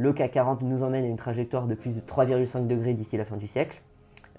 le 0.00 0.14
CAC 0.14 0.32
40 0.32 0.62
nous 0.62 0.82
emmène 0.82 1.04
à 1.04 1.06
une 1.06 1.16
trajectoire 1.16 1.66
de 1.66 1.74
plus 1.74 1.90
de 1.90 2.00
3,5 2.00 2.66
degrés 2.66 2.94
d'ici 2.94 3.18
la 3.18 3.26
fin 3.26 3.36
du 3.36 3.46
siècle. 3.46 3.82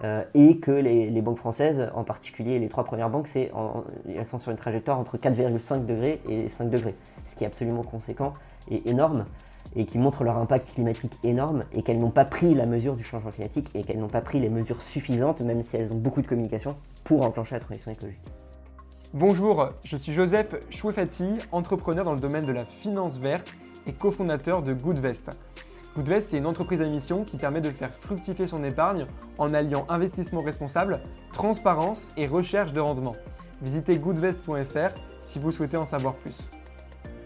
Euh, 0.02 0.24
et 0.34 0.58
que 0.58 0.72
les, 0.72 1.22
banques 1.22 1.38
françaises, 1.38 1.88
en 1.94 2.02
particulier 2.02 2.58
les 2.58 2.68
trois 2.68 2.82
premières 2.82 3.08
banques, 3.08 3.28
elles 3.36 4.26
sont 4.26 4.38
sur 4.38 4.50
une 4.50 4.56
trajectoire 4.56 4.98
entre 4.98 5.16
4,5 5.16 5.86
degrés 5.86 6.20
et 6.28 6.48
5 6.48 6.68
degrés, 6.68 6.96
ce 7.26 7.36
qui 7.36 7.44
est 7.44 7.46
absolument 7.46 7.84
conséquent 7.84 8.34
et 8.68 8.88
énorme, 8.90 9.26
et 9.76 9.84
qui 9.84 9.98
montre 9.98 10.24
leur 10.24 10.38
impact 10.38 10.74
climatique 10.74 11.16
énorme, 11.22 11.62
et 11.72 11.82
qu'elles 11.82 12.00
n'ont 12.00 12.10
pas 12.10 12.24
pris 12.24 12.52
la 12.54 12.66
mesure 12.66 12.96
du 12.96 13.04
changement 13.04 13.30
climatique, 13.30 13.70
et 13.76 13.84
qu'elles 13.84 14.00
n'ont 14.00 14.08
pas 14.08 14.22
pris 14.22 14.40
les 14.40 14.48
mesures 14.48 14.82
suffisantes, 14.82 15.40
même 15.40 15.62
si 15.62 15.76
elles 15.76 15.92
ont 15.92 15.98
beaucoup 15.98 16.22
de 16.22 16.26
communication, 16.26 16.74
pour 17.04 17.24
enclencher 17.24 17.54
la 17.54 17.60
transition 17.60 17.92
écologique. 17.92 18.18
Bonjour, 19.14 19.68
je 19.84 19.94
suis 19.94 20.12
Joseph 20.12 20.56
Chouefati, 20.70 21.38
entrepreneur 21.52 22.04
dans 22.04 22.14
le 22.14 22.20
domaine 22.20 22.46
de 22.46 22.52
la 22.52 22.64
finance 22.64 23.18
verte 23.18 23.52
et 23.86 23.92
cofondateur 23.92 24.62
de 24.62 24.72
Goodvest. 24.72 25.30
Goodvest, 25.96 26.30
c'est 26.30 26.38
une 26.38 26.46
entreprise 26.46 26.80
à 26.80 26.86
mission 26.86 27.24
qui 27.24 27.36
permet 27.36 27.60
de 27.60 27.70
faire 27.70 27.92
fructifier 27.92 28.46
son 28.46 28.64
épargne 28.64 29.06
en 29.36 29.52
alliant 29.52 29.84
investissement 29.90 30.40
responsable, 30.40 31.00
transparence 31.32 32.10
et 32.16 32.26
recherche 32.26 32.72
de 32.72 32.80
rendement. 32.80 33.12
Visitez 33.60 33.96
goodvest.fr 33.96 34.94
si 35.20 35.38
vous 35.38 35.52
souhaitez 35.52 35.76
en 35.76 35.84
savoir 35.84 36.14
plus. 36.14 36.48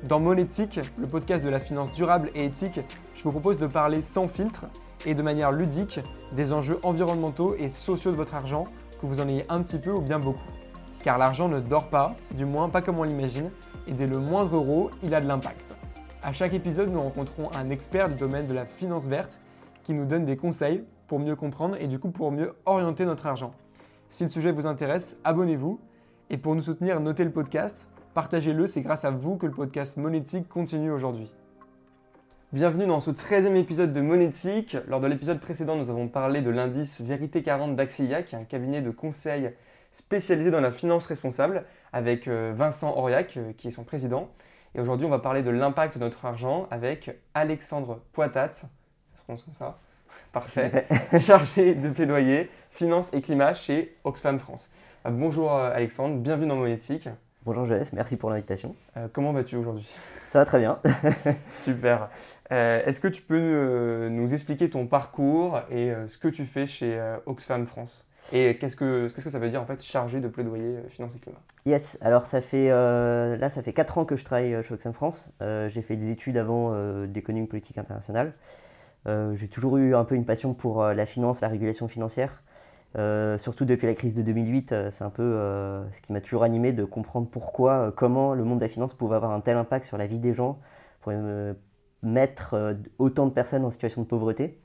Dans 0.09 0.21
Monétique, 0.21 0.81
le 0.99 1.07
podcast 1.07 1.45
de 1.45 1.49
la 1.49 1.61
finance 1.61 1.93
durable 1.93 2.31
et 2.35 2.45
éthique, 2.45 2.81
je 3.15 3.23
vous 3.23 3.31
propose 3.31 3.59
de 3.59 3.67
parler 3.67 4.03
sans 4.03 4.29
filtre 4.29 4.67
et 5.07 5.15
de 5.15 5.23
manière 5.23 5.53
ludique 5.53 6.01
des 6.33 6.53
enjeux 6.53 6.79
environnementaux 6.83 7.55
et 7.55 7.71
sociaux 7.71 8.11
de 8.11 8.17
votre 8.17 8.35
argent, 8.35 8.65
que 9.01 9.07
vous 9.07 9.21
en 9.21 9.29
ayez 9.29 9.45
un 9.49 9.63
petit 9.63 9.79
peu 9.79 9.93
ou 9.93 10.01
bien 10.01 10.19
beaucoup. 10.19 10.39
Car 11.05 11.19
l'argent 11.19 11.49
ne 11.49 11.61
dort 11.61 11.89
pas, 11.89 12.17
du 12.35 12.45
moins 12.45 12.69
pas 12.69 12.83
comme 12.83 12.99
on 12.99 13.05
l'imagine, 13.05 13.51
et 13.87 13.93
dès 13.93 14.07
le 14.07 14.19
moindre 14.19 14.57
euro, 14.57 14.91
il 15.03 15.15
a 15.15 15.21
de 15.21 15.29
l'impact. 15.29 15.76
À 16.23 16.33
chaque 16.33 16.55
épisode, 16.55 16.91
nous 16.91 17.01
rencontrons 17.01 17.53
un 17.53 17.71
expert 17.71 18.09
du 18.09 18.15
domaine 18.15 18.47
de 18.49 18.55
la 18.55 18.65
finance 18.65 19.07
verte 19.07 19.39
qui 19.85 19.93
nous 19.93 20.07
donne 20.07 20.25
des 20.25 20.37
conseils 20.37 20.83
pour 21.07 21.19
mieux 21.21 21.37
comprendre 21.37 21.77
et 21.79 21.87
du 21.87 21.99
coup 21.99 22.11
pour 22.11 22.33
mieux 22.33 22.55
orienter 22.65 23.05
notre 23.05 23.27
argent. 23.27 23.53
Si 24.09 24.25
le 24.25 24.31
sujet 24.31 24.51
vous 24.51 24.67
intéresse, 24.67 25.19
abonnez-vous. 25.25 25.79
Et 26.31 26.39
pour 26.39 26.55
nous 26.55 26.63
soutenir, 26.63 26.99
notez 27.01 27.23
le 27.23 27.31
podcast, 27.31 27.89
partagez-le, 28.15 28.67
c'est 28.67 28.81
grâce 28.81 29.05
à 29.05 29.11
vous 29.11 29.37
que 29.37 29.47
le 29.47 29.53
podcast 29.53 29.99
Monétique 29.99 30.49
continue 30.49 30.91
aujourd'hui. 30.91 31.33
Bienvenue 32.53 32.87
dans 32.87 33.01
ce 33.01 33.11
13e 33.11 33.55
épisode 33.55 33.93
de 33.93 34.01
Monétique. 34.01 34.77
Lors 34.89 35.01
de 35.01 35.07
l'épisode 35.07 35.39
précédent, 35.39 35.77
nous 35.77 35.91
avons 35.91 36.09
parlé 36.09 36.41
de 36.41 36.51
l'indice 36.51 37.03
Vérité 37.03 37.43
40 37.43 37.77
d'Axilia, 37.77 38.23
qui 38.23 38.35
est 38.35 38.39
un 38.39 38.45
cabinet 38.45 38.83
de 38.83 38.91
conseil 38.91 39.53
spécialisé 39.93 40.51
dans 40.51 40.61
la 40.61 40.73
finance 40.73 41.07
responsable, 41.07 41.65
avec 41.93 42.27
euh, 42.27 42.53
Vincent 42.57 42.97
Auriac, 42.97 43.37
euh, 43.37 43.53
qui 43.57 43.69
est 43.69 43.73
son 43.73 43.85
président. 43.85 44.31
Et 44.77 44.81
aujourd'hui, 44.81 45.07
on 45.07 45.11
va 45.11 45.21
parler 45.21 45.43
de 45.43 45.49
l'impact 45.49 45.95
de 45.95 46.01
notre 46.01 46.27
argent 46.27 46.69
avec 46.71 47.19
Alexandre 47.33 48.03
Poitat, 48.13 48.53
ça 48.53 48.69
se 49.15 49.23
prononce 49.23 49.43
comme 49.43 49.55
ça, 49.55 49.79
parfait, 50.35 50.87
chargé 51.19 51.75
de 51.75 51.89
plaidoyer, 51.89 52.51
finance 52.71 53.11
et 53.15 53.23
climat 53.23 53.55
chez 53.55 53.97
Oxfam 54.05 54.39
France. 54.39 54.71
Euh, 55.07 55.11
bonjour 55.11 55.51
euh, 55.51 55.73
Alexandre, 55.73 56.17
bienvenue 56.17 56.49
dans 56.49 56.57
Monétique. 56.57 57.09
Bonjour 57.47 57.65
Jess, 57.65 57.91
merci 57.95 58.17
pour 58.19 58.29
l'invitation. 58.29 58.77
Euh, 58.99 59.09
comment 59.11 59.33
vas-tu 59.33 59.57
aujourd'hui? 59.57 59.89
Ça 60.31 60.41
va 60.41 60.45
très 60.45 60.59
bien. 60.59 60.79
Super. 61.55 62.11
Est-ce 62.51 63.01
que 63.01 63.09
tu 63.09 63.23
peux 63.23 64.09
nous 64.11 64.35
expliquer 64.35 64.69
ton 64.69 64.87
parcours 64.87 65.61
et 65.71 65.91
ce 66.07 66.17
que 66.19 66.29
tu 66.29 66.45
fais 66.45 66.67
chez 66.67 67.01
Oxfam 67.25 67.67
France? 67.67 68.06
Et 68.33 68.57
qu'est-ce 68.59 68.77
que, 68.77 69.09
ça 69.09 69.39
veut 69.39 69.49
dire 69.49 69.63
en 69.63 69.67
fait 69.67 69.83
chargé 69.83 70.21
de 70.21 70.29
plaidoyer 70.29 70.77
euh, 70.77 70.89
finance 70.89 71.15
et 71.15 71.19
climat? 71.19 71.39
Yes, 71.65 71.99
alors 72.01 72.27
ça 72.27 72.41
fait, 72.41 72.71
euh, 72.71 73.37
là 73.37 73.51
ça 73.51 73.63
fait 73.63 73.73
4 73.73 73.99
ans 73.99 74.05
que 74.05 74.17
je 74.17 74.25
travaille 74.25 74.55
euh, 74.55 74.63
chez 74.63 74.75
Oxfam 74.75 74.93
France. 74.93 75.31
j'ai 75.41 75.83
fait 75.83 75.97
des 75.97 76.11
études 76.11 76.37
avant 76.37 76.75
d'économie 77.07 77.47
politique 77.47 77.79
internationale. 77.79 78.33
j'ai 79.07 79.49
toujours 79.49 79.77
eu 79.77 79.95
un 79.95 80.05
peu 80.05 80.15
une 80.15 80.25
passion 80.25 80.55
pour 80.55 80.85
la 80.85 81.07
finance, 81.07 81.41
la 81.41 81.49
régulation 81.49 81.89
financière. 81.89 82.43
surtout 83.39 83.65
depuis 83.65 83.87
la 83.87 83.95
crise 83.95 84.15
de 84.15 84.23
2008, 84.23 84.75
c'est 84.91 85.05
un 85.05 85.11
peu 85.11 85.85
ce 85.93 86.01
qui 86.01 86.13
m'a 86.13 86.21
toujours 86.21 86.43
animé 86.43 86.73
de 86.73 86.85
comprendre 86.85 87.29
pourquoi, 87.29 87.93
comment 87.97 88.35
le 88.35 88.45
monde 88.45 88.59
de 88.59 88.65
la 88.65 88.69
finance 88.69 88.95
pouvait 88.95 89.17
avoir 89.17 89.33
un 89.33 89.41
tel 89.41 89.57
impact 89.57 89.85
sur 89.85 89.99
la 89.99 90.07
vie 90.07 90.19
des 90.19 90.35
gens, 90.35 90.59
pour 91.01 91.13
mettre 92.03 92.77
autant 92.99 93.27
de 93.27 93.33
personnes 93.33 93.65
en 93.65 93.71
situation 93.71 94.03
de 94.03 94.07
pauvreté. 94.07 94.59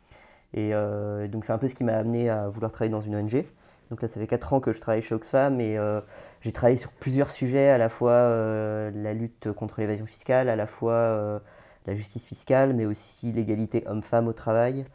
Et 0.53 0.71
euh, 0.73 1.27
donc 1.27 1.45
c'est 1.45 1.53
un 1.53 1.57
peu 1.57 1.67
ce 1.67 1.75
qui 1.75 1.83
m'a 1.83 1.95
amené 1.95 2.29
à 2.29 2.49
vouloir 2.49 2.71
travailler 2.71 2.91
dans 2.91 3.01
une 3.01 3.15
ONG. 3.15 3.45
Donc 3.89 4.01
là, 4.01 4.07
ça 4.07 4.19
fait 4.19 4.27
4 4.27 4.53
ans 4.53 4.59
que 4.59 4.71
je 4.71 4.79
travaille 4.79 5.01
chez 5.01 5.15
Oxfam 5.15 5.59
et 5.59 5.77
euh, 5.77 5.99
j'ai 6.41 6.53
travaillé 6.53 6.77
sur 6.77 6.91
plusieurs 6.91 7.29
sujets, 7.29 7.69
à 7.69 7.77
la 7.77 7.89
fois 7.89 8.11
euh, 8.11 8.89
la 8.93 9.13
lutte 9.13 9.51
contre 9.51 9.81
l'évasion 9.81 10.05
fiscale, 10.05 10.49
à 10.49 10.55
la 10.55 10.67
fois 10.67 11.41
la 11.87 11.95
justice 11.95 12.25
fiscale, 12.25 12.73
mais 12.73 12.85
aussi 12.85 13.31
l'égalité 13.31 13.83
homme-femme 13.87 14.27
au 14.27 14.33
travail. 14.33 14.85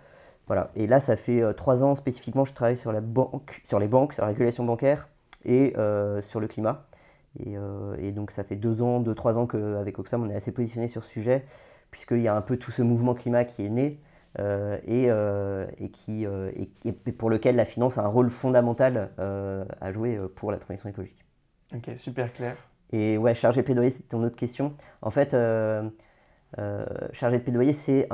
Voilà. 0.47 0.71
Et 0.77 0.87
là, 0.87 1.01
ça 1.01 1.17
fait 1.17 1.43
3 1.55 1.83
ans 1.85 1.95
spécifiquement, 1.95 2.45
je 2.45 2.55
travaille 2.55 2.77
sur, 2.77 2.93
la 2.93 3.01
banque, 3.01 3.61
sur 3.65 3.79
les 3.79 3.89
banques, 3.89 4.15
sur 4.15 4.23
la 4.23 4.29
régulation 4.29 4.65
bancaire 4.65 5.09
et 5.45 5.75
sur 6.23 6.41
le 6.41 6.47
climat. 6.47 6.87
Et, 7.45 8.13
donc 8.13 8.31
ça 8.31 8.45
fait 8.45 8.57
2 8.57 8.81
ans, 8.83 9.03
2-3 9.03 9.35
ans 9.35 9.47
qu'avec 9.47 9.99
Oxfam, 9.99 10.23
on 10.23 10.31
est 10.31 10.37
assez 10.37 10.53
positionné 10.53 10.89
sur 10.89 11.05
ce 11.05 11.11
sujet, 11.11 11.45
puisqu'il 11.91 12.23
y 12.23 12.29
a 12.29 12.35
un 12.35 12.41
peu 12.41 12.57
tout 12.57 12.71
ce 12.71 12.83
mouvement 12.83 13.15
climat 13.15 13.45
qui 13.45 13.67
est 13.67 13.71
né. 13.71 14.01
Euh, 14.39 14.77
et, 14.87 15.07
euh, 15.09 15.67
et, 15.79 15.89
qui, 15.89 16.27
euh, 16.27 16.51
et, 16.85 16.93
pour 16.93 17.31
lequel 17.31 17.57
la 17.57 17.65
finance 17.65 17.97
a 17.97 18.03
un 18.03 18.09
rôle 18.09 18.31
fondamental 18.31 19.11
à 19.19 19.93
jouer 19.93 20.19
pour 20.35 20.53
la 20.53 20.59
transition 20.59 20.89
écologique. 20.89 21.25
Ok, 21.75 21.91
super 21.97 22.33
clair. 22.33 22.57
Et 22.93 23.19
ouais, 23.19 23.35
chargé 23.35 23.63
de 23.63 23.65
plaidoyer, 23.65 23.91
c'est 23.91 24.09
ton 24.09 24.23
autre 24.23 24.37
question. 24.37 24.73
En 25.03 25.11
fait, 25.11 25.31
chargé 27.13 27.39
de 27.39 27.43
plaidoyer, 27.43 27.73
c'est 27.73 28.09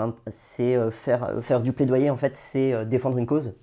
faire, 0.91 1.43
faire 1.43 1.61
du 1.61 1.73
plaidoyer, 1.73 2.11
en 2.11 2.17
fait, 2.17 2.37
c'est 2.37 2.87
défendre 2.87 3.19
une 3.19 3.27
cause. 3.27 3.55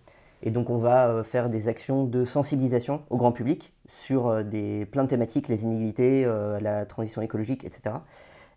Et 0.42 0.52
donc, 0.52 0.70
on 0.70 0.78
va 0.78 1.24
faire 1.24 1.50
des 1.50 1.68
actions 1.68 2.06
de 2.06 2.24
sensibilisation 2.26 3.04
au 3.10 3.18
grand 3.18 3.32
public 3.32 3.74
sur 3.88 4.44
des, 4.44 4.86
plein 4.86 5.04
de 5.04 5.10
thématiques, 5.10 5.48
les 5.48 5.64
inégalités, 5.64 6.26
la 6.62 6.86
transition 6.86 7.22
écologique, 7.22 7.64
etc. 7.64 7.96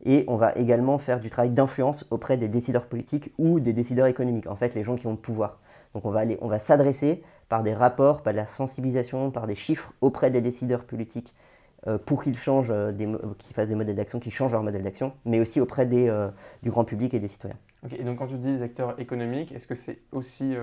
Et 0.05 0.25
on 0.27 0.37
va 0.37 0.53
également 0.57 0.99
faire 0.99 1.21
du 1.21 1.31
travail 1.31 1.51
d'influence 1.51 2.07
auprès 2.11 2.37
des 2.37 2.49
décideurs 2.49 2.87
politiques 2.87 3.33
ou 3.39 3.61
des 3.61 3.73
décideurs 3.73 4.07
économiques, 4.07 4.47
en 4.49 4.57
fait 4.57 4.75
les 4.75 4.83
gens 4.83 4.97
qui 4.97 5.07
ont 5.07 5.13
le 5.13 5.17
pouvoir. 5.17 5.61
Donc 5.95 6.05
on 6.05 6.11
va, 6.11 6.21
aller, 6.21 6.39
on 6.41 6.49
va 6.49 6.59
s'adresser 6.59 7.23
par 7.49 7.63
des 7.63 7.75
rapports, 7.75 8.23
par 8.23 8.33
de 8.33 8.39
la 8.39 8.47
sensibilisation, 8.47 9.31
par 9.31 9.47
des 9.47 9.55
chiffres 9.55 9.93
auprès 10.01 10.31
des 10.31 10.41
décideurs 10.41 10.85
politiques 10.85 11.35
euh, 11.87 11.99
pour 11.99 12.23
qu'ils 12.23 12.39
changent, 12.39 12.71
euh, 12.71 12.93
qu'ils 13.39 13.55
fassent 13.55 13.69
des 13.69 13.75
modèles 13.75 13.97
d'action, 13.97 14.19
qu'ils 14.21 14.33
changent 14.33 14.53
leur 14.53 14.63
modèle 14.63 14.83
d'action, 14.83 15.13
mais 15.25 15.41
aussi 15.41 15.61
auprès 15.61 15.85
des, 15.85 16.09
euh, 16.09 16.29
du 16.63 16.71
grand 16.71 16.85
public 16.85 17.13
et 17.13 17.21
des 17.21 17.29
citoyens. 17.29 17.59
Ok, 17.85 17.93
et 17.93 18.05
donc 18.05 18.19
quand 18.19 18.29
tu 18.29 18.37
dis 18.37 18.57
des 18.57 18.63
acteurs 18.63 18.99
économiques, 18.99 19.53
est-ce 19.53 19.67
que 19.67 19.75
c'est 19.75 19.99
aussi 20.13 20.55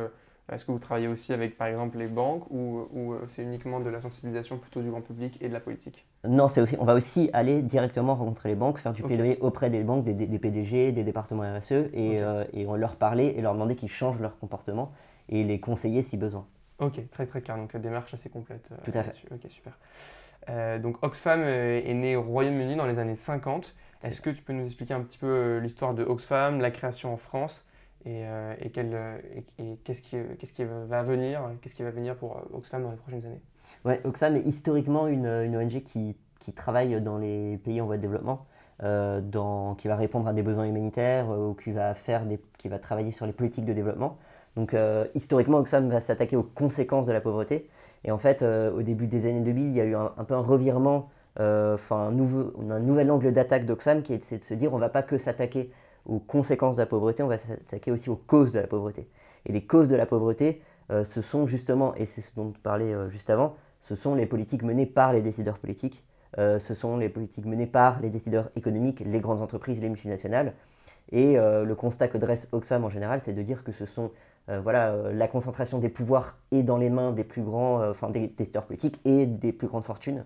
est-ce 0.52 0.66
que 0.66 0.72
vous 0.72 0.80
travaillez 0.80 1.08
aussi 1.08 1.34
avec, 1.34 1.58
par 1.58 1.68
exemple, 1.68 1.98
les 1.98 2.08
banques 2.08 2.50
ou, 2.50 2.88
euh, 2.96 3.26
c'est 3.28 3.44
uniquement 3.44 3.80
de 3.80 3.90
la 3.90 4.02
sensibilisation 4.02 4.58
plutôt 4.58 4.82
du 4.82 4.90
grand 4.90 5.02
public 5.02 5.38
et 5.42 5.48
de 5.48 5.54
la 5.54 5.60
politique? 5.60 6.06
Non, 6.28 6.48
c'est 6.48 6.62
aussi, 6.62 6.76
on 6.80 6.86
va 6.86 6.96
aussi 6.96 7.30
aller 7.34 7.62
directement 7.62 8.16
rencontrer 8.16 8.50
les 8.50 8.56
banques, 8.56 8.80
faire 8.80 8.94
du 8.94 9.04
plaidoyer 9.04 9.38
auprès 9.42 9.70
des 9.70 9.84
banques, 9.84 10.04
des, 10.04 10.14
PDG, 10.40 10.92
des 10.92 11.04
départements 11.04 11.44
RSE, 11.44 11.72
et, 11.94 12.22
euh, 12.22 12.44
et 12.54 12.66
on 12.66 12.76
leur 12.76 12.96
parler 12.96 13.34
et 13.38 13.42
leur 13.42 13.54
demander 13.54 13.76
qu'ils 13.76 13.90
changent 13.90 14.20
leur 14.20 14.38
comportement 14.40 14.92
et 15.30 15.44
les 15.44 15.60
conseiller 15.60 16.02
si 16.02 16.18
besoin. 16.18 16.46
Ok, 16.80 17.00
très 17.10 17.26
très 17.26 17.42
clair. 17.42 17.58
Donc 17.58 17.76
démarche 17.78 18.14
assez 18.14 18.30
complète. 18.30 18.70
Euh, 18.72 18.76
Tout 18.84 18.98
à 18.98 19.04
fait. 19.04 19.14
Ok, 19.32 19.50
super. 19.50 19.78
donc 20.80 20.98
Oxfam 21.04 21.42
est 21.42 21.94
né 21.94 22.16
au 22.16 22.24
Royaume-Uni 22.24 22.76
dans 22.76 22.88
les 22.88 23.00
années 23.00 23.16
50. 23.16 23.76
Est-ce 24.02 24.22
que 24.22 24.30
tu 24.30 24.42
peux 24.42 24.54
nous 24.54 24.66
expliquer 24.66 24.94
un 24.94 25.02
petit 25.02 25.18
peu 25.18 25.58
l'histoire 25.58 25.94
de 25.94 26.04
Oxfam, 26.04 26.62
la 26.62 26.72
création 26.72 27.14
en 27.14 27.18
France 27.18 27.66
et, 28.06 28.24
euh, 28.26 28.56
euh, 28.78 29.76
qu'est-ce 29.84 30.02
qui, 30.02 30.64
va 30.64 31.04
venir, 31.04 31.42
qu'est-ce 31.62 31.76
qui 31.76 31.84
va 31.84 31.92
venir 31.92 32.16
pour 32.16 32.38
euh, 32.38 32.58
Oxfam 32.58 32.82
dans 32.84 32.92
les 32.92 32.98
prochaines 32.98 33.26
années? 33.26 34.00
Oxfam 34.06 34.38
est 34.38 34.46
historiquement 34.46 35.08
une, 35.08 35.28
ONG 35.28 35.84
qui, 35.84 36.16
travaille 36.56 37.00
dans 37.02 37.18
les 37.18 37.58
pays 37.58 37.80
en 37.80 37.86
voie 37.86 37.98
de 37.98 38.02
développement, 38.02 38.46
qui 38.80 39.88
va 39.88 39.96
répondre 39.96 40.28
à 40.28 40.34
des 40.34 40.42
besoins 40.42 40.66
humanitaires 40.66 41.30
ou 41.30 41.54
qui 41.54 41.72
va, 41.72 41.94
travailler 42.80 43.12
sur 43.12 43.26
les 43.28 43.34
politiques 43.34 43.66
de 43.66 43.74
développement. 43.74 44.18
Donc 44.56 44.76
historiquement, 45.14 45.60
Oxfam 45.60 45.90
va 45.90 46.02
s'attaquer 46.02 46.36
aux 46.36 46.44
conséquences 46.44 47.06
de 47.06 47.12
la 47.12 47.22
pauvreté. 47.22 47.70
Et 48.04 48.12
en 48.12 48.18
fait, 48.18 48.42
au 48.42 48.82
début 48.82 49.06
des 49.06 49.28
années 49.28 49.42
2000, 49.42 49.68
il 49.68 49.76
y 49.76 49.82
a 49.82 49.86
eu 49.86 49.96
un, 49.96 50.24
peu 50.28 50.34
un 50.34 50.42
revirement, 50.42 51.10
un, 51.38 52.12
nouvel 52.12 53.12
angle 53.12 53.32
d'attaque 53.32 53.68
d'Oxfam 53.68 54.02
qui 54.02 54.14
est 54.14 54.40
de 54.40 54.44
se 54.44 54.56
dire 54.56 54.74
on 54.74 54.78
ne 54.78 54.82
va 54.82 54.90
pas 54.90 55.04
que 55.04 55.20
s'attaquer 55.20 55.70
aux 56.06 56.20
conséquences 56.20 56.76
de 56.76 56.82
la 56.82 56.86
pauvreté, 56.86 57.24
on 57.24 57.28
va 57.28 57.38
s'attaquer 57.38 57.92
aussi 57.92 58.10
aux 58.10 58.16
causes 58.16 58.52
de 58.52 58.60
la 58.60 58.68
pauvreté. 58.68 59.08
Et 59.46 59.52
les 59.52 59.66
causes 59.66 59.88
de 59.88 59.96
la 59.96 60.06
pauvreté, 60.06 60.62
euh, 60.92 61.04
ce 61.06 61.22
sont 61.22 61.46
justement, 61.46 61.94
et 61.96 62.06
c'est 62.06 62.22
ce 62.22 62.34
dont 62.36 62.52
tu 62.52 62.60
parlais 62.60 62.94
euh, 62.94 63.10
juste 63.10 63.30
avant, 63.30 63.56
ce 63.82 63.96
sont 63.96 64.16
les 64.16 64.26
politiques 64.26 64.64
menées 64.64 64.86
par 64.86 65.14
les 65.14 65.22
décideurs 65.22 65.60
politiques, 65.60 66.04
euh, 66.38 66.60
ce 66.60 66.74
sont 66.74 66.98
les 66.98 67.10
politiques 67.10 67.46
menées 67.46 67.68
par 67.68 68.00
les 68.02 68.10
décideurs 68.10 68.50
économiques, 68.56 69.02
les 69.06 69.20
grandes 69.20 69.42
entreprises, 69.42 69.80
les 69.80 69.90
multinationales. 69.90 70.54
Et 71.12 71.38
le 71.38 71.74
constat 71.74 72.08
que 72.08 72.20
dresse 72.20 72.48
Oxfam 72.52 72.86
en 72.86 72.90
général, 72.92 73.20
c'est 73.26 73.34
de 73.34 73.42
dire 73.42 73.64
que 73.64 73.72
ce 73.72 73.88
sont 73.88 74.12
voilà, 74.48 75.12
la 75.12 75.28
concentration 75.28 75.80
des 75.80 75.90
pouvoirs 75.90 76.38
est 76.52 76.62
dans 76.62 76.78
les 76.78 76.92
mains 76.92 77.14
des 77.14 77.24
plus 77.24 77.42
grands, 77.42 77.84
enfin 77.90 78.12
des 78.12 78.28
décideurs 78.28 78.66
politiques 78.66 79.00
et 79.06 79.26
des 79.26 79.52
plus 79.52 79.66
grandes 79.66 79.86
fortunes, 79.86 80.24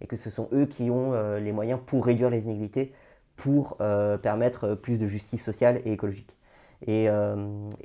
et 0.00 0.06
que 0.06 0.14
ce 0.14 0.30
sont 0.30 0.48
eux 0.52 0.66
qui 0.66 0.88
ont 0.88 1.14
les 1.38 1.50
moyens 1.50 1.80
pour 1.84 2.06
réduire 2.06 2.30
les 2.30 2.44
inégalités, 2.44 2.92
pour 3.40 3.78
euh, 3.80 4.18
permettre 4.18 4.74
plus 4.74 4.98
de 4.98 5.06
justice 5.06 5.42
sociale 5.42 5.80
et 5.86 5.92
écologique. 5.92 6.36
Et, 6.86 7.08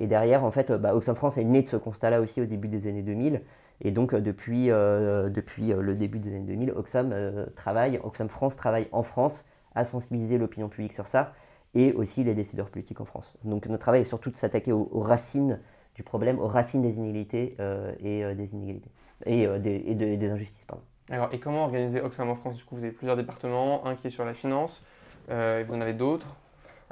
derrière, 0.00 0.44
en 0.44 0.50
fait, 0.50 0.72
bah, 0.72 0.94
Oxfam 0.94 1.16
France 1.16 1.36
est 1.36 1.44
né 1.44 1.60
de 1.60 1.68
ce 1.68 1.76
constat-là 1.76 2.20
aussi 2.20 2.40
au 2.40 2.46
début 2.46 2.68
des 2.68 2.86
années 2.88 3.02
2000. 3.02 3.42
Et 3.82 3.90
donc, 3.90 4.14
depuis, 4.14 4.68
depuis 4.68 5.66
le 5.66 5.94
début 5.94 6.18
des 6.18 6.30
années 6.30 6.46
2000, 6.46 6.70
Oxfam 6.70 7.14
travaille, 7.54 8.00
Oxfam 8.02 8.30
France 8.30 8.56
travaille 8.56 8.88
en 8.92 9.02
France 9.02 9.44
à 9.74 9.84
sensibiliser 9.84 10.38
l'opinion 10.38 10.70
publique 10.70 10.94
sur 10.94 11.06
ça 11.06 11.34
et 11.74 11.92
aussi 11.92 12.24
les 12.24 12.34
décideurs 12.34 12.70
politiques 12.70 13.02
en 13.02 13.04
France. 13.04 13.36
Donc, 13.44 13.66
notre 13.66 13.82
travail 13.82 14.00
est 14.00 14.04
surtout 14.04 14.30
de 14.30 14.36
s'attaquer 14.36 14.72
aux, 14.72 14.88
racines 14.94 15.60
du 15.94 16.02
problème, 16.02 16.38
aux 16.38 16.48
racines 16.48 16.80
des 16.80 16.96
inégalités 16.96 17.54
et 18.00 18.34
des 18.34 18.54
inégalités 18.54 18.90
et, 19.24 19.46
des, 19.58 20.30
injustices. 20.30 20.64
Pardon. 20.64 20.82
Alors, 21.10 21.28
et 21.32 21.38
comment 21.38 21.64
organiser 21.64 22.00
Oxfam 22.00 22.28
en 22.28 22.34
France? 22.34 22.56
Du 22.56 22.64
coup, 22.64 22.76
vous 22.76 22.82
avez 22.82 22.92
plusieurs 22.92 23.16
départements, 23.16 23.86
un 23.86 23.94
qui 23.94 24.08
est 24.08 24.10
sur 24.10 24.24
la 24.24 24.34
finance, 24.34 24.82
euh, 25.30 25.64
vous 25.66 25.74
en 25.74 25.80
avez 25.80 25.94
d'autres? 25.94 26.28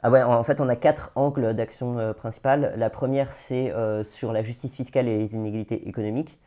Ah 0.03 0.11
ouais, 0.11 0.23
en 0.23 0.45
fait, 0.45 0.61
on 0.61 0.69
a 0.69 0.77
quatre 0.77 1.13
angles 1.15 1.55
d'action 1.55 1.99
euh, 1.99 2.13
principales. 2.13 2.75
La 2.77 2.91
première, 2.91 3.33
c'est 3.33 3.73
euh, 3.73 4.05
sur 4.05 4.33
la 4.33 4.43
justice 4.43 4.75
fiscale 4.75 5.09
et 5.09 5.19
les 5.19 5.35
inégalités 5.35 5.89
économiques. 5.89 6.39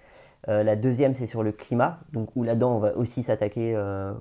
la 0.47 0.75
deuxième, 0.75 1.13
c'est 1.13 1.25
sur 1.25 1.43
le 1.43 1.51
climat, 1.51 1.99
donc 2.13 2.29
où 2.35 2.43
là-dedans, 2.43 2.75
on 2.75 2.79
va 2.79 2.95
aussi 2.95 3.21
s'attaquer 3.23 3.75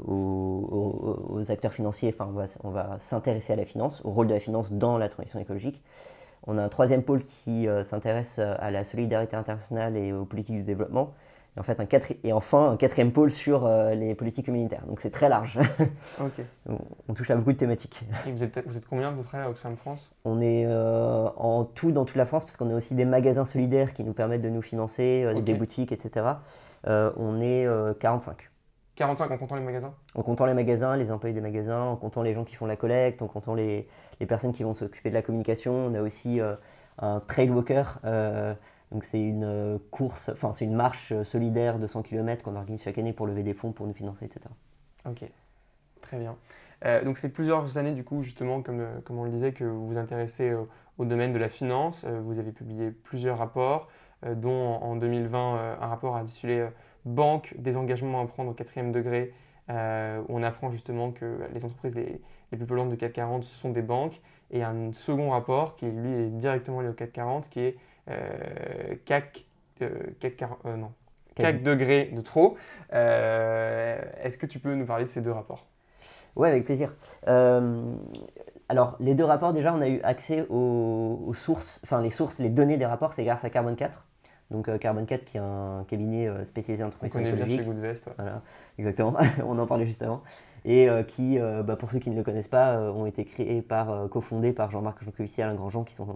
aux, 0.08 1.42
acteurs 1.48 1.72
financiers, 1.72 2.12
enfin, 2.12 2.28
on 2.64 2.70
va, 2.70 2.82
va 2.82 2.98
s'intéresser 2.98 3.52
à 3.52 3.56
la 3.56 3.64
finance, 3.64 4.02
au 4.04 4.10
rôle 4.10 4.26
de 4.26 4.34
la 4.34 4.40
finance 4.40 4.72
dans 4.72 4.98
la 4.98 5.08
transition 5.08 5.38
écologique. 5.38 5.82
On 6.48 6.58
a 6.58 6.62
un 6.62 6.68
troisième 6.68 7.04
pôle 7.04 7.22
qui 7.22 7.68
s'intéresse 7.84 8.40
à 8.40 8.70
la 8.72 8.82
solidarité 8.82 9.36
internationale 9.36 9.96
et 9.96 10.12
aux 10.12 10.24
politiques 10.24 10.56
du 10.56 10.62
développement 10.64 11.12
et, 11.56 11.60
en 11.60 11.62
fait, 11.62 11.80
un 11.80 11.86
et 12.22 12.32
enfin, 12.32 12.72
un 12.72 12.76
quatrième 12.76 13.12
pôle 13.12 13.30
sur 13.30 13.64
euh, 13.64 13.94
les 13.94 14.14
politiques 14.14 14.48
humanitaires. 14.48 14.84
Donc 14.86 15.00
c'est 15.00 15.10
très 15.10 15.28
large. 15.28 15.58
on, 17.08 17.14
touche 17.14 17.30
à 17.30 17.36
beaucoup 17.36 17.52
de 17.52 17.56
thématiques. 17.56 18.04
Et 18.26 18.32
vous 18.32 18.42
êtes, 18.42 18.62
vous 18.66 18.76
êtes 18.76 18.86
combien 18.86 19.08
à 19.08 19.12
peu 19.12 19.22
près 19.22 19.40
à 19.40 19.48
Oxfam 19.48 19.76
France? 19.76 20.10
On 20.24 20.40
est 20.40 20.64
euh, 20.66 21.28
en 21.36 21.64
tout 21.64 21.92
dans 21.92 22.04
toute 22.04 22.16
la 22.16 22.26
France, 22.26 22.44
parce 22.44 22.58
qu'on 22.58 22.70
a 22.70 22.74
aussi 22.74 22.94
des 22.94 23.06
magasins 23.06 23.46
solidaires 23.46 23.94
qui 23.94 24.04
nous 24.04 24.12
permettent 24.12 24.42
de 24.42 24.50
nous 24.50 24.60
financer, 24.60 25.22
euh, 25.24 25.40
des 25.40 25.54
boutiques, 25.54 25.92
etc. 25.92 26.26
on 26.84 27.40
est 27.40 27.66
45. 28.00 28.50
45 28.96 29.30
en 29.30 29.38
comptant 29.38 29.56
les 29.56 29.62
magasins? 29.62 29.94
En 30.14 30.22
comptant 30.22 30.46
les 30.46 30.54
magasins, 30.54 30.96
les 30.96 31.10
employés 31.10 31.34
des 31.34 31.40
magasins, 31.40 31.82
en 31.82 31.96
comptant 31.96 32.22
les 32.22 32.34
gens 32.34 32.44
qui 32.44 32.54
font 32.54 32.66
la 32.66 32.76
collecte, 32.76 33.22
en 33.22 33.28
comptant 33.28 33.54
les, 33.54 33.88
les 34.20 34.26
personnes 34.26 34.52
qui 34.52 34.62
vont 34.62 34.74
s'occuper 34.74 35.10
de 35.10 35.14
la 35.14 35.22
communication. 35.22 35.72
On 35.72 35.94
a 35.94 36.00
aussi 36.00 36.40
un 36.98 37.20
trail 37.20 37.50
walker 37.50 37.84
donc 38.92 39.04
c'est 39.04 39.20
une 39.20 39.44
euh, 39.44 39.78
course, 39.90 40.30
enfin 40.32 40.52
c'est 40.52 40.64
une 40.64 40.74
marche 40.74 41.12
euh, 41.12 41.24
solidaire 41.24 41.78
de 41.78 41.86
100 41.86 42.02
km 42.02 42.42
qu'on 42.42 42.54
organise 42.54 42.82
chaque 42.82 42.98
année 42.98 43.12
pour 43.12 43.26
lever 43.26 43.42
des 43.42 43.54
fonds, 43.54 43.72
pour 43.72 43.86
nous 43.86 43.94
financer, 43.94 44.24
etc. 44.26 44.40
Ok, 45.04 45.24
très 46.02 46.18
bien. 46.18 46.36
Euh, 46.84 47.02
donc 47.02 47.18
c'est 47.18 47.28
plusieurs 47.28 47.78
années 47.78 47.92
du 47.92 48.04
coup 48.04 48.22
justement, 48.22 48.62
comme, 48.62 48.86
on 49.10 49.24
le 49.24 49.30
disait, 49.30 49.52
que 49.52 49.64
vous 49.64 49.88
vous 49.88 49.98
intéressez 49.98 50.54
au, 50.98 51.04
domaine 51.04 51.32
de 51.32 51.38
la 51.38 51.48
finance. 51.48 52.04
vous 52.04 52.38
avez 52.38 52.52
publié 52.52 52.90
plusieurs 52.90 53.38
rapports, 53.38 53.88
dont 54.26 54.76
en, 54.76 54.96
2020 54.96 55.78
un 55.78 55.86
rapport 55.86 56.16
intitulé 56.16 56.66
Banque 57.04 57.54
des 57.58 57.76
engagements 57.76 58.22
à 58.22 58.26
prendre 58.26 58.50
au 58.50 58.54
quatrième 58.54 58.92
degré, 58.92 59.34
où 59.68 59.72
on 59.72 60.42
apprend 60.42 60.70
justement 60.70 61.12
que 61.12 61.40
les 61.52 61.66
entreprises 61.66 61.94
les, 61.94 62.18
plus 62.50 62.66
polluantes 62.66 62.88
de 62.88 62.94
440 62.94 63.44
ce 63.44 63.54
sont 63.54 63.70
des 63.70 63.82
banques, 63.82 64.22
et 64.50 64.62
un 64.62 64.90
second 64.94 65.30
rapport 65.30 65.74
qui 65.74 65.86
lui 65.86 66.12
est 66.12 66.30
directement 66.30 66.80
lié 66.80 66.88
au 66.88 66.94
440, 66.94 67.50
qui 67.50 67.60
est 67.60 67.76
CAC, 68.06 69.46
euh, 69.82 69.88
CAC, 70.20 70.42
euh, 70.64 70.76
non, 70.76 70.92
4 71.34 71.62
degrés 71.62 72.10
de 72.12 72.20
trop. 72.20 72.56
Est-ce 72.92 74.38
que 74.38 74.46
tu 74.46 74.58
peux 74.58 74.74
nous 74.74 74.86
parler 74.86 75.04
de 75.04 75.10
ces 75.10 75.20
deux 75.20 75.32
rapports? 75.32 75.66
Oui, 76.36 76.48
avec 76.48 76.64
plaisir. 76.64 76.92
alors, 77.26 78.96
les 79.00 79.14
deux 79.14 79.24
rapports, 79.24 79.52
déjà, 79.52 79.74
on 79.74 79.80
a 79.80 79.88
eu 79.88 80.00
accès 80.02 80.46
aux, 80.48 81.32
sources, 81.34 81.80
enfin 81.84 82.00
les 82.02 82.10
sources, 82.10 82.38
les 82.38 82.48
données 82.48 82.76
des 82.76 82.86
rapports, 82.86 83.12
c'est 83.12 83.24
grâce 83.24 83.44
à 83.44 83.50
Carbon 83.50 83.74
4. 83.74 84.04
Donc 84.52 84.78
Carbon 84.78 85.04
4 85.04 85.24
qui 85.24 85.38
est 85.38 85.40
un 85.40 85.84
cabinet 85.88 86.28
spécialisé 86.44 86.84
en 86.84 86.90
transition 86.90 87.18
écologique. 87.18 87.42
On 87.42 87.46
bien 87.48 87.56
chez 87.58 87.64
Goodvest. 87.64 88.10
Voilà, 88.16 88.42
exactement, 88.78 89.16
on 89.44 89.58
en 89.58 89.66
parlait 89.66 89.86
juste 89.86 90.02
avant. 90.02 90.22
Et 90.64 90.88
qui, 91.08 91.38
bah, 91.38 91.76
pour 91.76 91.90
ceux 91.90 91.98
qui 91.98 92.10
ne 92.10 92.16
le 92.16 92.22
connaissent 92.22 92.48
pas, 92.48 92.78
ont 92.92 93.06
été 93.06 93.24
créés 93.24 93.62
par, 93.62 94.08
cofondés 94.08 94.52
par 94.52 94.70
Jean-Marc 94.70 95.02
Jancovici 95.04 95.40
et 95.40 95.44
Alain 95.44 95.54
Grandjean, 95.54 95.84
qui 95.84 95.94
sont 95.94 96.08
euh, 96.08 96.12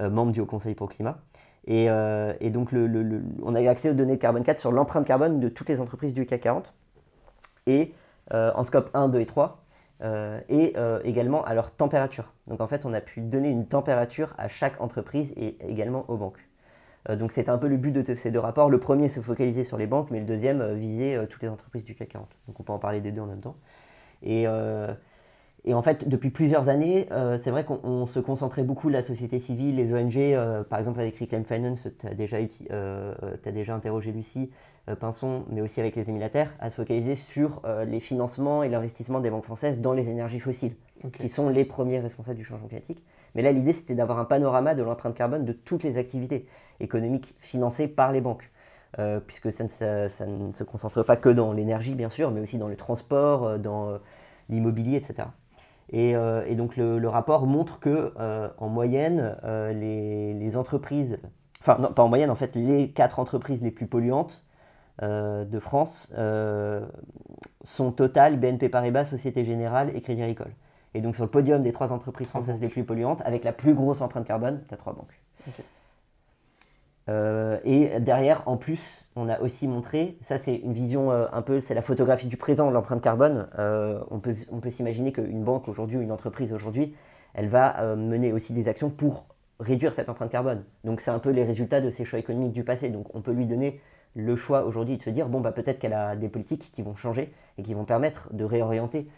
membre 0.00 0.32
du 0.32 0.40
Haut 0.40 0.46
Conseil 0.46 0.74
pour 0.74 0.88
le 0.88 0.94
climat. 0.94 1.18
Et, 1.66 1.86
euh, 1.88 2.32
donc, 2.50 2.70
on 3.42 3.54
a 3.54 3.62
eu 3.62 3.68
accès 3.68 3.90
aux 3.90 3.94
données 3.94 4.18
carbone 4.18 4.44
4 4.44 4.58
sur 4.58 4.72
l'empreinte 4.72 5.06
carbone 5.06 5.40
de 5.40 5.48
toutes 5.48 5.68
les 5.68 5.80
entreprises 5.80 6.14
du 6.14 6.26
CAC 6.26 6.42
40, 6.42 6.74
et 7.66 7.94
euh, 8.32 8.52
en 8.54 8.64
scope 8.64 8.90
1, 8.94 9.08
2 9.08 9.20
et 9.20 9.26
3, 9.26 9.60
et 10.50 10.74
également 11.04 11.42
à 11.44 11.54
leur 11.54 11.70
température. 11.70 12.32
Donc 12.48 12.60
en 12.60 12.66
fait, 12.66 12.84
on 12.84 12.92
a 12.92 13.00
pu 13.00 13.22
donner 13.22 13.48
une 13.48 13.66
température 13.66 14.34
à 14.36 14.48
chaque 14.48 14.78
entreprise 14.82 15.32
et 15.36 15.56
également 15.66 16.04
aux 16.08 16.18
banques. 16.18 16.46
donc 17.08 17.32
c'était 17.32 17.48
un 17.48 17.56
peu 17.56 17.68
le 17.68 17.78
but 17.78 17.92
de 17.92 18.14
ces 18.14 18.30
deux 18.30 18.40
rapports. 18.40 18.68
Le 18.68 18.78
premier 18.78 19.08
se 19.08 19.20
focalisait 19.20 19.64
sur 19.64 19.78
les 19.78 19.86
banques, 19.86 20.10
mais 20.10 20.20
le 20.20 20.26
deuxième 20.26 20.74
visait 20.74 21.26
toutes 21.28 21.42
les 21.42 21.48
entreprises 21.48 21.84
du 21.84 21.94
CAC 21.94 22.08
40. 22.08 22.28
Donc 22.48 22.60
on 22.60 22.62
peut 22.62 22.72
en 22.74 22.78
parler 22.78 23.00
des 23.00 23.12
deux 23.12 23.22
en 23.22 23.26
même 23.26 23.40
temps. 23.40 23.56
Et, 24.22 24.46
et 25.66 25.72
en 25.72 25.80
fait, 25.80 26.06
depuis 26.06 26.28
plusieurs 26.28 26.68
années, 26.68 27.06
euh, 27.10 27.38
c'est 27.38 27.50
vrai 27.50 27.64
qu'on 27.64 28.06
se 28.06 28.20
concentrait 28.20 28.64
beaucoup, 28.64 28.90
la 28.90 29.00
société 29.00 29.40
civile, 29.40 29.76
les 29.76 29.94
ONG, 29.94 30.16
euh, 30.18 30.62
par 30.62 30.78
exemple 30.78 31.00
avec 31.00 31.18
Reclaim 31.18 31.44
Finance, 31.44 31.88
tu 31.98 32.06
as, 32.06 32.12
déjà, 32.12 32.36
euh, 32.70 33.14
as 33.46 33.50
déjà 33.50 33.74
interrogé 33.74 34.12
Lucie 34.12 34.50
Pinson, 35.00 35.44
mais 35.48 35.62
aussi 35.62 35.80
avec 35.80 35.96
les 35.96 36.10
émilataires, 36.10 36.52
à 36.60 36.68
se 36.68 36.76
focaliser 36.76 37.14
sur 37.14 37.62
les 37.86 38.00
financements 38.00 38.62
et 38.62 38.68
l'investissement 38.68 39.20
des 39.20 39.30
banques 39.30 39.46
françaises 39.46 39.80
dans 39.80 39.94
les 39.94 40.10
énergies 40.10 40.40
fossiles, 40.40 40.74
qui 41.14 41.30
sont 41.30 41.48
les 41.48 41.64
premiers 41.64 42.00
responsables 42.00 42.36
du 42.36 42.44
changement 42.44 42.66
climatique. 42.66 43.02
Mais 43.34 43.40
là, 43.40 43.50
l'idée, 43.50 43.72
c'était 43.72 43.94
d'avoir 43.94 44.18
un 44.18 44.26
panorama 44.26 44.74
de 44.74 44.82
l'empreinte 44.82 45.14
carbone 45.14 45.46
de 45.46 45.54
toutes 45.54 45.84
les 45.84 45.96
activités 45.96 46.46
économiques 46.80 47.34
financées 47.40 47.88
par 47.88 48.12
les 48.12 48.20
banques. 48.20 48.50
puisque 49.26 49.50
ça 49.50 49.64
ne, 49.64 50.08
ça 50.08 50.26
ne, 50.26 50.52
se 50.52 50.64
concentre 50.64 51.02
pas 51.02 51.16
que 51.16 51.30
dans 51.30 51.54
l'énergie, 51.54 51.94
bien 51.94 52.10
sûr, 52.10 52.30
mais 52.30 52.42
aussi 52.42 52.58
dans 52.58 52.68
le 52.68 52.76
transport, 52.76 53.58
dans 53.58 53.98
l'immobilier, 54.50 54.98
etc. 54.98 55.28
Euh, 55.94 56.44
et, 56.46 56.54
donc 56.54 56.76
le, 56.76 57.08
rapport 57.08 57.46
montre 57.46 57.78
que 57.78 58.12
euh, 58.18 58.48
en 58.58 58.68
moyenne, 58.68 59.36
euh, 59.44 59.72
les, 59.72 60.56
entreprises, 60.56 61.18
enfin 61.60 61.78
non, 61.80 61.92
pas 61.92 62.02
en 62.02 62.08
moyenne, 62.08 62.30
en 62.30 62.34
fait, 62.34 62.56
les 62.56 62.90
quatre 62.90 63.18
entreprises 63.18 63.62
les 63.62 63.70
plus 63.70 63.86
polluantes 63.86 64.44
de 65.02 65.58
France 65.58 66.08
sont 67.64 67.90
Total, 67.90 68.38
BNP 68.38 68.68
Paribas, 68.68 69.06
Société 69.06 69.44
Générale 69.44 69.90
et 69.96 70.00
Crédit 70.00 70.22
Agricole. 70.22 70.52
Et 70.94 71.00
donc 71.00 71.16
sur 71.16 71.24
le 71.24 71.30
podium 71.30 71.62
des 71.62 71.72
trois 71.72 71.92
entreprises 71.92 72.28
françaises 72.28 72.60
les 72.60 72.68
plus 72.68 72.84
polluantes, 72.84 73.20
avec 73.24 73.42
la 73.42 73.52
plus 73.52 73.74
grosse 73.74 74.00
empreinte 74.00 74.24
carbone, 74.24 74.62
tu 74.68 74.74
as 74.74 74.76
trois 74.76 74.92
banques. 74.92 75.20
Euh, 77.08 77.58
et 77.64 78.00
derrière, 78.00 78.42
en 78.46 78.56
plus, 78.56 79.04
on 79.14 79.28
a 79.28 79.40
aussi 79.40 79.68
montré, 79.68 80.16
ça 80.22 80.38
c'est 80.38 80.54
une 80.54 80.72
vision 80.72 81.10
euh, 81.10 81.26
un 81.32 81.42
peu, 81.42 81.60
c'est 81.60 81.74
la 81.74 81.82
photographie 81.82 82.26
du 82.26 82.36
présent 82.36 82.70
l'empreinte 82.70 83.02
carbone. 83.02 83.48
Euh, 83.58 84.00
on 84.10 84.20
peut, 84.20 84.34
on 84.50 84.60
peut 84.60 84.70
s'imaginer 84.70 85.12
qu'une 85.12 85.44
banque 85.44 85.68
aujourd'hui, 85.68 85.98
une 85.98 86.12
entreprise 86.12 86.52
aujourd'hui, 86.52 86.94
elle 87.34 87.48
va 87.48 87.96
mener 87.96 88.32
aussi 88.32 88.52
des 88.52 88.68
actions 88.68 88.90
pour 88.90 89.26
réduire 89.60 89.92
cette 89.92 90.08
empreinte 90.08 90.30
carbone. 90.30 90.64
Donc 90.84 91.00
c'est 91.00 91.10
un 91.10 91.18
peu 91.18 91.30
les 91.30 91.44
résultats 91.44 91.80
de 91.80 91.90
ses 91.90 92.04
choix 92.04 92.18
économiques 92.18 92.52
du 92.52 92.64
passé. 92.64 92.90
Donc 92.90 93.14
on 93.14 93.20
peut 93.20 93.32
lui 93.32 93.44
donner 93.44 93.80
le 94.14 94.36
choix 94.36 94.64
aujourd'hui 94.64 94.96
de 94.96 95.02
se 95.02 95.10
dire, 95.10 95.28
bon, 95.28 95.40
bah, 95.40 95.50
peut-être 95.50 95.80
qu'elle 95.80 95.94
a 95.94 96.14
des 96.14 96.28
politiques 96.28 96.70
qui 96.72 96.82
vont 96.82 96.94
changer 96.94 97.32
et 97.58 97.62
qui 97.64 97.74
vont 97.74 97.84
permettre 97.84 98.32
de 98.32 98.44
réorienter, 98.44 99.08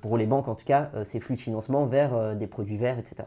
pour 0.00 0.16
les 0.16 0.24
banques 0.24 0.48
en 0.48 0.54
tout 0.54 0.64
cas, 0.64 0.90
ces 1.04 1.20
flux 1.20 1.34
de 1.34 1.40
financement 1.40 1.84
vers 1.84 2.34
des 2.36 2.46
produits 2.46 2.78
verts, 2.78 2.98
etc. 2.98 3.24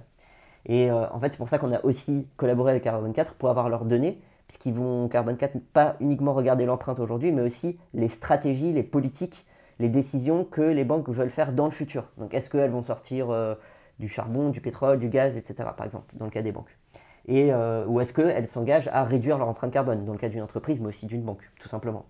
Et 0.66 0.92
euh, 0.92 1.10
en 1.12 1.20
fait, 1.20 1.32
c'est 1.32 1.38
pour 1.38 1.50
ça 1.50 1.58
qu'on 1.58 1.74
a 1.74 1.84
aussi 1.84 2.28
collaboré 2.38 2.72
avec 2.72 2.84
Carbon 2.84 3.12
4 3.12 3.34
pour 3.34 3.50
avoir 3.50 3.70
leurs 3.70 3.86
données, 3.86 4.22
puisqu'ils 4.48 4.74
vont, 4.74 5.08
Carbon 5.08 5.36
4, 5.36 5.58
pas 5.74 5.96
uniquement 6.00 6.34
regarder 6.34 6.66
l'empreinte 6.66 7.00
aujourd'hui, 7.00 7.32
mais 7.32 7.42
aussi 7.42 7.80
les 7.94 8.10
stratégies, 8.10 8.74
les 8.74 8.84
politiques, 8.84 9.46
les 9.80 9.90
décisions 9.90 10.46
que 10.46 10.62
les 10.62 10.84
banques 10.84 11.10
veulent 11.10 11.30
faire 11.30 11.54
dans 11.54 11.66
le 11.66 11.72
futur. 11.72 12.06
Donc, 12.18 12.34
est-ce 12.34 12.50
qu'elles 12.50 12.72
vont 12.72 12.84
sortir 12.84 13.30
euh, 13.32 13.56
du 14.00 14.08
charbon, 14.08 14.50
du 14.50 14.62
pétrole, 14.62 15.00
du 15.00 15.10
gaz, 15.10 15.36
etc., 15.36 15.70
par 15.76 15.86
exemple, 15.86 16.14
dans 16.16 16.26
le 16.26 16.32
cas 16.32 16.42
des 16.42 16.52
banques 16.52 16.78
et, 17.28 17.52
euh, 17.52 17.86
Ou 17.88 18.00
est-ce 18.00 18.14
qu'elles 18.14 18.48
s'engagent 18.48 18.90
à 18.90 19.04
réduire 19.04 19.38
leur 19.38 19.48
empreinte 19.48 19.72
carbone, 19.72 20.06
dans 20.06 20.14
le 20.14 20.18
cas 20.18 20.30
d'une 20.30 20.42
entreprise, 20.42 20.80
mais 20.80 20.88
aussi 20.88 21.06
d'une 21.06 21.24
banque, 21.24 21.50
tout 21.60 21.70
simplement 21.70 22.06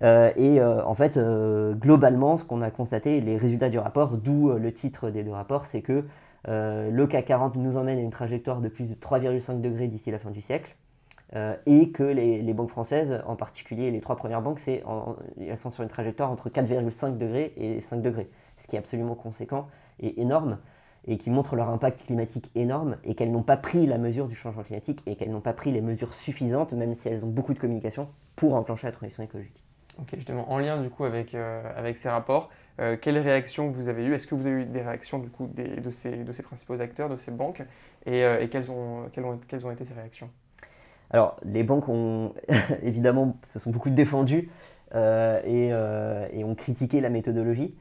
et 0.00 0.60
en 0.60 0.94
fait, 0.94 1.16
globalement, 1.16 2.36
ce 2.36 2.42
qu'on 2.42 2.60
a 2.60 2.72
constaté, 2.72 3.20
les 3.20 3.36
résultats 3.36 3.68
du 3.68 3.78
rapport, 3.78 4.16
d'où 4.16 4.50
le 4.50 4.72
titre 4.72 5.10
des 5.10 5.22
deux 5.22 5.30
rapports, 5.30 5.64
c'est 5.64 5.80
que 5.80 6.04
le 6.46 7.06
CAC 7.06 7.26
40 7.26 7.56
nous 7.56 7.76
emmène 7.76 7.98
à 7.98 8.02
une 8.02 8.10
trajectoire 8.10 8.60
de 8.60 8.68
plus 8.68 8.84
de 8.84 8.94
3,5 8.94 9.60
degrés 9.60 9.88
d'ici 9.88 10.10
la 10.10 10.18
fin 10.18 10.30
du 10.30 10.40
siècle. 10.40 10.76
Euh, 11.34 11.56
et 11.64 11.90
que 11.92 12.02
les, 12.02 12.52
banques 12.52 12.68
françaises, 12.68 13.22
en 13.26 13.36
particulier 13.36 13.90
les 13.90 14.00
trois 14.00 14.16
premières 14.16 14.42
banques, 14.42 14.60
elles 14.68 15.56
sont 15.56 15.70
sur 15.70 15.82
une 15.82 15.88
trajectoire 15.88 16.30
entre 16.30 16.50
4,5 16.50 17.16
degrés 17.16 17.54
et 17.56 17.80
5 17.80 18.02
degrés, 18.02 18.28
ce 18.58 18.66
qui 18.66 18.76
est 18.76 18.78
absolument 18.78 19.14
conséquent 19.14 19.68
et 19.98 20.20
énorme, 20.20 20.58
et 21.06 21.16
qui 21.16 21.30
montre 21.30 21.56
leur 21.56 21.70
impact 21.70 22.04
climatique 22.04 22.50
énorme, 22.54 22.98
et 23.04 23.14
qu'elles 23.14 23.32
n'ont 23.32 23.42
pas 23.42 23.56
pris 23.56 23.86
la 23.86 23.96
mesure 23.96 24.28
du 24.28 24.34
changement 24.34 24.62
climatique, 24.62 25.02
et 25.06 25.16
qu'elles 25.16 25.30
n'ont 25.30 25.40
pas 25.40 25.54
pris 25.54 25.72
les 25.72 25.80
mesures 25.80 26.12
suffisantes, 26.12 26.74
même 26.74 26.94
si 26.94 27.08
elles 27.08 27.24
ont 27.24 27.30
beaucoup 27.30 27.54
de 27.54 27.58
communication, 27.58 28.08
pour 28.36 28.54
enclencher 28.54 28.88
la 28.88 28.92
transition 28.92 29.22
écologique. 29.22 29.64
Ok, 29.98 30.14
justement, 30.14 30.50
en 30.52 30.58
lien 30.58 30.80
du 30.82 30.90
coup 30.90 31.04
avec, 31.04 31.34
avec 31.34 31.96
ces 31.96 32.10
rapports, 32.10 32.50
quelles 33.00 33.18
réactions 33.18 33.70
vous 33.70 33.88
avez 33.88 34.04
eues? 34.04 34.14
Est-ce 34.14 34.26
que 34.26 34.34
vous 34.34 34.46
avez 34.46 34.62
eu 34.62 34.64
des 34.64 34.82
réactions 34.82 35.18
du 35.18 35.28
coup 35.28 35.48
de, 35.54 35.90
ces, 35.90 36.24
de 36.24 36.32
ces 36.32 36.42
principaux 36.42 36.80
acteurs, 36.80 37.08
de 37.08 37.16
ces 37.16 37.30
banques? 37.30 37.62
Et, 38.06 38.20
et 38.20 38.48
quelles, 38.48 38.70
ont, 38.70 39.08
quelles, 39.12 39.24
ont, 39.24 39.38
quelles 39.46 39.64
ont 39.66 39.70
été 39.70 39.84
ces 39.84 39.94
réactions? 39.94 40.30
Alors, 41.10 41.36
les 41.44 41.62
banques 41.62 41.88
ont 41.88 42.34
évidemment 42.82 43.36
se 43.46 43.58
sont 43.58 43.70
beaucoup 43.70 43.90
défendues 43.90 44.50
et, 44.94 45.68
et, 45.68 46.44
ont 46.44 46.54
critiqué 46.54 47.00
la 47.00 47.10
méthodologie. 47.10 47.74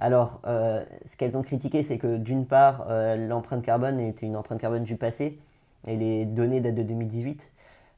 Alors, 0.00 0.40
euh, 0.46 0.84
ce 1.10 1.16
qu'elles 1.16 1.36
ont 1.36 1.42
critiqué, 1.42 1.82
c'est 1.82 1.98
que 1.98 2.16
d'une 2.16 2.46
part, 2.46 2.86
euh, 2.88 3.16
l'empreinte 3.16 3.64
carbone 3.64 3.98
était 3.98 4.26
une 4.26 4.36
empreinte 4.36 4.60
carbone 4.60 4.84
du 4.84 4.96
passé, 4.96 5.38
et 5.86 5.96
les 5.96 6.24
données 6.24 6.60
datent 6.60 6.76
de 6.76 6.82
2018, 6.82 7.50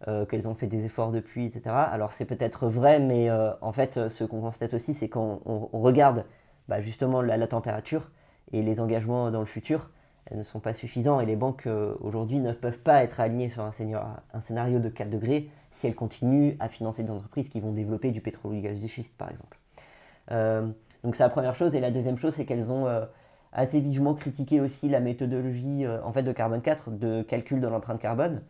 euh, 0.09 0.25
qu'elles 0.25 0.49
ont 0.49 0.55
fait 0.55 0.67
des 0.67 0.87
efforts 0.87 1.11
depuis, 1.11 1.45
etc. 1.45 1.75
Alors, 1.93 2.13
c'est 2.13 2.25
peut-être 2.25 2.69
vrai, 2.69 3.01
mais 3.01 3.31
en 3.61 3.73
fait, 3.73 4.09
ce 4.09 4.25
qu'on 4.25 4.41
constate 4.41 4.75
aussi, 4.75 4.95
c'est 4.95 5.09
quand 5.09 5.41
on, 5.45 5.69
regarde 5.79 6.25
bah, 6.71 6.81
justement 6.81 7.21
la, 7.21 7.47
température 7.47 8.11
et 8.53 8.63
les 8.63 8.81
engagements 8.81 9.31
dans 9.31 9.41
le 9.41 9.47
futur, 9.47 9.91
elles 10.27 10.39
ne 10.39 10.43
sont 10.43 10.61
pas 10.61 10.73
suffisants, 10.73 11.21
et 11.21 11.27
les 11.27 11.37
banques 11.37 11.69
aujourd'hui 12.01 12.39
ne 12.39 12.53
peuvent 12.53 12.79
pas 12.79 13.03
être 13.03 13.21
alignées 13.21 13.49
sur 13.49 13.63
un 13.63 13.73
scénario, 13.73 14.07
un 14.33 14.41
scénario 14.41 14.79
de 14.79 14.89
4 14.89 15.11
degrés 15.11 15.51
si 15.73 15.87
elles 15.87 15.95
continuent 15.95 16.55
à 16.61 16.69
financer 16.69 17.03
des 17.03 17.11
entreprises 17.11 17.49
qui 17.49 17.61
vont 17.61 17.73
développer 17.73 18.11
du 18.11 18.21
pétrole 18.21 18.53
ou 18.53 18.55
du 18.55 18.61
gaz 18.61 18.81
de 18.81 18.87
schiste, 18.87 19.17
par 19.17 19.31
exemple. 19.31 19.59
Donc 21.05 21.17
c'est 21.17 21.23
la 21.23 21.31
première 21.31 21.55
chose. 21.55 21.75
Et 21.75 21.81
la 21.81 21.91
deuxième 21.91 22.19
chose, 22.19 22.35
c'est 22.35 22.45
qu'elles 22.45 22.71
ont 22.71 22.87
euh, 22.87 23.05
assez 23.53 23.81
vivement 23.81 24.15
critiqué 24.15 24.61
aussi 24.61 24.89
la 24.89 25.01
méthodologie 25.01 25.85
euh, 25.85 26.03
en 26.05 26.13
fait, 26.13 26.23
de 26.23 26.33
Carbone 26.33 26.63
4 26.63 26.91
de 26.91 27.23
calcul 27.23 27.61
de 27.61 27.69
l'empreinte 27.69 28.01
carbone. 28.01 28.43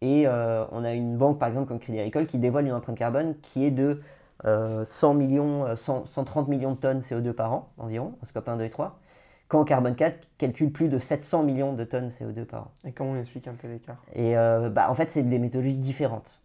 Et 0.00 0.26
euh, 0.26 0.64
on 0.72 0.84
a 0.84 0.92
une 0.92 1.16
banque, 1.16 1.38
par 1.38 1.48
exemple, 1.48 1.68
comme 1.68 1.78
Crédit 1.78 1.98
Agricole, 1.98 2.26
qui 2.26 2.38
dévoile 2.38 2.66
une 2.66 2.72
empreinte 2.72 2.98
carbone 2.98 3.34
qui 3.40 3.64
est 3.64 3.70
de 3.70 4.02
100 4.42 5.14
millions, 5.14 5.76
130 5.76 6.48
millions 6.48 6.72
de 6.72 6.76
tonnes 6.76 7.00
CO2 7.00 7.32
par 7.32 7.52
an 7.52 7.70
environ, 7.78 8.14
en 8.22 8.26
scope 8.26 8.48
1, 8.48 8.56
2 8.56 8.64
et 8.64 8.70
3, 8.70 8.98
quand 9.48 9.64
Carbone 9.64 9.94
4 9.94 10.26
calcule 10.38 10.72
plus 10.72 10.88
de 10.88 10.98
700 10.98 11.44
millions 11.44 11.72
de 11.72 11.84
tonnes 11.84 12.08
CO2 12.08 12.44
par 12.44 12.62
an. 12.62 12.70
Et 12.84 12.92
comment 12.92 13.12
on 13.12 13.20
explique 13.20 13.46
un 13.48 13.54
tel 13.54 13.72
écart? 13.72 14.02
Et 14.14 14.34
bah, 14.34 14.90
en 14.90 14.94
fait, 14.94 15.10
c'est 15.10 15.22
des 15.22 15.38
méthodologies 15.38 15.76
différentes. 15.76 16.40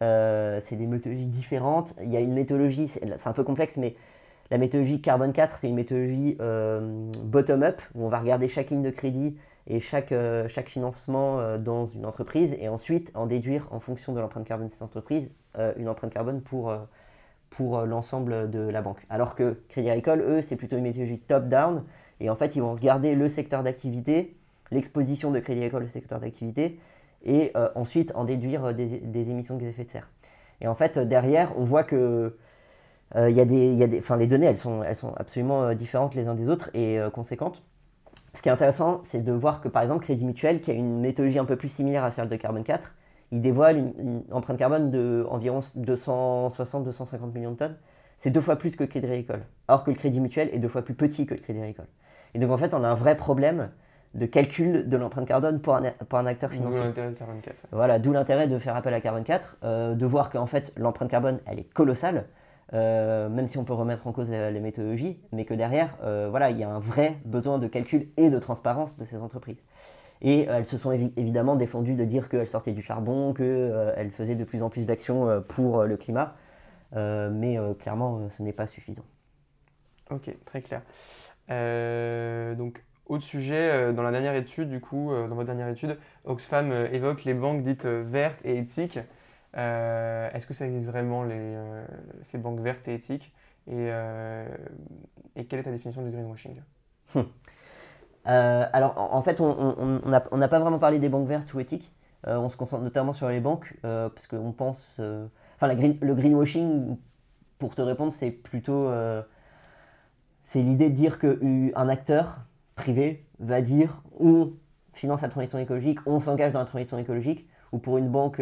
c'est 0.00 0.76
des 0.76 0.86
méthodologies 0.86 1.26
différentes. 1.26 1.94
Il 2.02 2.10
y 2.10 2.16
a 2.16 2.20
une 2.20 2.34
méthodologie, 2.34 2.88
c'est 2.88 3.26
un 3.26 3.32
peu 3.32 3.44
complexe, 3.44 3.76
mais 3.76 3.94
la 4.50 4.58
méthodologie 4.58 5.00
Carbone 5.00 5.32
4, 5.32 5.58
c'est 5.58 5.68
une 5.68 5.74
méthodologie 5.74 6.36
euh, 6.40 7.10
bottom-up, 7.24 7.82
où 7.94 8.04
on 8.04 8.08
va 8.08 8.20
regarder 8.20 8.48
chaque 8.48 8.70
ligne 8.70 8.82
de 8.82 8.90
crédit 8.90 9.36
et 9.66 9.80
chaque, 9.80 10.12
euh, 10.12 10.46
chaque 10.46 10.68
financement 10.68 11.40
euh, 11.40 11.58
dans 11.58 11.86
une 11.86 12.06
entreprise, 12.06 12.56
et 12.60 12.68
ensuite 12.68 13.10
en 13.14 13.26
déduire 13.26 13.66
en 13.72 13.80
fonction 13.80 14.12
de 14.12 14.20
l'empreinte 14.20 14.46
carbone 14.46 14.68
de 14.68 14.72
cette 14.72 14.82
entreprise, 14.82 15.30
une 15.78 15.88
empreinte 15.88 16.12
carbone 16.12 16.42
pour, 16.42 16.70
pour 17.50 17.82
l'ensemble 17.82 18.50
de 18.50 18.60
la 18.60 18.82
banque. 18.82 19.06
Alors 19.08 19.34
que 19.34 19.60
Crédit 19.68 19.90
Agricole, 19.90 20.20
eux, 20.20 20.42
c'est 20.42 20.56
plutôt 20.56 20.76
une 20.76 20.82
méthodologie 20.82 21.18
top-down, 21.18 21.84
et 22.20 22.30
en 22.30 22.36
fait, 22.36 22.56
ils 22.56 22.62
vont 22.62 22.72
regarder 22.72 23.14
le 23.14 23.28
secteur 23.28 23.62
d'activité, 23.62 24.36
l'exposition 24.70 25.30
de 25.30 25.38
Crédit 25.38 25.60
Agricole 25.60 25.84
au 25.84 25.88
secteur 25.88 26.20
d'activité, 26.20 26.78
et 27.24 27.52
ensuite 27.74 28.12
en 28.14 28.24
déduire 28.24 28.74
des, 28.74 28.98
des, 28.98 29.30
émissions 29.30 29.56
de 29.56 29.60
gaz 29.60 29.68
à 29.68 29.70
effet 29.70 29.84
de 29.84 29.90
serre. 29.90 30.10
Et 30.60 30.68
en 30.68 30.74
fait, 30.74 30.98
derrière, 30.98 31.52
on 31.58 31.64
voit 31.64 31.82
que 31.82 32.36
euh, 33.14 33.30
y 33.30 33.40
a 33.40 33.44
des, 33.44 33.72
y 33.74 33.82
a 33.82 33.86
des, 33.86 34.02
les 34.18 34.26
données, 34.26 34.46
elles 34.46 34.56
sont, 34.56 34.82
elles 34.82 34.96
sont 34.96 35.14
absolument 35.14 35.62
euh, 35.62 35.74
différentes 35.74 36.14
les 36.14 36.26
uns 36.26 36.34
des 36.34 36.48
autres 36.48 36.70
et 36.74 36.98
euh, 36.98 37.08
conséquentes. 37.08 37.62
Ce 38.34 38.42
qui 38.42 38.48
est 38.48 38.52
intéressant, 38.52 39.00
c'est 39.04 39.22
de 39.22 39.32
voir 39.32 39.60
que 39.60 39.68
par 39.68 39.82
exemple 39.82 40.04
Crédit 40.04 40.24
Mutuel, 40.24 40.60
qui 40.60 40.70
a 40.70 40.74
une 40.74 41.00
méthodologie 41.00 41.38
un 41.38 41.44
peu 41.44 41.56
plus 41.56 41.68
similaire 41.68 42.04
à 42.04 42.10
celle 42.10 42.28
de 42.28 42.36
Carbone 42.36 42.64
4, 42.64 42.94
il 43.32 43.40
dévoile 43.40 43.78
une, 43.78 44.22
empreinte 44.30 44.58
carbone 44.58 44.90
de 44.90 45.26
environ 45.28 45.60
260-250 45.60 47.32
millions 47.32 47.52
de 47.52 47.56
tonnes. 47.56 47.76
C'est 48.18 48.30
deux 48.30 48.40
fois 48.40 48.56
plus 48.56 48.76
que 48.76 48.84
le 48.84 48.88
Crédit 48.88 49.06
Agricole. 49.06 49.42
Alors 49.68 49.84
que 49.84 49.90
le 49.90 49.96
Crédit 49.96 50.20
Mutuel 50.20 50.48
est 50.52 50.58
deux 50.58 50.68
fois 50.68 50.82
plus 50.82 50.94
petit 50.94 51.26
que 51.26 51.34
le 51.34 51.40
Crédit 51.40 51.60
Agricole. 51.60 51.86
Et 52.34 52.38
donc 52.38 52.50
en 52.50 52.56
fait, 52.56 52.72
on 52.74 52.82
a 52.82 52.88
un 52.88 52.94
vrai 52.94 53.16
problème 53.16 53.70
de 54.14 54.24
calcul 54.24 54.88
de 54.88 54.96
l'empreinte 54.96 55.28
carbone 55.28 55.60
pour 55.60 55.74
un, 55.74 55.82
pour 56.08 56.18
un 56.18 56.26
acteur 56.26 56.50
financier. 56.50 56.80
D'où 56.80 56.86
l'intérêt 56.86 57.10
de 57.10 57.14
Carbone 57.14 57.40
4. 57.42 57.56
Voilà, 57.72 57.98
d'où 57.98 58.12
l'intérêt 58.12 58.48
de 58.48 58.58
faire 58.58 58.74
appel 58.74 58.94
à 58.94 59.00
Carbone 59.00 59.24
4, 59.24 59.94
de 59.94 60.06
voir 60.06 60.30
qu'en 60.30 60.46
fait 60.46 60.72
l'empreinte 60.76 61.10
carbone, 61.10 61.40
elle 61.46 61.58
est 61.58 61.70
colossale. 61.74 62.26
Euh, 62.74 63.28
même 63.28 63.46
si 63.46 63.58
on 63.58 63.64
peut 63.64 63.72
remettre 63.72 64.06
en 64.06 64.12
cause 64.12 64.30
les, 64.30 64.60
méthodologies, 64.60 65.20
mais 65.30 65.44
que 65.44 65.54
derrière, 65.54 65.96
euh, 66.02 66.26
voilà, 66.28 66.50
il 66.50 66.58
y 66.58 66.64
a 66.64 66.68
un 66.68 66.80
vrai 66.80 67.16
besoin 67.24 67.58
de 67.58 67.68
calcul 67.68 68.08
et 68.16 68.28
de 68.28 68.38
transparence 68.38 68.96
de 68.96 69.04
ces 69.04 69.22
entreprises. 69.22 69.62
Et 70.22 70.48
euh, 70.48 70.58
elles 70.58 70.66
se 70.66 70.78
sont 70.78 70.92
évidemment 70.92 71.56
défendues 71.56 71.94
de 71.94 72.04
dire 72.04 72.28
qu'elles 72.28 72.48
sortaient 72.48 72.72
du 72.72 72.82
charbon, 72.82 73.34
qu'elles 73.34 74.10
faisaient 74.10 74.36
de 74.36 74.44
plus 74.44 74.62
en 74.62 74.70
plus 74.70 74.86
d'actions 74.86 75.42
pour 75.48 75.84
le 75.84 75.96
climat, 75.96 76.34
mais 76.94 77.58
clairement, 77.78 78.28
ce 78.30 78.42
n'est 78.42 78.52
pas 78.52 78.66
suffisant. 78.66 79.04
Ok, 80.10 80.30
très 80.44 80.62
clair. 80.62 80.82
donc, 82.56 82.82
autre 83.06 83.24
sujet, 83.24 83.92
dans 83.92 84.02
la 84.02 84.10
dernière 84.10 84.34
étude, 84.34 84.68
du 84.68 84.80
coup, 84.80 85.10
dans 85.12 85.34
votre 85.34 85.46
dernière 85.46 85.68
étude, 85.68 85.98
Oxfam 86.24 86.72
évoque 86.92 87.24
les 87.24 87.34
banques 87.34 87.62
dites 87.62 87.86
vertes 87.86 88.44
et 88.44 88.58
éthiques. 88.58 88.98
Euh, 89.56 90.28
est-ce 90.32 90.46
que 90.46 90.54
ça 90.54 90.66
existe 90.66 90.86
vraiment 90.86 91.24
les, 91.24 91.34
euh, 91.34 91.86
ces 92.22 92.38
banques 92.38 92.60
vertes 92.60 92.88
et 92.88 92.94
éthiques? 92.94 93.32
Euh, 93.68 94.46
et, 95.34 95.46
quelle 95.46 95.60
est 95.60 95.64
ta 95.64 95.70
définition 95.70 96.02
du 96.02 96.10
greenwashing? 96.10 96.60
alors, 98.26 98.96
en, 98.98 99.22
fait, 99.22 99.40
on 99.40 100.00
n'a 100.36 100.48
pas 100.48 100.58
vraiment 100.58 100.78
parlé 100.78 100.98
des 100.98 101.08
banques 101.08 101.28
vertes 101.28 101.52
ou 101.54 101.60
éthiques. 101.60 101.92
on 102.26 102.48
se 102.48 102.56
concentre 102.56 102.82
notamment 102.82 103.12
sur 103.12 103.28
les 103.28 103.40
banques, 103.40 103.74
parce 103.82 104.26
qu'on 104.26 104.52
pense... 104.52 105.00
Enfin, 105.56 105.72
le 105.72 106.14
greenwashing, 106.14 106.96
pour 107.58 107.74
te 107.74 107.82
répondre, 107.82 108.12
c'est 108.12 108.30
plutôt... 108.30 108.90
c'est 110.42 110.62
l'idée 110.62 110.90
de 110.90 110.94
dire 110.94 111.18
qu'un 111.18 111.88
acteur 111.88 112.38
privé 112.74 113.26
va 113.38 113.62
dire 113.62 114.02
on 114.18 114.52
finance 114.92 115.22
la 115.22 115.28
transition 115.28 115.58
écologique, 115.58 115.98
on 116.06 116.20
s'engage 116.20 116.52
dans 116.52 116.60
la 116.60 116.64
transition 116.64 116.98
écologique, 116.98 117.46
ou 117.72 117.78
pour 117.78 117.98
une 117.98 118.08
banque 118.08 118.40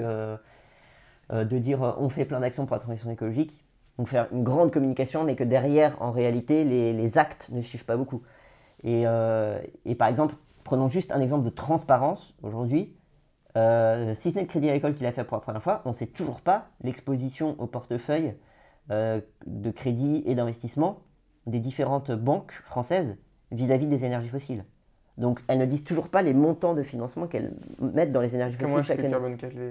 euh, 1.33 1.45
de 1.45 1.59
dire 1.59 1.83
euh, 1.83 1.93
on 1.99 2.09
fait 2.09 2.25
plein 2.25 2.41
d'actions 2.41 2.67
pour 2.67 2.77
la 2.77 2.81
transition 2.81 3.11
écologique, 3.11 3.65
donc 3.99 4.09
faire 4.09 4.29
une 4.33 4.45
grande 4.45 4.71
communication, 4.71 5.25
mais 5.25 5.37
que 5.37 5.45
derrière, 5.45 6.01
en 6.03 6.13
réalité, 6.13 6.65
les, 6.65 7.19
actes 7.19 7.49
ne 7.51 7.63
suivent 7.63 7.85
pas 7.85 7.97
beaucoup. 7.97 8.23
Euh, 8.85 9.61
et, 9.85 9.95
par 9.95 10.09
exemple, 10.09 10.35
prenons 10.63 10.89
juste 10.89 11.13
un 11.13 11.21
exemple 11.21 11.45
de 11.45 11.51
transparence 11.51 12.35
aujourd'hui. 12.43 12.97
si 13.55 13.61
ce 13.61 14.35
n'est 14.35 14.43
le 14.43 14.47
Crédit 14.47 14.69
Agricole 14.69 14.95
qui 14.95 15.03
l'a 15.03 15.13
fait 15.13 15.25
pour 15.25 15.37
la 15.37 15.41
première 15.41 15.63
fois, 15.63 15.83
on 15.85 15.91
ne 15.91 15.95
sait 15.95 16.07
toujours 16.07 16.41
pas 16.41 16.69
l'exposition 16.83 17.57
au 17.59 17.67
portefeuille 17.67 18.35
de 18.91 19.71
crédit 19.71 20.23
et 20.27 20.35
d'investissement 20.35 21.01
des 21.47 21.61
différentes 21.61 22.11
banques 22.11 22.53
françaises 22.65 23.17
vis-à-vis 23.53 23.87
des 23.87 24.05
énergies 24.05 24.29
fossiles. 24.29 24.65
Donc 25.17 25.41
elles 25.47 25.59
ne 25.59 25.67
disent 25.67 25.85
toujours 25.85 26.09
pas 26.09 26.23
les 26.23 26.35
montants 26.35 26.75
de 26.75 26.83
financement 26.83 27.27
qu'elles 27.27 27.53
mettent 27.81 28.13
dans 28.13 28.21
les 28.21 28.35
énergies 28.35 28.57
fossiles 28.57 28.83
chaque 28.83 28.99
année. 28.99 29.15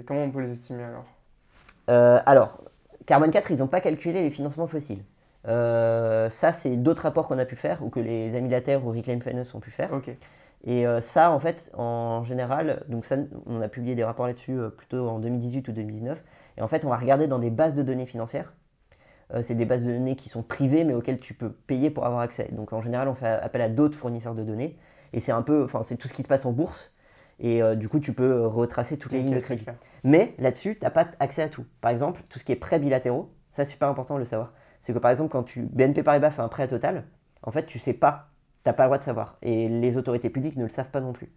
Comment 0.06 0.24
on 0.24 0.30
peut 0.30 0.40
les 0.40 0.52
estimer 0.52 0.84
alors? 0.84 1.04
Euh, 1.90 2.18
alors, 2.24 2.64
Carbone 3.06 3.30
4, 3.30 3.50
ils 3.50 3.58
n'ont 3.58 3.66
pas 3.66 3.80
calculé 3.80 4.22
les 4.22 4.30
financements 4.30 4.66
fossiles. 4.66 5.04
Euh, 5.46 6.30
ça, 6.30 6.52
c'est 6.52 6.76
d'autres 6.76 7.02
rapports 7.02 7.28
qu'on 7.28 7.38
a 7.38 7.44
pu 7.44 7.56
faire 7.56 7.82
ou 7.82 7.90
que 7.90 8.00
les 8.00 8.34
amis 8.34 8.48
de 8.48 8.52
la 8.52 8.60
Terre 8.60 8.84
ou 8.84 8.92
Reclaim 8.92 9.20
Finance 9.20 9.54
ont 9.54 9.60
pu 9.60 9.70
faire. 9.70 9.90
Et 10.66 10.86
euh, 10.86 11.00
ça, 11.00 11.30
en 11.30 11.38
fait, 11.38 11.70
en 11.74 12.24
général, 12.24 12.84
donc 12.88 13.04
ça, 13.04 13.16
on 13.46 13.60
a 13.60 13.68
publié 13.68 13.94
des 13.94 14.04
rapports 14.04 14.26
là-dessus 14.26 14.58
plutôt 14.76 15.08
en 15.08 15.18
2018 15.18 15.68
ou 15.68 15.72
2019. 15.72 16.22
Et 16.56 16.62
en 16.62 16.68
fait, 16.68 16.84
on 16.84 16.88
va 16.88 16.96
regarder 16.96 17.26
dans 17.26 17.38
des 17.38 17.50
bases 17.50 17.74
de 17.74 17.82
données 17.82 18.06
financières. 18.06 18.54
c'est 19.42 19.54
des 19.54 19.64
bases 19.66 19.84
de 19.84 19.92
données 19.92 20.16
qui 20.16 20.28
sont 20.28 20.42
privées, 20.42 20.84
mais 20.84 20.94
auxquelles 20.94 21.20
tu 21.20 21.34
peux 21.34 21.50
payer 21.50 21.90
pour 21.90 22.06
avoir 22.06 22.20
accès. 22.20 22.48
Donc 22.52 22.72
en 22.72 22.80
général, 22.80 23.08
on 23.08 23.14
fait 23.14 23.26
appel 23.26 23.62
à 23.62 23.68
d'autres 23.68 23.98
fournisseurs 23.98 24.34
de 24.34 24.44
données. 24.44 24.78
Et 25.12 25.20
c'est 25.20 25.32
un 25.32 25.42
peu, 25.42 25.64
enfin, 25.64 25.82
c'est 25.82 25.96
tout 25.96 26.08
ce 26.08 26.14
qui 26.14 26.22
se 26.22 26.28
passe 26.28 26.44
en 26.44 26.52
bourse. 26.52 26.92
Et 27.40 27.62
euh, 27.62 27.74
du 27.74 27.88
coup, 27.88 28.00
tu 28.00 28.12
peux 28.12 28.30
euh, 28.30 28.46
retracer 28.46 28.96
toutes 28.98 29.12
les 29.12 29.20
lignes 29.20 29.34
de 29.34 29.40
crédit. 29.40 29.66
Mais 30.02 30.34
là-dessus, 30.38 30.76
tu 30.76 30.84
n'as 30.84 30.90
pas 30.90 31.06
accès 31.20 31.42
à 31.42 31.48
tout. 31.48 31.64
Par 31.80 31.90
exemple, 31.90 32.22
tout 32.28 32.38
ce 32.38 32.44
qui 32.44 32.52
est 32.52 32.56
prêt 32.56 32.78
bilatéraux, 32.78 33.32
ça 33.50 33.64
c'est 33.64 33.72
super 33.72 33.88
important 33.88 34.14
de 34.14 34.20
le 34.20 34.24
savoir. 34.24 34.52
C'est 34.84 34.92
que 34.92 34.98
par 34.98 35.10
exemple, 35.10 35.32
quand 35.32 35.42
tu 35.44 35.62
BNP 35.62 36.02
Paribas 36.02 36.30
fait 36.30 36.42
un 36.42 36.48
prêt 36.48 36.62
à 36.62 36.68
Total, 36.68 37.04
en 37.42 37.50
fait, 37.50 37.64
tu 37.64 37.78
sais 37.78 37.94
pas, 37.94 38.28
tu 38.62 38.68
n'as 38.68 38.74
pas 38.74 38.84
le 38.84 38.88
droit 38.88 38.98
de 38.98 39.02
savoir. 39.02 39.38
Et 39.40 39.68
les 39.68 39.96
autorités 39.96 40.28
publiques 40.28 40.56
ne 40.56 40.64
le 40.64 40.68
savent 40.68 40.90
pas 40.90 41.00
non 41.00 41.14
plus. 41.14 41.32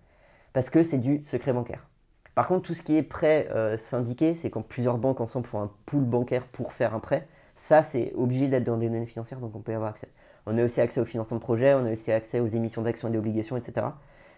Parce 0.52 0.70
que 0.70 0.84
c'est 0.84 0.98
du 0.98 1.24
secret 1.24 1.54
bancaire. 1.54 1.88
Par 2.36 2.48
contre, 2.48 2.68
tout 2.68 2.74
ce 2.74 2.82
qui 2.82 2.98
est 2.98 3.04
prêt 3.04 3.48
euh, 3.52 3.78
syndiqué, 3.78 4.36
c'est 4.36 4.50
quand 4.50 4.62
plusieurs 4.62 4.98
banques 4.98 5.22
ensemble 5.22 5.48
font 5.48 5.62
un 5.62 5.72
pool 5.86 6.04
bancaire 6.04 6.46
pour 6.46 6.74
faire 6.74 6.94
un 6.94 7.00
prêt. 7.00 7.26
Ça, 7.56 7.84
c'est 7.84 8.12
obligé 8.16 8.48
d'être 8.48 8.66
dans 8.66 8.78
des 8.78 8.90
données 8.90 9.06
financières, 9.06 9.40
donc 9.40 9.56
on 9.56 9.60
peut 9.62 9.72
y 9.72 9.76
avoir 9.76 9.92
accès. 9.92 10.10
On 10.46 10.58
a 10.58 10.64
aussi 10.64 10.82
accès 10.82 11.00
au 11.00 11.06
financement 11.06 11.38
de 11.38 11.42
projet, 11.42 11.74
on 11.74 11.86
a 11.86 11.92
aussi 11.92 12.12
accès 12.12 12.40
aux 12.40 12.48
émissions 12.48 12.82
d'actions 12.82 13.08
et 13.08 13.12
d'obligations, 13.12 13.58
etc. 13.58 13.88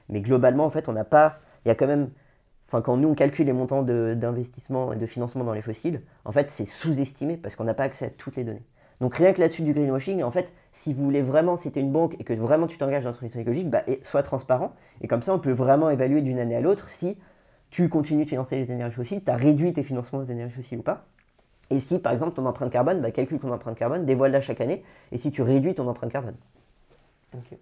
Mais 0.07 0.21
globalement, 0.21 0.65
en 0.65 0.69
fait, 0.69 0.87
on 0.87 0.93
n'a 0.93 1.03
pas 1.03 1.39
il 1.65 1.67
y 1.67 1.71
a 1.71 1.75
quand 1.75 1.87
même, 1.87 2.09
enfin 2.67 2.81
quand 2.81 2.97
nous 2.97 3.09
on 3.09 3.15
calcule 3.15 3.45
les 3.45 3.53
montants 3.53 3.83
d'investissement 3.83 4.93
et 4.93 4.95
de 4.95 5.05
financement 5.05 5.43
dans 5.43 5.53
les 5.53 5.61
fossiles, 5.61 6.01
en 6.25 6.31
fait 6.31 6.49
c'est 6.51 6.65
sous-estimé 6.65 7.37
parce 7.37 7.55
qu'on 7.55 7.65
n'a 7.65 7.73
pas 7.73 7.83
accès 7.83 8.05
à 8.05 8.09
toutes 8.09 8.35
les 8.35 8.43
données. 8.43 8.63
Donc 9.01 9.15
rien 9.15 9.31
que 9.31 9.39
là-dessus 9.39 9.61
du 9.61 9.73
greenwashing, 9.73 10.23
en 10.23 10.31
fait, 10.31 10.53
si 10.73 10.93
vous 10.93 11.03
voulez 11.03 11.21
vraiment, 11.21 11.55
si 11.55 11.71
tu 11.71 11.79
une 11.79 11.91
banque 11.91 12.15
et 12.19 12.23
que 12.23 12.33
vraiment 12.33 12.67
tu 12.67 12.77
t'engages 12.77 13.03
dans 13.03 13.11
la 13.11 13.15
transition 13.15 13.39
écologique, 13.39 13.69
bah, 13.69 13.83
sois 14.03 14.23
transparent. 14.23 14.73
Et 15.01 15.07
comme 15.07 15.21
ça, 15.21 15.33
on 15.33 15.39
peut 15.39 15.51
vraiment 15.51 15.89
évaluer 15.89 16.21
d'une 16.21 16.39
année 16.39 16.55
à 16.55 16.61
l'autre 16.61 16.89
si 16.89 17.17
tu 17.69 17.87
continues 17.87 18.25
de 18.25 18.29
financer 18.29 18.57
les 18.57 18.71
énergies 18.71 18.95
fossiles, 18.95 19.23
tu 19.23 19.31
as 19.31 19.35
réduit 19.35 19.73
tes 19.73 19.83
financements 19.83 20.19
aux 20.19 20.25
énergies 20.25 20.55
fossiles 20.55 20.79
ou 20.79 20.83
pas. 20.83 21.05
Et 21.69 21.79
si, 21.79 21.99
par 21.99 22.11
exemple, 22.11 22.35
ton 22.35 22.45
empreinte 22.45 22.71
carbone, 22.71 23.01
bah, 23.01 23.11
calcule 23.11 23.39
ton 23.39 23.51
empreinte 23.51 23.77
carbone, 23.77 24.05
dévoile-la 24.05 24.41
chaque 24.41 24.59
année, 24.59 24.83
et 25.11 25.17
si 25.17 25.31
tu 25.31 25.43
réduis 25.43 25.75
ton 25.75 25.87
empreinte 25.87 26.11
carbone. 26.11 26.35
Ok. 27.35 27.57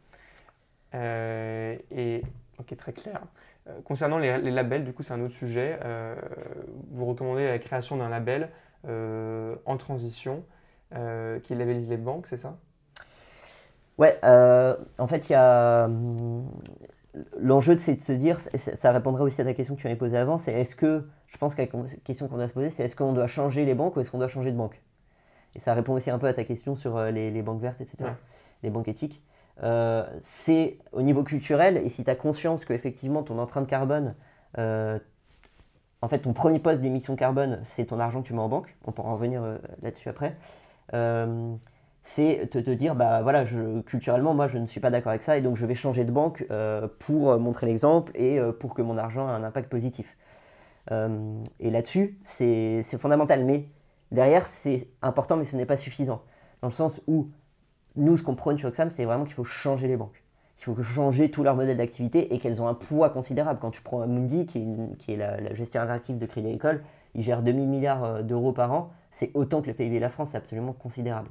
Euh, 0.96 1.76
et, 1.92 2.22
ok, 2.58 2.76
très 2.78 2.94
clair. 2.94 3.22
Euh, 3.68 3.82
concernant 3.84 4.18
les, 4.18 4.40
labels, 4.40 4.86
du 4.86 4.94
coup, 4.94 5.04
c'est 5.04 5.14
un 5.14 5.22
autre 5.22 5.36
sujet. 5.36 5.78
Euh, 5.84 6.16
vous 6.92 7.06
recommandez 7.06 7.46
la 7.46 7.60
création 7.60 7.98
d'un 7.98 8.10
label 8.10 8.50
en 8.86 9.76
transition 9.76 10.46
qui 10.92 11.56
labellise 11.56 11.90
les 11.90 11.98
banques, 11.98 12.28
c'est 12.28 12.38
ça? 12.38 12.58
Ouais, 13.98 14.20
en 14.24 15.08
fait, 15.08 15.30
il 15.30 15.34
y 15.34 15.36
a. 15.36 15.86
Hum, 15.86 16.50
l'enjeu, 17.40 17.78
c'est 17.78 17.96
de 17.96 18.02
se 18.02 18.12
dire, 18.12 18.40
ça 18.40 18.92
répondrait 18.92 19.24
aussi 19.24 19.42
à 19.42 19.46
ta 19.46 19.54
question 19.54 19.76
que 19.76 19.82
tu 19.82 19.88
m'avais 19.88 19.98
posée 19.98 20.18
avant, 20.18 20.38
c'est 20.38 20.54
est-ce 20.54 20.76
que, 20.76 21.08
je 21.26 21.38
pense 21.38 21.56
que 21.56 21.64
la 21.64 21.68
question 22.04 22.28
qu'on 22.28 22.38
doit 22.38 22.48
se 22.48 22.54
poser, 22.54 22.70
c'est 22.70 22.84
est-ce 22.84 22.96
qu'on 22.96 23.14
doit 23.14 23.28
changer 23.28 23.66
les 23.66 23.74
banques 23.74 23.96
ou 23.96 24.02
est-ce 24.02 24.12
qu'on 24.12 24.20
doit 24.20 24.28
changer 24.28 24.52
de 24.52 24.58
banque? 24.58 24.80
Et 25.56 25.60
ça 25.60 25.74
répond 25.74 25.94
aussi 25.94 26.12
un 26.12 26.20
peu 26.20 26.28
à 26.28 26.34
ta 26.34 26.44
question 26.44 26.76
sur 26.76 27.02
les, 27.06 27.42
banques 27.42 27.62
vertes, 27.62 27.82
etc., 27.82 28.12
les 28.62 28.70
banques 28.70 28.88
éthiques. 28.88 29.24
Euh, 29.64 30.06
c'est 30.22 30.78
au 30.92 31.02
niveau 31.02 31.24
culturel, 31.24 31.78
et 31.78 31.90
si 31.90 32.04
tu 32.04 32.10
as 32.10 32.16
conscience 32.16 32.66
qu'effectivement 32.66 33.24
ton 33.24 33.40
empreinte 33.40 33.68
carbone, 33.68 34.14
euh, 34.60 35.00
en 36.02 36.08
fait 36.08 36.20
ton 36.20 36.34
premier 36.34 36.60
poste 36.60 36.82
d'émission 36.82 37.16
carbone, 37.16 37.60
c'est 37.64 37.86
ton 37.86 38.00
argent 38.00 38.22
que 38.22 38.28
tu 38.28 38.34
mets 38.34 38.40
en 38.40 38.50
banque, 38.50 38.76
on 38.86 38.92
pourra 38.92 39.10
en 39.10 39.14
revenir 39.14 39.42
euh, 39.44 39.58
là-dessus 39.82 40.10
après, 40.10 40.38
c'est 40.92 42.50
te, 42.50 42.58
te, 42.60 42.72
dire, 42.72 42.96
bah 42.96 43.22
voilà, 43.22 43.44
je, 43.46 43.82
culturellement, 43.82 44.34
moi 44.34 44.48
je 44.48 44.58
ne 44.58 44.66
suis 44.68 44.80
pas 44.80 44.90
d'accord 44.90 45.10
avec 45.10 45.24
ça, 45.24 45.38
et 45.38 45.42
donc 45.42 45.58
je 45.58 45.66
vais 45.66 45.76
changer 45.76 46.06
de 46.06 46.12
banque 46.12 46.46
pour 47.00 47.38
montrer 47.40 47.66
l'exemple 47.68 48.12
et 48.16 48.40
pour 48.60 48.74
que 48.74 48.82
mon 48.82 48.98
argent 48.98 49.28
ait 49.28 49.32
un 49.32 49.44
impact 49.44 49.70
positif. 49.70 50.18
et 50.90 51.70
là-dessus, 51.70 52.18
c'est 52.24 52.84
fondamental, 52.98 53.44
mais 53.46 53.68
derrière, 54.12 54.46
c'est 54.46 54.88
important, 55.02 55.36
mais 55.36 55.46
ce 55.46 55.56
n'est 55.58 55.66
pas 55.66 55.78
suffisant. 55.78 56.22
Dans 56.62 56.68
le 56.68 56.74
sens 56.74 57.02
où 57.08 57.30
nous, 57.98 58.18
ce 58.18 58.24
qu'on 58.24 58.36
prône 58.36 58.58
sur 58.58 58.70
Oxfam, 58.70 58.90
c'est 58.90 59.06
vraiment 59.06 59.26
qu'il 59.26 59.34
faut 59.34 59.44
changer 59.44 59.88
les 59.88 59.98
banques. 59.98 60.24
Il 60.60 60.64
faut 60.64 60.82
changer 60.82 61.30
tout 61.30 61.44
leur 61.44 61.56
modèle 61.56 61.78
d'activité 61.78 62.34
et 62.34 62.40
qu'elles 62.40 62.62
ont 62.62 62.68
un 62.68 62.74
poids 62.74 63.10
considérable. 63.10 63.60
Quand 63.62 63.72
tu 63.72 63.82
prends 63.82 64.06
Mundi, 64.08 64.46
qui 64.46 64.66
est, 65.08 65.16
la, 65.18 65.54
gestion 65.54 65.82
interactive 65.82 66.18
de 66.18 66.26
Crédit 66.26 66.48
Agricole, 66.48 66.84
il 67.16 67.24
gère 67.24 67.42
2000 67.42 67.68
milliards 67.68 68.04
euh, 68.04 68.22
d'euros 68.22 68.52
par 68.52 68.74
an. 68.74 68.92
C'est 69.12 69.32
autant 69.34 69.62
que 69.62 69.68
le 69.68 69.74
PIB 69.74 69.96
de 69.96 70.02
la 70.02 70.10
France, 70.10 70.32
c'est 70.32 70.38
absolument 70.38 70.74
considérable. 70.74 71.30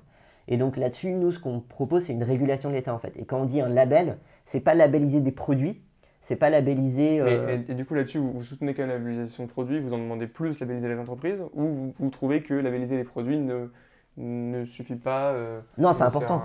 Et 0.48 0.56
donc 0.56 0.76
là-dessus, 0.76 1.10
nous, 1.10 1.32
ce 1.32 1.38
qu'on 1.38 1.60
propose, 1.60 2.04
c'est 2.04 2.12
une 2.12 2.22
régulation 2.22 2.68
de 2.70 2.74
l'État 2.74 2.94
en 2.94 2.98
fait. 2.98 3.12
Et 3.16 3.24
quand 3.24 3.40
on 3.40 3.44
dit 3.44 3.60
un 3.60 3.68
label, 3.68 4.18
c'est 4.44 4.60
pas 4.60 4.74
labelliser 4.74 5.20
des 5.20 5.32
produits, 5.32 5.80
c'est 6.20 6.36
pas 6.36 6.50
labelliser. 6.50 7.20
Euh, 7.20 7.58
et, 7.68 7.74
du 7.74 7.84
coup, 7.84 7.94
là-dessus, 7.94 8.18
vous, 8.18 8.42
soutenez 8.42 8.74
quand 8.74 8.82
même 8.82 8.90
la 8.90 8.98
labellisation 8.98 9.44
de 9.44 9.48
produits, 9.48 9.80
vous 9.80 9.92
en 9.92 9.98
demandez 9.98 10.26
plus 10.26 10.58
labelliser 10.60 10.88
les 10.88 10.98
entreprises, 10.98 11.40
ou 11.54 11.62
vous, 11.62 11.94
vous 11.98 12.10
trouvez 12.10 12.42
que 12.42 12.54
labelliser 12.54 12.96
les 12.96 13.04
produits 13.04 13.38
ne, 13.38 13.68
ne 14.16 14.64
suffit 14.64 14.96
pas. 14.96 15.32
Euh, 15.32 15.60
non, 15.78 15.92
c'est 15.92 16.04
important. 16.04 16.42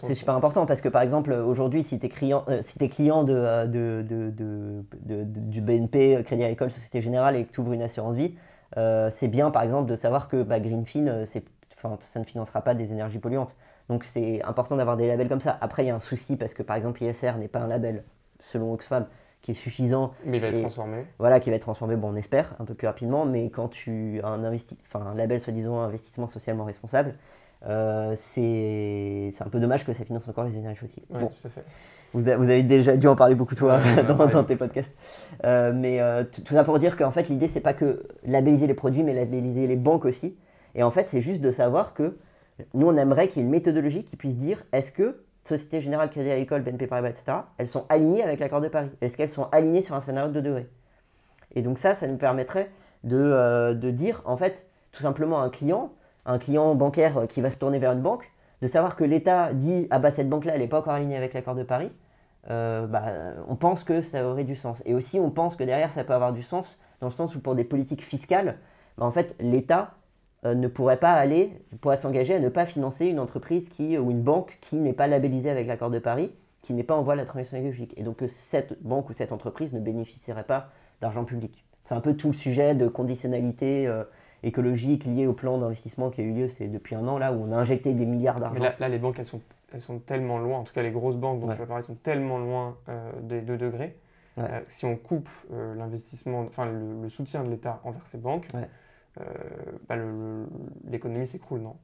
c'est 0.00 0.14
super 0.14 0.34
important 0.34 0.66
parce 0.66 0.80
que 0.80 0.88
par 0.88 1.02
exemple, 1.02 1.32
aujourd'hui, 1.32 1.82
si 1.82 1.98
tu 1.98 2.06
es, 2.06 2.08
client, 2.08 2.44
euh, 2.48 2.60
si 2.62 2.82
es 2.82 2.88
client 2.88 3.24
euh, 3.28 3.66
de, 3.66 4.02
de, 4.02 4.30
de, 4.30 5.24
du 5.24 5.60
BNP, 5.60 6.22
Crédit 6.24 6.44
Agricole, 6.44 6.70
Société 6.70 7.00
Générale 7.00 7.36
et 7.36 7.44
que 7.44 7.52
tu 7.52 7.60
ouvres 7.60 7.72
une 7.72 7.82
assurance 7.82 8.16
vie, 8.16 8.34
c'est 8.74 9.28
bien 9.28 9.50
par 9.50 9.62
exemple 9.62 9.90
de 9.90 9.96
savoir 9.96 10.28
que 10.28 10.42
bah, 10.42 10.60
Greenfin, 10.60 11.24
ça 11.26 12.20
ne 12.20 12.24
financera 12.24 12.62
pas 12.62 12.74
des 12.74 12.92
énergies 12.92 13.18
polluantes. 13.18 13.56
Donc 13.88 14.04
c'est 14.04 14.42
important 14.42 14.76
d'avoir 14.76 14.96
des 14.96 15.06
labels 15.06 15.28
comme 15.28 15.40
ça. 15.40 15.58
Après, 15.60 15.84
il 15.84 15.88
y 15.88 15.90
a 15.90 15.94
un 15.94 16.00
souci 16.00 16.36
parce 16.36 16.54
que 16.54 16.62
par 16.62 16.76
exemple, 16.76 17.02
ISR 17.02 17.32
n'est 17.38 17.48
pas 17.48 17.60
un 17.60 17.68
label 17.68 18.04
selon 18.40 18.72
Oxfam 18.72 19.06
qui 19.42 19.50
est 19.50 19.54
suffisant. 19.54 20.14
Mais 20.24 20.38
il 20.38 20.40
va 20.40 20.48
être 20.48 20.60
transformé. 20.60 21.04
Voilà, 21.18 21.38
qui 21.38 21.50
va 21.50 21.56
être 21.56 21.62
transformé, 21.62 21.96
bon, 21.96 22.12
on 22.12 22.16
espère, 22.16 22.54
un 22.58 22.64
peu 22.64 22.72
plus 22.72 22.86
rapidement, 22.86 23.26
mais 23.26 23.50
quand 23.50 23.68
tu 23.68 24.20
as 24.22 24.28
un, 24.28 24.42
investi 24.42 24.78
enfin, 24.86 25.04
un 25.04 25.14
label 25.14 25.38
soi-disant 25.38 25.80
investissement 25.80 26.28
socialement 26.28 26.64
responsable, 26.64 27.14
euh, 27.66 28.14
c'est 28.16 29.32
un 29.40 29.50
peu 29.50 29.60
dommage 29.60 29.84
que 29.84 29.92
ça 29.92 30.04
finance 30.04 30.26
encore 30.28 30.44
les 30.44 30.56
énergies 30.56 30.78
fossiles. 30.78 31.02
bon. 31.10 31.26
tout 31.26 31.46
à 31.46 31.50
fait. 31.50 31.64
Vous, 32.14 32.28
avez 32.28 32.62
déjà 32.62 32.96
dû 32.96 33.08
en 33.08 33.16
parler 33.16 33.34
beaucoup 33.34 33.56
toi 33.56 33.80
dans, 34.32 34.44
tes 34.44 34.56
podcasts. 34.56 34.94
Euh, 35.44 35.72
mais 35.74 36.00
euh, 36.00 36.22
tout 36.24 36.54
ça 36.54 36.62
pour 36.62 36.78
dire 36.78 36.96
qu'en 36.96 37.10
fait 37.10 37.28
l'idée 37.28 37.48
c'est 37.48 37.60
pas 37.60 37.74
que 37.74 38.04
labelliser 38.24 38.66
les 38.68 38.74
produits 38.74 39.02
mais 39.02 39.12
labelliser 39.12 39.66
les 39.66 39.76
banques 39.76 40.04
aussi. 40.04 40.36
Et 40.74 40.82
en 40.82 40.90
fait 40.90 41.08
c'est 41.08 41.20
juste 41.20 41.40
de 41.40 41.50
savoir 41.50 41.92
que 41.92 42.16
nous 42.72 42.86
on 42.86 42.96
aimerait 42.96 43.26
qu'il 43.28 43.38
y 43.38 43.40
ait 43.40 43.46
une 43.46 43.50
méthodologie 43.50 44.04
qui 44.04 44.16
puisse 44.16 44.36
dire 44.36 44.62
est-ce 44.72 44.92
que 44.92 45.24
Société 45.44 45.80
Générale, 45.80 46.08
Crédit 46.08 46.30
Agricole, 46.30 46.62
BNP 46.62 46.86
Paribas, 46.86 47.10
etc., 47.10 47.38
elles 47.58 47.68
sont 47.68 47.84
alignées 47.88 48.22
avec 48.22 48.40
l'accord 48.40 48.60
de 48.62 48.68
Paris? 48.68 48.88
Est-ce 49.02 49.16
qu'elles 49.16 49.28
sont 49.28 49.48
alignées 49.52 49.82
sur 49.82 49.94
un 49.94 50.00
scénario 50.00 50.30
de 50.30 50.40
2 50.40 50.42
degrés? 50.42 50.68
Et 51.54 51.62
donc 51.62 51.78
ça, 51.78 51.94
ça 51.94 52.06
nous 52.06 52.16
permettrait 52.16 52.70
euh, 53.12 53.74
de, 53.74 53.90
dire, 53.90 54.22
en 54.24 54.36
fait, 54.38 54.66
tout 54.92 55.02
simplement 55.02 55.42
à 55.42 55.44
un 55.44 55.50
client, 55.50 55.92
un 56.24 56.38
client 56.38 56.74
bancaire 56.74 57.26
qui 57.28 57.42
va 57.42 57.50
se 57.50 57.58
tourner 57.58 57.78
vers 57.78 57.92
une 57.92 58.00
banque, 58.00 58.30
de 58.62 58.66
savoir 58.66 58.96
que 58.96 59.04
l'État 59.04 59.52
dit, 59.52 59.86
ah 59.90 59.98
bah 59.98 60.10
cette 60.10 60.28
banque-là, 60.28 60.54
elle 60.54 60.62
n'est 60.62 60.68
pas 60.68 60.78
encore 60.78 60.94
alignée 60.94 61.16
avec 61.16 61.34
l'accord 61.34 61.54
de 61.54 61.62
Paris, 61.62 61.92
euh, 62.50 62.86
bah, 62.86 63.04
on 63.48 63.56
pense 63.56 63.84
que 63.84 64.00
ça 64.00 64.26
aurait 64.26 64.44
du 64.44 64.56
sens. 64.56 64.82
Et 64.86 64.94
aussi, 64.94 65.18
on 65.18 65.30
pense 65.30 65.56
que 65.56 65.64
derrière, 65.64 65.90
ça 65.90 66.04
peut 66.04 66.12
avoir 66.12 66.32
du 66.32 66.42
sens, 66.42 66.78
dans 67.00 67.08
le 67.08 67.12
sens 67.12 67.34
où 67.34 67.40
pour 67.40 67.54
des 67.54 67.64
politiques 67.64 68.02
fiscales, 68.02 68.58
bah, 68.98 69.06
en 69.06 69.10
fait, 69.10 69.34
l'État 69.40 69.94
euh, 70.44 70.54
ne 70.54 70.68
pourrait 70.68 70.98
pas 70.98 71.12
aller, 71.12 71.52
pourrait 71.80 71.96
s'engager 71.96 72.34
à 72.34 72.40
ne 72.40 72.48
pas 72.48 72.66
financer 72.66 73.06
une 73.06 73.18
entreprise 73.18 73.68
qui, 73.68 73.96
ou 73.98 74.10
une 74.10 74.22
banque 74.22 74.58
qui 74.60 74.76
n'est 74.76 74.92
pas 74.92 75.06
labellisée 75.06 75.50
avec 75.50 75.66
l'accord 75.66 75.90
de 75.90 75.98
Paris, 75.98 76.32
qui 76.62 76.74
n'est 76.74 76.82
pas 76.82 76.94
en 76.94 77.02
voie 77.02 77.14
de 77.14 77.20
la 77.20 77.26
transition 77.26 77.56
écologique. 77.56 77.94
Et 77.96 78.02
donc 78.02 78.16
que 78.16 78.28
cette 78.28 78.82
banque 78.82 79.08
ou 79.10 79.14
cette 79.14 79.32
entreprise 79.32 79.72
ne 79.72 79.80
bénéficierait 79.80 80.44
pas 80.44 80.70
d'argent 81.00 81.24
public. 81.24 81.64
C'est 81.84 81.94
un 81.94 82.00
peu 82.00 82.14
tout 82.14 82.28
le 82.28 82.34
sujet 82.34 82.74
de 82.74 82.88
conditionnalité 82.88 83.86
euh, 83.86 84.04
écologique 84.46 85.04
lié 85.04 85.26
au 85.26 85.32
plan 85.32 85.58
d'investissement 85.58 86.10
qui 86.10 86.20
a 86.20 86.24
eu 86.24 86.32
lieu 86.32 86.48
c'est 86.48 86.68
depuis 86.68 86.94
un 86.94 87.06
an, 87.08 87.18
là 87.18 87.32
où 87.32 87.42
on 87.42 87.52
a 87.52 87.56
injecté 87.56 87.92
des 87.94 88.06
milliards 88.06 88.40
d'argent. 88.40 88.62
Là, 88.78 88.88
les 88.88 88.98
banques, 88.98 89.18
elles 89.18 89.26
sont, 89.26 89.40
elles 89.72 89.82
sont 89.82 89.98
tellement 89.98 90.38
loin, 90.38 90.58
en 90.58 90.64
tout 90.64 90.72
cas 90.72 90.82
les 90.82 90.90
grosses 90.90 91.16
banques 91.16 91.40
dont 91.40 91.50
tu 91.52 91.58
vas 91.58 91.66
parler, 91.66 91.82
sont 91.82 91.96
tellement 91.96 92.38
loin 92.38 92.76
euh, 92.88 93.10
des 93.22 93.40
2 93.40 93.56
degrés. 93.56 93.96
si 94.68 94.84
on 94.84 94.96
coupe 94.96 95.28
l'investissement, 95.76 96.40
enfin 96.40 96.66
le, 96.66 97.08
soutien 97.08 97.42
de 97.44 97.50
l'État 97.50 97.80
envers 97.84 98.06
ces 98.06 98.18
banques, 98.18 98.48
euh, 99.20 99.24
bah, 99.88 99.96
l'économie 100.88 101.26
s'écroule, 101.26 101.60
non? 101.60 101.76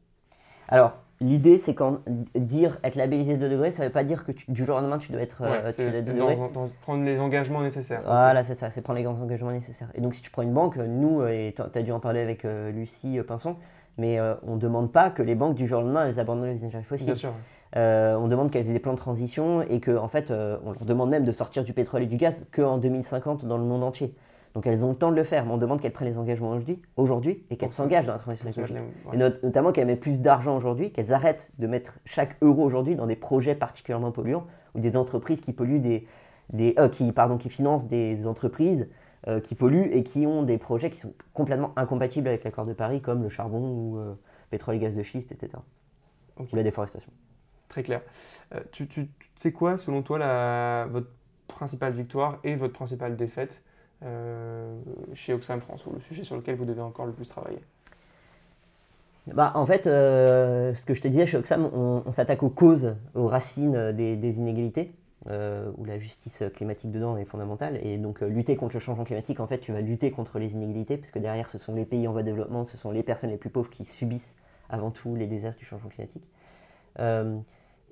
Alors, 0.68 0.96
l'idée, 1.20 1.59
c'est 1.59 1.74
quand 1.74 2.00
dire 2.35 2.78
être 2.83 2.96
labellisé 2.96 3.37
2 3.37 3.48
degrés, 3.48 3.70
ça 3.70 3.83
ne 3.83 3.88
veut 3.88 3.92
pas 3.92 4.04
dire 4.04 4.24
que 4.24 4.33
du 4.48 4.64
jour 4.64 4.76
au 4.76 4.80
lendemain, 4.80 4.98
tu 4.98 5.12
dois 5.12 5.20
être, 5.20 5.42
euh, 5.42 5.72
tu 5.72 6.12
dois 6.14 6.37
prendre 6.80 7.04
les 7.04 7.18
engagements 7.18 7.62
nécessaires. 7.62 8.02
Voilà, 8.04 8.42
c'est 8.44 8.54
ça, 8.54 8.70
c'est 8.70 8.80
prendre 8.80 8.98
les 8.98 9.06
engagements 9.06 9.52
nécessaires. 9.52 9.90
Et 9.94 10.00
donc, 10.00 10.14
si 10.14 10.22
tu 10.22 10.30
prends 10.30 10.42
une 10.42 10.52
banque, 10.52 10.76
nous, 10.76 11.24
et 11.26 11.54
tu 11.54 11.78
as 11.78 11.83
dû 11.83 11.92
en 11.92 12.00
parler 12.00 12.20
avec 12.20 12.44
euh, 12.44 12.70
Lucie 12.70 13.20
Pinson, 13.26 13.56
mais 13.98 14.18
on 14.46 14.54
ne 14.54 14.61
demande 14.61 14.92
pas 14.92 15.11
que 15.11 15.22
les 15.22 15.35
banques, 15.35 15.54
du 15.54 15.66
jour 15.66 15.80
au 15.80 15.83
lendemain, 15.83 16.06
elles 16.06 16.18
abandonnent 16.18 16.52
les 16.52 16.64
énergies 16.64 16.87
fossiles. 16.87 17.06
Bien 17.06 17.14
sûr. 17.14 17.33
on 17.74 18.28
demande 18.28 18.50
qu'elles 18.50 18.70
aient 18.70 18.72
des 18.72 18.78
plans 18.78 18.94
de 18.94 18.98
transition 18.98 19.62
et 19.62 19.80
qu'en 19.80 20.04
en 20.04 20.09
fait, 20.09 20.30
on 20.30 20.72
leur 20.72 20.85
demande 20.87 21.11
même 21.11 21.24
de 21.24 21.33
sortir 21.33 21.64
du 21.64 21.74
pétrole 21.74 22.02
et 22.02 22.06
du 22.06 22.16
gaz 22.16 22.46
qu'en 22.50 22.78
2050 22.78 23.44
dans 23.44 23.59
le 23.59 23.64
monde 23.64 23.83
entier. 23.83 24.14
Donc 24.54 24.66
elles 24.66 24.84
ont 24.84 24.90
le 24.90 24.96
temps 24.96 25.10
de 25.10 25.16
le 25.16 25.24
faire, 25.24 25.44
mais 25.44 25.52
on 25.52 25.58
demande 25.58 25.80
qu'elles 25.80 25.92
prennent 25.92 26.08
les 26.08 26.18
engagements 26.18 26.58
aujourd'hui 26.96 27.44
et 27.50 27.56
qu'elles 27.56 27.72
s'engagent 27.72 28.06
dans 28.06 28.14
la 28.14 28.18
transition 28.18 28.50
écologique. 28.50 28.76
Et 29.12 29.16
notamment 29.16 29.70
qu'elles 29.72 29.86
mettent 29.86 30.00
plus 30.00 30.20
d'argent 30.20 30.56
aujourd'hui, 30.56 30.92
qu'elles 30.92 31.12
arrêtent 31.12 31.52
de 31.58 31.66
mettre 31.66 31.98
chaque 32.04 32.36
euro 32.42 32.64
aujourd'hui 32.64 32.96
dans 32.96 33.06
des 33.06 33.16
projets 33.16 33.54
particulièrement 33.54 34.10
polluants 34.10 34.46
ou 34.74 34.80
des 34.80 34.96
entreprises 34.96 35.40
qui 35.40 35.52
polluent 35.52 35.80
des, 35.80 36.06
des 36.52 36.74
euh, 36.78 36.88
qui, 36.88 37.12
pardon, 37.12 37.38
qui 37.38 37.48
financent 37.48 37.86
des 37.86 38.26
entreprises 38.26 38.88
euh, 39.28 39.38
qui 39.40 39.54
polluent 39.54 39.90
et 39.92 40.02
qui 40.02 40.26
ont 40.26 40.42
des 40.42 40.58
projets 40.58 40.90
qui 40.90 40.98
sont 40.98 41.14
complètement 41.32 41.72
incompatibles 41.76 42.26
avec 42.26 42.42
l'accord 42.42 42.66
de 42.66 42.72
Paris, 42.72 43.00
comme 43.00 43.22
le 43.22 43.28
charbon 43.28 43.60
ou 43.60 43.98
euh, 43.98 44.14
pétrole 44.50 44.74
et 44.74 44.78
gaz 44.78 44.96
de 44.96 45.02
schiste, 45.02 45.30
etc. 45.30 45.62
Ou 46.38 46.56
la 46.56 46.62
déforestation. 46.62 47.10
Très 47.68 47.84
clair. 47.84 48.00
tu, 48.72 48.88
tu, 48.88 49.10
sais 49.36 49.52
quoi, 49.52 49.76
selon 49.76 50.02
toi, 50.02 50.18
la, 50.18 50.88
votre 50.90 51.08
principale 51.46 51.92
victoire 51.92 52.38
et 52.42 52.56
votre 52.56 52.72
principale 52.72 53.16
défaite 53.16 53.62
euh, 53.62 53.69
chez 55.14 55.32
Oxfam 55.32 55.60
France 55.60 55.84
ou 55.86 55.92
le 55.92 56.00
sujet 56.00 56.24
sur 56.24 56.36
lequel 56.36 56.56
vous 56.56 56.64
devez 56.64 56.80
encore 56.80 57.06
le 57.06 57.12
plus 57.12 57.28
travailler 57.28 57.60
bah, 59.26 59.52
en 59.54 59.66
fait, 59.66 59.86
euh, 59.86 60.74
ce 60.74 60.84
que 60.84 60.94
je 60.94 61.00
te 61.00 61.08
disais, 61.08 61.26
chez 61.26 61.36
Oxfam, 61.36 61.64
on, 61.72 62.10
s'attaque 62.12 62.42
aux 62.42 62.50
causes, 62.50 62.96
aux 63.14 63.28
racines 63.28 63.92
des, 63.92 64.38
inégalités, 64.38 64.92
euh, 65.28 65.70
où 65.76 65.84
la 65.84 65.98
justice 65.98 66.42
climatique 66.54 66.90
dedans 66.90 67.16
est 67.16 67.24
fondamentale. 67.24 67.78
Et 67.82 67.98
donc, 67.98 68.20
lutter 68.20 68.56
contre 68.56 68.74
le 68.74 68.80
changement 68.80 69.04
climatique, 69.04 69.40
en 69.40 69.46
fait, 69.46 69.58
tu 69.58 69.72
vas 69.72 69.80
lutter 69.80 70.10
contre 70.10 70.38
les 70.38 70.54
inégalités, 70.54 70.96
parce 70.96 71.10
que 71.10 71.18
derrière, 71.18 71.48
ce 71.48 71.58
sont 71.58 71.74
les 71.74 71.84
pays 71.84 72.08
en 72.08 72.12
voie 72.12 72.22
de 72.22 72.26
développement, 72.26 72.64
ce 72.64 72.76
sont 72.76 72.90
les 72.90 73.02
personnes 73.02 73.30
les 73.30 73.36
plus 73.36 73.50
pauvres 73.50 73.70
qui 73.70 73.84
subissent 73.84 74.36
avant 74.68 74.90
tout 74.90 75.14
les 75.16 75.26
désastres 75.26 75.58
du 75.58 75.66
changement 75.66 75.90
climatique. 75.90 76.24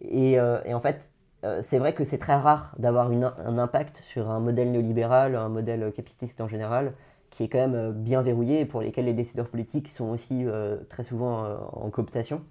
Et, 0.01 0.41
en 0.41 0.81
fait, 0.81 1.11
euh, 1.45 1.63
c'est 1.63 1.79
vrai 1.79 1.95
que 1.95 2.05
c'est 2.05 2.19
très 2.19 2.35
rare 2.35 2.75
d'avoir 2.79 3.11
un 3.11 3.59
impact 3.59 3.99
sur 4.03 4.31
un 4.31 4.41
modèle 4.41 4.73
néolibéral, 4.73 5.37
un 5.37 5.49
modèle 5.49 5.93
capitaliste 5.93 6.41
en 6.41 6.49
général, 6.49 6.95
qui 7.31 7.45
est 7.45 7.49
quand 7.49 7.59
même 7.59 7.75
euh, 7.75 7.93
bien 7.93 8.23
verrouillé 8.23 8.61
et 8.61 8.65
pour 8.67 8.81
lesquels 8.81 9.05
les 9.05 9.15
décideurs 9.15 9.49
politiques 9.49 9.89
sont 9.89 10.07
aussi 10.07 10.45
euh, 10.45 10.79
très 10.89 11.05
souvent 11.05 11.45
en 11.73 11.91
cooptation. 11.91 12.43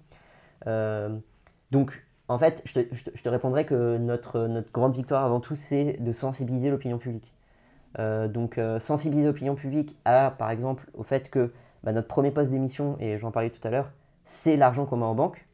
donc, 1.70 2.04
en 2.28 2.38
fait, 2.38 2.62
je 2.64 2.72
te, 2.82 3.28
répondrai 3.28 3.64
que 3.64 3.96
notre, 3.96 4.46
notre, 4.46 4.70
grande 4.70 4.94
victoire 4.94 5.24
avant 5.24 5.40
tout, 5.40 5.54
c'est 5.54 5.96
de 6.00 6.12
sensibiliser 6.12 6.70
l'opinion 6.70 6.98
publique. 6.98 7.34
donc, 7.98 8.60
sensibiliser 8.80 9.26
l'opinion 9.26 9.54
publique 9.54 9.96
à, 10.04 10.30
par 10.38 10.50
exemple, 10.50 10.90
au 10.94 11.02
fait 11.02 11.30
que 11.30 11.52
bah, 11.84 11.92
notre 11.92 12.08
premier 12.08 12.30
poste 12.30 12.50
d'émission, 12.50 12.96
et 13.00 13.16
j'en 13.18 13.30
parlais 13.30 13.50
tout 13.50 13.66
à 13.66 13.70
l'heure, 13.70 13.92
c'est 14.24 14.56
l'argent 14.56 14.84
qu'on 14.84 14.98
met 14.98 15.04
en 15.04 15.14
banque. 15.14 15.47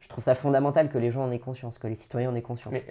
Je 0.00 0.08
trouve 0.08 0.24
ça 0.24 0.34
fondamental 0.34 0.88
que 0.88 0.96
les 0.96 1.10
gens 1.10 1.24
en 1.24 1.30
aient 1.30 1.38
conscience, 1.38 1.78
que 1.78 1.86
les 1.86 1.94
citoyens 1.94 2.30
en 2.30 2.34
aient 2.34 2.42
conscience. 2.42 2.72
Mais 2.72 2.84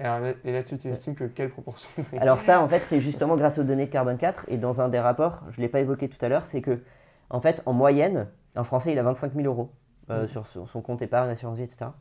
et 0.43 0.51
là-dessus, 0.51 0.77
tu 0.77 0.87
estimes 0.89 1.15
que 1.15 1.23
quelle 1.23 1.49
proportion 1.49 1.89
Alors 2.19 2.39
ça, 2.39 2.61
en 2.61 2.67
fait, 2.67 2.83
c'est 2.85 2.99
justement 2.99 3.35
grâce 3.35 3.57
aux 3.57 3.63
données 3.63 3.87
de 3.87 3.91
carbone 3.91 4.17
4, 4.17 4.45
et 4.47 4.57
dans 4.57 4.79
un 4.79 4.89
des 4.89 4.99
rapports, 4.99 5.41
je 5.49 5.59
ne 5.59 5.63
l'ai 5.63 5.69
pas 5.69 5.79
évoqué 5.79 6.07
tout 6.07 6.23
à 6.23 6.29
l'heure, 6.29 6.45
c'est 6.45 6.61
que, 6.61 6.83
en 7.31 7.41
fait, 7.41 7.63
en 7.65 7.73
moyenne, 7.73 8.27
un 8.55 8.63
Français, 8.63 8.91
il 8.91 8.99
a 8.99 9.03
25 9.03 9.33
000 9.33 9.47
euros 9.47 9.71
euh, 10.11 10.25
mmh. 10.25 10.27
sur, 10.27 10.69
son 10.69 10.81
compte 10.81 11.01
épargne, 11.01 11.31
assurance 11.31 11.57
vie, 11.57 11.63
etc. 11.63 11.91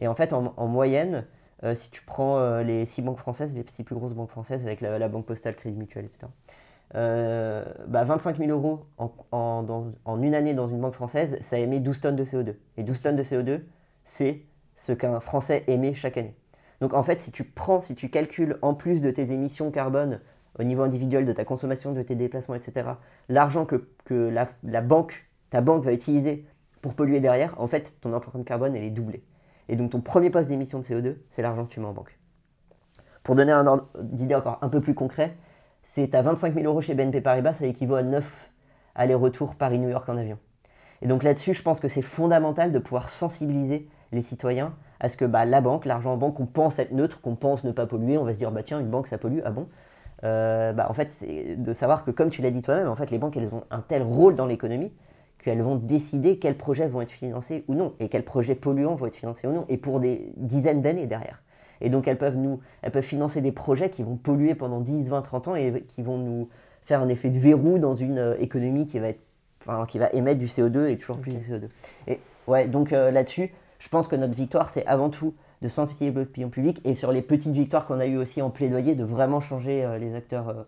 Et 0.00 0.08
en 0.08 0.14
fait, 0.14 0.32
en, 0.32 0.66
moyenne, 0.66 1.24
euh, 1.62 1.76
si 1.76 1.90
tu 1.90 2.02
prends 2.02 2.38
euh, 2.38 2.62
les 2.64 2.84
six 2.84 3.02
banques 3.02 3.18
françaises, 3.18 3.54
les 3.54 3.64
six 3.72 3.84
plus 3.84 3.94
grosses 3.94 4.14
banques 4.14 4.30
françaises, 4.30 4.64
avec 4.64 4.80
la, 4.80 5.08
Banque 5.08 5.26
Postale, 5.26 5.54
Crédit 5.54 5.76
Mutuel, 5.76 6.04
etc., 6.04 6.26
bah 6.94 8.04
25 8.04 8.38
000 8.38 8.50
euros 8.50 8.86
en, 8.96 9.12
en, 10.04 10.22
une 10.22 10.34
année 10.34 10.54
dans 10.54 10.68
une 10.68 10.80
banque 10.80 10.94
française, 10.94 11.36
ça 11.42 11.58
émet 11.58 11.80
12 11.80 12.00
tonnes 12.00 12.16
de 12.16 12.24
CO2. 12.24 12.54
Et 12.76 12.82
12 12.82 13.02
tonnes 13.02 13.16
de 13.16 13.22
CO2, 13.22 13.60
c'est 14.04 14.40
ce 14.78 14.92
qu'un 14.92 15.20
Français 15.20 15.64
émet 15.66 15.92
chaque 15.92 16.16
année. 16.16 16.34
Donc 16.80 16.94
en 16.94 17.02
fait, 17.02 17.20
si 17.20 17.32
tu 17.32 17.44
prends, 17.44 17.80
si 17.80 17.94
tu 17.94 18.08
calcules 18.08 18.58
en 18.62 18.74
plus 18.74 19.00
de 19.00 19.10
tes 19.10 19.32
émissions 19.32 19.70
carbone 19.70 20.20
au 20.58 20.62
niveau 20.62 20.82
individuel, 20.82 21.24
de 21.24 21.32
ta 21.32 21.44
consommation, 21.44 21.92
de 21.92 22.02
tes 22.02 22.14
déplacements, 22.14 22.54
etc., 22.54 22.90
l'argent 23.28 23.66
que, 23.66 23.84
la, 24.10 24.80
banque, 24.80 25.28
ta 25.50 25.60
banque 25.60 25.84
va 25.84 25.92
utiliser 25.92 26.46
pour 26.80 26.94
polluer 26.94 27.20
derrière, 27.20 27.60
en 27.60 27.66
fait, 27.66 27.96
ton 28.00 28.12
empreinte 28.12 28.44
carbone, 28.44 28.76
elle 28.76 28.84
est 28.84 28.90
doublée. 28.90 29.24
Et 29.68 29.76
donc 29.76 29.90
ton 29.90 30.00
premier 30.00 30.30
poste 30.30 30.48
d'émission 30.48 30.78
de 30.78 30.84
CO2, 30.84 31.16
c'est 31.30 31.42
l'argent 31.42 31.64
que 31.66 31.72
tu 31.72 31.80
mets 31.80 31.86
en 31.86 31.92
banque. 31.92 32.16
Pour 33.24 33.34
donner 33.34 33.52
un 33.52 33.66
ordre 33.66 33.88
d'idée 34.00 34.36
encore 34.36 34.58
un 34.62 34.68
peu 34.68 34.80
plus 34.80 34.94
concret, 34.94 35.36
c'est 35.82 36.14
à 36.14 36.22
25 36.22 36.54
000 36.54 36.66
euros 36.66 36.80
chez 36.80 36.94
BNP 36.94 37.20
Paribas, 37.20 37.54
ça 37.54 37.66
équivaut 37.66 37.96
à 37.96 38.02
9 38.02 38.50
allers-retours 38.94 39.56
Paris-New 39.56 39.88
York 39.88 40.08
en 40.08 40.16
avion. 40.16 40.38
Et 41.02 41.06
donc 41.06 41.24
là-dessus, 41.24 41.52
je 41.52 41.62
pense 41.62 41.80
que 41.80 41.88
c'est 41.88 42.02
fondamental 42.02 42.72
de 42.72 42.78
pouvoir 42.78 43.08
sensibiliser 43.08 43.88
les 44.12 44.22
citoyens 44.22 44.74
à 45.00 45.08
ce 45.08 45.16
que 45.16 45.24
bah, 45.24 45.44
la 45.44 45.60
banque, 45.60 45.84
l'argent 45.84 46.12
en 46.14 46.16
banque, 46.16 46.36
qu'on 46.36 46.46
pense 46.46 46.78
être 46.78 46.92
neutre, 46.92 47.20
qu'on 47.20 47.36
pense 47.36 47.64
ne 47.64 47.72
pas 47.72 47.86
polluer, 47.86 48.18
on 48.18 48.24
va 48.24 48.32
se 48.32 48.38
dire 48.38 48.50
bah 48.50 48.62
tiens 48.62 48.80
une 48.80 48.88
banque 48.88 49.06
ça 49.06 49.18
pollue, 49.18 49.40
ah 49.44 49.50
bon? 49.50 49.68
Euh, 50.24 50.72
bah, 50.72 50.86
En 50.88 50.94
fait 50.94 51.12
c'est 51.12 51.56
de 51.56 51.72
savoir 51.72 52.04
que 52.04 52.10
comme 52.10 52.30
tu 52.30 52.42
l'as 52.42 52.50
dit 52.50 52.62
toi-même, 52.62 52.88
en 52.88 52.96
fait 52.96 53.10
les 53.10 53.18
banques 53.18 53.36
elles 53.36 53.54
ont 53.54 53.64
un 53.70 53.80
tel 53.80 54.02
rôle 54.02 54.34
dans 54.34 54.46
l'économie 54.46 54.92
qu'elles 55.42 55.62
vont 55.62 55.76
décider 55.76 56.38
quels 56.38 56.56
projets 56.56 56.88
vont 56.88 57.00
être 57.00 57.12
financés 57.12 57.64
ou 57.68 57.74
non 57.74 57.94
et 58.00 58.08
quels 58.08 58.24
projets 58.24 58.56
polluants 58.56 58.96
vont 58.96 59.06
être 59.06 59.14
financés 59.16 59.46
ou 59.46 59.52
non 59.52 59.64
et 59.68 59.76
pour 59.76 60.00
des 60.00 60.32
dizaines 60.36 60.82
d'années 60.82 61.06
derrière. 61.06 61.42
Et 61.80 61.90
donc 61.90 62.08
elles 62.08 62.18
peuvent 62.18 62.36
nous, 62.36 62.60
elles 62.82 62.90
peuvent 62.90 63.04
financer 63.04 63.40
des 63.40 63.52
projets 63.52 63.90
qui 63.90 64.02
vont 64.02 64.16
polluer 64.16 64.56
pendant 64.56 64.80
10, 64.80 65.08
20, 65.08 65.22
30 65.22 65.48
ans 65.48 65.54
et 65.54 65.84
qui 65.86 66.02
vont 66.02 66.18
nous 66.18 66.48
faire 66.84 67.00
un 67.00 67.08
effet 67.08 67.30
de 67.30 67.38
verrou 67.38 67.78
dans 67.78 67.94
une 67.94 68.18
euh, 68.18 68.34
économie 68.40 68.86
qui 68.86 68.98
va 68.98 69.08
être, 69.08 69.20
qui 69.86 69.98
va 69.98 70.08
émettre 70.12 70.40
du 70.40 70.46
CO2 70.46 70.88
et 70.88 70.96
toujours 70.96 71.18
plus 71.18 71.34
de 71.34 71.38
CO2. 71.38 71.68
Et 72.08 72.18
ouais, 72.46 72.66
donc 72.66 72.92
euh, 72.92 73.10
là-dessus, 73.10 73.52
je 73.78 73.88
pense 73.88 74.08
que 74.08 74.16
notre 74.16 74.34
victoire, 74.34 74.70
c'est 74.70 74.86
avant 74.86 75.08
tout 75.08 75.34
de 75.62 75.68
sensibiliser 75.68 76.10
l'opinion 76.10 76.50
publique 76.50 76.80
et 76.84 76.94
sur 76.94 77.12
les 77.12 77.22
petites 77.22 77.54
victoires 77.54 77.86
qu'on 77.86 78.00
a 78.00 78.06
eues 78.06 78.16
aussi 78.16 78.42
en 78.42 78.50
plaidoyer, 78.50 78.94
de 78.94 79.04
vraiment 79.04 79.40
changer 79.40 79.84
euh, 79.84 79.98
les, 79.98 80.14
acteurs, 80.14 80.48
euh, 80.48 80.62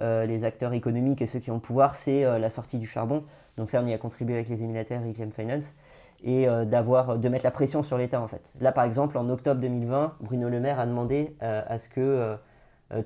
euh, 0.00 0.26
les 0.26 0.44
acteurs 0.44 0.72
économiques 0.72 1.22
et 1.22 1.26
ceux 1.26 1.38
qui 1.38 1.50
ont 1.50 1.56
le 1.56 1.60
pouvoir, 1.60 1.96
c'est 1.96 2.22
la 2.38 2.50
sortie 2.50 2.78
du 2.78 2.86
charbon. 2.86 3.24
Donc 3.56 3.70
ça, 3.70 3.80
on 3.82 3.86
y 3.86 3.92
a 3.92 3.98
contribué 3.98 4.34
avec 4.34 4.48
les 4.48 4.62
émulataires 4.62 5.02
et 5.04 5.30
Finance 5.30 5.74
et 6.22 6.46
d'avoir, 6.66 7.18
de 7.18 7.28
mettre 7.28 7.44
la 7.44 7.50
pression 7.50 7.82
sur 7.82 7.96
l'État 7.96 8.20
en 8.20 8.28
fait. 8.28 8.52
Là, 8.60 8.72
par 8.72 8.84
exemple, 8.84 9.18
en 9.18 9.28
octobre 9.28 9.60
2020, 9.60 10.16
Bruno 10.20 10.48
Le 10.48 10.60
Maire 10.60 10.78
a 10.78 10.86
demandé 10.86 11.36
à 11.40 11.78
ce 11.78 11.88
que 11.88 12.36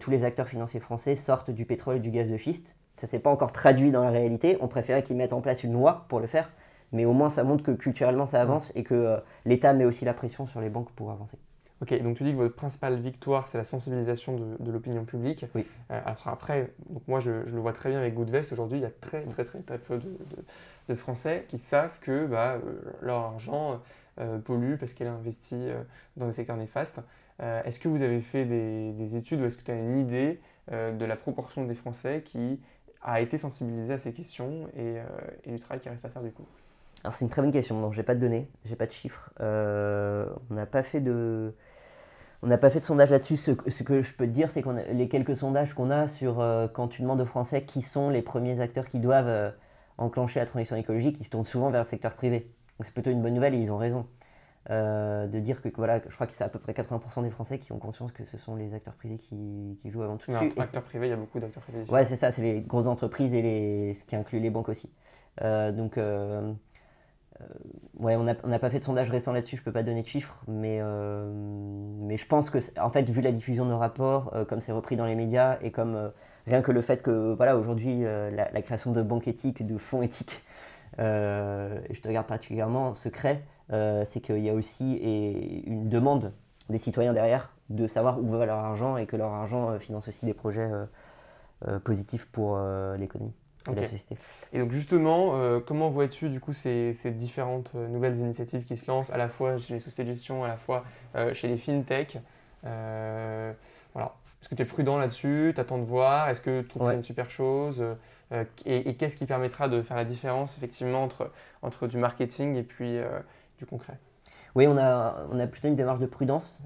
tous 0.00 0.10
les 0.10 0.24
acteurs 0.24 0.48
financiers 0.48 0.80
français 0.80 1.16
sortent 1.16 1.50
du 1.50 1.64
pétrole 1.64 1.96
et 1.96 2.00
du 2.00 2.10
gaz 2.10 2.30
de 2.30 2.36
schiste. 2.36 2.74
Ça 2.96 3.06
s'est 3.06 3.18
pas 3.18 3.30
encore 3.30 3.52
traduit 3.52 3.90
dans 3.90 4.02
la 4.02 4.10
réalité. 4.10 4.58
On 4.60 4.68
préférait 4.68 5.02
qu'ils 5.02 5.16
mettent 5.16 5.32
en 5.32 5.40
place 5.40 5.64
une 5.64 5.72
loi 5.72 6.04
pour 6.08 6.20
le 6.20 6.26
faire 6.26 6.50
mais 6.92 7.04
au 7.04 7.12
moins 7.12 7.30
ça 7.30 7.42
montre 7.42 7.64
que 7.64 7.72
culturellement 7.72 8.26
ça 8.26 8.40
avance 8.40 8.70
et 8.74 8.84
que 8.84 8.94
euh, 8.94 9.16
l'État 9.44 9.72
met 9.72 9.84
aussi 9.84 10.04
la 10.04 10.14
pression 10.14 10.46
sur 10.46 10.60
les 10.60 10.68
banques 10.68 10.92
pour 10.92 11.10
avancer. 11.10 11.38
Ok, 11.80 12.00
donc 12.00 12.16
tu 12.16 12.22
dis 12.22 12.30
que 12.30 12.36
votre 12.36 12.54
principale 12.54 13.00
victoire, 13.00 13.48
c'est 13.48 13.58
la 13.58 13.64
sensibilisation 13.64 14.36
de, 14.36 14.70
l'opinion 14.70 15.04
publique. 15.04 15.46
Oui. 15.56 15.66
Euh, 15.90 16.00
après, 16.24 16.72
donc 16.90 17.02
moi 17.08 17.18
je, 17.18 17.30
le 17.30 17.60
vois 17.60 17.72
très 17.72 17.88
bien 17.88 17.98
avec 17.98 18.14
Goodvest, 18.14 18.52
aujourd'hui 18.52 18.78
il 18.78 18.82
y 18.82 18.86
a 18.86 18.90
très 18.90 19.24
très 19.24 19.42
très, 19.44 19.58
très 19.60 19.78
peu 19.78 19.98
de, 20.88 20.94
Français 20.94 21.46
qui 21.48 21.56
savent 21.56 21.98
que 22.00 22.26
bah, 22.26 22.58
euh, 22.64 22.82
leur 23.00 23.16
argent 23.16 23.80
pollue 24.44 24.74
parce 24.78 24.92
qu'elle 24.92 25.06
est 25.06 25.10
investie 25.10 25.70
dans 26.18 26.26
des 26.26 26.34
secteurs 26.34 26.58
néfastes. 26.58 27.00
est-ce 27.40 27.80
que 27.80 27.88
vous 27.88 28.02
avez 28.02 28.20
fait 28.20 28.44
des, 28.44 29.16
études 29.16 29.40
ou 29.40 29.46
est-ce 29.46 29.56
que 29.56 29.62
tu 29.62 29.70
as 29.70 29.78
une 29.78 29.96
idée 29.96 30.38
de 30.70 31.04
la 31.06 31.16
proportion 31.16 31.64
des 31.64 31.74
Français 31.74 32.22
qui 32.22 32.60
a 33.00 33.22
été 33.22 33.38
sensibilisé 33.38 33.94
à 33.94 33.98
ces 33.98 34.12
questions 34.12 34.68
et, 34.76 34.96
et 35.44 35.50
du 35.50 35.58
travail 35.58 35.80
qui 35.80 35.88
reste 35.88 36.04
à 36.04 36.10
faire 36.10 36.22
du 36.22 36.30
coup? 36.30 36.46
Alors 37.04 37.14
c'est 37.14 37.24
une 37.24 37.30
très 37.30 37.42
bonne 37.42 37.52
question. 37.52 37.78
Non, 37.78 37.92
j'ai 37.92 38.02
pas 38.02 38.14
de 38.14 38.20
données, 38.20 38.48
j'ai 38.64 38.76
pas 38.76 38.86
de 38.86 38.92
chiffres. 38.92 39.30
Euh, 39.40 40.26
on 40.50 40.54
n'a 40.54 40.66
pas 40.66 40.82
fait 40.82 41.00
de, 41.00 41.54
on 42.42 42.46
n'a 42.46 42.58
pas 42.58 42.70
fait 42.70 42.80
de 42.80 42.84
sondage 42.84 43.10
là-dessus. 43.10 43.36
Ce, 43.36 43.50
que 43.50 44.02
je 44.02 44.14
peux 44.14 44.26
te 44.26 44.30
dire, 44.30 44.50
c'est 44.50 44.62
que 44.62 44.70
les 44.92 45.08
quelques 45.08 45.36
sondages 45.36 45.74
qu'on 45.74 45.90
a 45.90 46.06
sur 46.06 46.40
euh, 46.40 46.68
quand 46.68 46.88
tu 46.88 47.02
demandes 47.02 47.20
aux 47.20 47.26
Français 47.26 47.64
qui 47.64 47.82
sont 47.82 48.08
les 48.08 48.22
premiers 48.22 48.60
acteurs 48.60 48.86
qui 48.86 49.00
doivent 49.00 49.28
euh, 49.28 49.50
enclencher 49.98 50.38
la 50.38 50.46
transition 50.46 50.76
écologique, 50.76 51.16
ils 51.20 51.24
se 51.24 51.30
tournent 51.30 51.44
souvent 51.44 51.70
vers 51.70 51.82
le 51.82 51.88
secteur 51.88 52.14
privé. 52.14 52.52
Donc 52.78 52.86
c'est 52.86 52.94
plutôt 52.94 53.10
une 53.10 53.22
bonne 53.22 53.34
nouvelle 53.34 53.54
et 53.54 53.58
ils 53.58 53.72
ont 53.72 53.78
raison. 53.78 54.06
de 54.68 55.40
dire 55.40 55.60
que 55.60 55.68
voilà, 55.74 56.00
je 56.08 56.14
crois 56.14 56.28
que 56.28 56.32
c'est 56.32 56.44
à 56.44 56.48
peu 56.48 56.60
près 56.60 56.72
80% 56.72 57.24
des 57.24 57.30
Français 57.30 57.58
qui 57.58 57.72
ont 57.72 57.78
conscience 57.80 58.12
que 58.12 58.22
ce 58.22 58.38
sont 58.38 58.54
les 58.54 58.74
acteurs 58.74 58.94
privés 58.94 59.16
qui, 59.16 59.76
jouent 59.86 60.02
avant 60.02 60.18
tout. 60.18 60.30
dessus. 60.30 60.52
acteurs 60.56 60.84
privés, 60.84 61.08
il 61.08 61.10
y 61.10 61.14
a 61.14 61.16
beaucoup 61.16 61.40
d'acteurs 61.40 61.64
privés. 61.64 61.82
Ouais, 61.90 62.06
c'est 62.06 62.14
ça, 62.14 62.30
c'est 62.30 62.42
les 62.42 62.60
grosses 62.60 62.86
entreprises 62.86 63.34
et 63.34 63.42
les, 63.42 63.94
ce 63.94 64.04
qui 64.04 64.14
inclut 64.14 64.38
les 64.38 64.50
banques 64.50 64.68
aussi. 64.68 64.88
donc 65.40 65.98
ouais, 67.98 68.16
on 68.16 68.24
n'a 68.24 68.58
pas 68.58 68.70
fait 68.70 68.78
de 68.78 68.84
sondage 68.84 69.10
récent 69.10 69.32
là-dessus, 69.32 69.56
je 69.56 69.62
peux 69.62 69.72
pas 69.72 69.82
donner 69.82 70.02
de 70.02 70.08
chiffres, 70.08 70.36
mais, 70.48 70.78
euh, 70.80 71.30
mais 72.00 72.16
je 72.16 72.26
pense 72.26 72.50
que, 72.50 72.58
en 72.80 72.90
fait, 72.90 73.08
vu 73.08 73.20
la 73.20 73.32
diffusion 73.32 73.64
de 73.64 73.70
nos 73.70 73.78
rapports, 73.78 74.32
euh, 74.34 74.44
comme 74.44 74.60
c'est 74.60 74.72
repris 74.72 74.96
dans 74.96 75.06
les 75.06 75.14
médias, 75.14 75.58
et 75.62 75.70
comme 75.70 76.12
rien 76.46 76.62
que 76.62 76.72
le 76.72 76.82
fait 76.82 77.02
que, 77.02 77.34
voilà, 77.34 77.56
aujourd'hui, 77.56 78.02
la, 78.02 78.62
création 78.62 78.92
de 78.92 79.02
banques 79.02 79.28
éthiques, 79.28 79.66
de 79.66 79.78
fonds 79.78 80.02
éthiques, 80.02 80.42
je 80.98 82.00
te 82.00 82.08
regarde 82.08 82.26
particulièrement 82.26 82.94
secret, 82.94 83.42
c'est 83.70 84.20
qu'il 84.20 84.40
y 84.40 84.50
a 84.50 84.54
aussi 84.54 84.96
une 85.66 85.88
demande 85.88 86.32
des 86.68 86.78
citoyens 86.78 87.12
derrière 87.12 87.52
de 87.70 87.86
savoir 87.86 88.18
où 88.20 88.28
va 88.28 88.44
leur 88.44 88.58
argent 88.58 88.96
et 88.96 89.06
que 89.06 89.16
leur 89.16 89.32
argent 89.32 89.78
finance 89.78 90.08
aussi 90.08 90.26
des 90.26 90.34
projets 90.34 90.68
positifs 91.84 92.26
pour 92.26 92.58
l'économie. 92.98 93.34
Et 94.52 94.58
donc 94.58 94.72
justement, 94.72 95.36
euh, 95.36 95.60
comment 95.60 95.88
vois-tu 95.88 96.28
du 96.28 96.40
coup 96.40 96.52
ces, 96.52 96.92
différentes 97.12 97.72
euh, 97.74 97.88
nouvelles 97.88 98.18
initiatives 98.18 98.64
qui 98.64 98.76
se 98.76 98.90
lancent 98.90 99.10
à 99.10 99.16
la 99.16 99.28
fois 99.28 99.58
chez 99.58 99.74
les 99.74 99.80
sociétés 99.80 100.04
de 100.10 100.14
gestion, 100.14 100.44
à 100.44 100.48
la 100.48 100.56
fois 100.56 100.84
euh, 101.14 101.32
chez 101.34 101.48
les 101.48 101.56
fintech 101.56 102.18
voilà. 102.62 104.14
Est-ce 104.40 104.48
que 104.48 104.54
tu 104.56 104.62
es 104.62 104.64
prudent 104.64 104.98
là-dessus? 104.98 105.52
T'attends 105.54 105.78
de 105.78 105.84
voir? 105.84 106.28
Est-ce 106.28 106.40
que 106.40 106.62
tu 106.62 106.68
trouves 106.68 106.82
que 106.82 106.88
c'est 106.88 106.96
une 106.96 107.04
super 107.04 107.30
chose? 107.30 107.84
Et, 108.64 108.94
qu'est-ce 108.94 109.16
qui 109.16 109.26
permettra 109.26 109.68
de 109.68 109.82
faire 109.82 109.96
la 109.96 110.04
différence 110.04 110.56
effectivement 110.56 111.04
entre, 111.04 111.30
entre 111.60 111.86
du 111.86 111.98
marketing 111.98 112.56
et 112.56 112.62
puis 112.64 112.98
du 113.58 113.66
concret? 113.66 113.98
Oui, 114.56 114.66
on 114.66 114.76
a, 114.78 115.26
on 115.30 115.38
a 115.38 115.46
plutôt 115.46 115.68
une 115.68 115.76
démarche 115.76 116.00
de 116.00 116.06
prudence. 116.06 116.60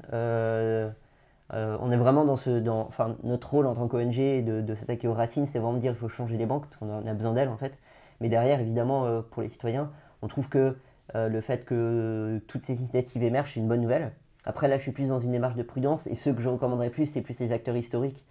Euh, 1.54 1.76
on 1.80 1.92
est 1.92 1.96
vraiment 1.96 2.24
dans 2.24 2.36
ce. 2.36 2.58
Dans, 2.58 2.80
enfin, 2.80 3.16
notre 3.22 3.50
rôle 3.50 3.66
en 3.66 3.74
tant 3.74 3.86
qu'ONG 3.88 4.16
de, 4.16 4.60
de 4.60 4.74
s'attaquer 4.74 5.08
aux 5.08 5.14
racines, 5.14 5.46
c'est 5.46 5.58
vraiment 5.58 5.74
de 5.74 5.78
dire 5.80 5.92
qu'il 5.92 6.00
faut 6.00 6.08
changer 6.08 6.36
les 6.36 6.46
banques, 6.46 6.66
parce 6.66 6.76
qu'on 6.76 7.06
a 7.06 7.14
besoin 7.14 7.32
d'elles 7.34 7.48
en 7.48 7.56
fait. 7.56 7.78
Mais 8.20 8.28
derrière, 8.28 8.60
évidemment, 8.60 9.04
euh, 9.04 9.22
pour 9.22 9.42
les 9.42 9.48
citoyens, 9.48 9.90
on 10.22 10.28
trouve 10.28 10.48
que 10.48 10.76
euh, 11.14 11.28
le 11.28 11.40
fait 11.40 11.64
que 11.64 12.42
toutes 12.48 12.64
ces 12.66 12.80
initiatives 12.80 13.22
émergent, 13.22 13.52
c'est 13.54 13.60
une 13.60 13.68
bonne 13.68 13.80
nouvelle. 13.80 14.12
Après, 14.44 14.68
là, 14.68 14.76
je 14.76 14.82
suis 14.82 14.92
plus 14.92 15.08
dans 15.08 15.20
une 15.20 15.32
démarche 15.32 15.56
de 15.56 15.62
prudence, 15.62 16.06
et 16.06 16.14
ceux 16.14 16.32
que 16.32 16.40
je 16.40 16.48
recommanderais 16.48 16.90
plus, 16.90 17.06
c'est 17.06 17.20
plus 17.20 17.38
les 17.40 17.52
acteurs 17.52 17.76
historiques, 17.76 18.24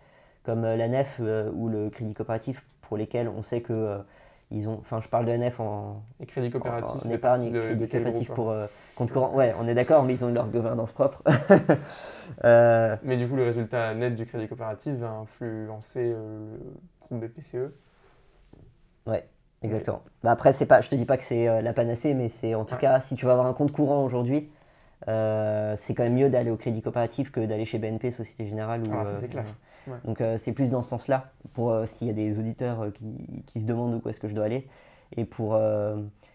comme 0.44 0.62
la 0.64 0.88
NEF 0.88 1.20
ou 1.54 1.68
le 1.68 1.90
Crédit 1.90 2.14
Coopératif, 2.14 2.66
pour 2.82 2.96
lesquels 2.96 3.28
on 3.28 3.42
sait 3.42 3.62
que 3.62 4.00
ils 4.52 4.70
ont, 4.70 4.78
enfin, 4.80 5.02
je 5.02 5.08
parle 5.08 5.26
de 5.26 5.32
NF 5.32 5.60
en, 5.60 6.04
et 6.20 6.26
crédit 6.26 6.50
coopératif, 6.50 7.06
en, 7.06 7.10
épargne, 7.10 7.52
crédit 7.52 7.88
coopératif 7.88 8.32
pour 8.32 8.52
euh, 8.52 8.68
compte 8.96 9.12
courant. 9.12 9.34
Ouais, 9.34 9.56
on 9.60 9.68
est 9.68 9.74
d'accord, 9.74 10.04
mais 10.04 10.14
ils 10.14 10.24
ont 10.24 10.30
leur 10.30 10.48
gouvernance 10.48 10.92
propre. 10.92 11.24
Euh, 12.44 12.96
mais 13.04 13.18
du 13.18 13.28
coup, 13.28 13.36
le 13.36 13.44
résultat 13.44 13.94
net 13.94 14.16
du 14.16 14.26
crédit 14.26 14.48
coopératif 14.48 14.96
va 14.96 15.10
influencer 15.10 16.12
euh, 16.14 16.58
le 16.58 17.18
groupe 17.18 17.22
BPCE. 17.22 17.72
Ouais, 19.08 19.28
exactement. 19.62 20.02
Bah 20.24 20.32
après, 20.32 20.54
c'est 20.54 20.66
pas, 20.66 20.82
je 20.82 20.90
te 20.90 20.96
dis 20.96 21.06
pas 21.06 21.18
que 21.18 21.24
c'est 21.24 21.62
la 21.62 21.74
panacée, 21.74 22.14
mais 22.14 22.30
c'est 22.30 22.56
en 22.56 22.66
tout 22.66 22.76
cas, 22.76 23.00
si 23.00 23.16
tu 23.16 23.26
vas 23.26 23.34
avoir 23.34 23.48
un 23.48 23.54
compte 23.54 23.72
courant 23.72 24.04
aujourd'hui, 24.04 24.50
c'est 25.06 25.94
quand 25.94 26.04
même 26.04 26.16
mieux 26.16 26.30
d'aller 26.30 26.52
au 26.52 26.58
crédit 26.58 26.82
coopératif 26.82 27.32
que 27.32 27.42
d'aller 27.42 27.66
chez 27.66 27.78
BNP, 27.78 28.12
Société 28.12 28.48
Générale. 28.48 28.82
Ou, 28.88 28.92
ah, 28.94 29.06
ça 29.06 29.18
c'est 29.20 29.28
clair. 29.28 29.46
Donc 30.04 30.22
euh, 30.22 30.38
c'est 30.38 30.52
plus 30.52 30.70
dans 30.70 30.82
ce 30.82 30.90
sens-là, 30.90 31.32
pour 31.54 31.72
euh, 31.72 31.86
s'il 31.86 32.08
y 32.08 32.10
a 32.10 32.14
des 32.14 32.40
auditeurs 32.40 32.84
euh, 32.84 32.90
qui, 33.46 33.62
se 33.62 33.66
demandent 33.66 34.02
où 34.04 34.10
est-ce 34.10 34.20
que 34.20 34.28
je 34.28 34.36
dois 34.36 34.46
aller. 34.46 34.68
Et 35.16 35.24
pour, 35.24 35.58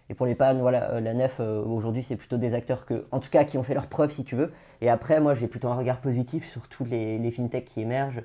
et 0.09 0.15
pour 0.15 0.27
l'épargne, 0.27 0.61
voilà, 0.61 1.01
la 1.01 1.13
nef, 1.13 1.41
aujourd'hui, 1.41 2.05
c'est 2.05 2.15
plutôt 2.15 2.37
des 2.37 2.55
acteurs 2.55 2.87
que, 2.87 3.05
en 3.11 3.19
tout 3.19 3.29
cas, 3.29 3.43
qui 3.43 3.59
ont 3.59 3.65
fait 3.65 3.75
leurs 3.75 3.89
preuves, 3.89 4.13
si 4.13 4.25
tu 4.25 4.37
veux. 4.37 4.53
Et 4.81 4.89
après, 4.89 5.21
moi, 5.21 5.35
j'ai 5.35 5.49
plutôt 5.49 5.69
un 5.69 5.75
regard 5.75 6.01
positif 6.01 6.49
sur 6.49 6.69
tous 6.69 6.85
les, 6.85 7.19
les 7.19 7.31
fintechs 7.33 7.65
qui 7.65 7.81
émergent. 7.81 8.23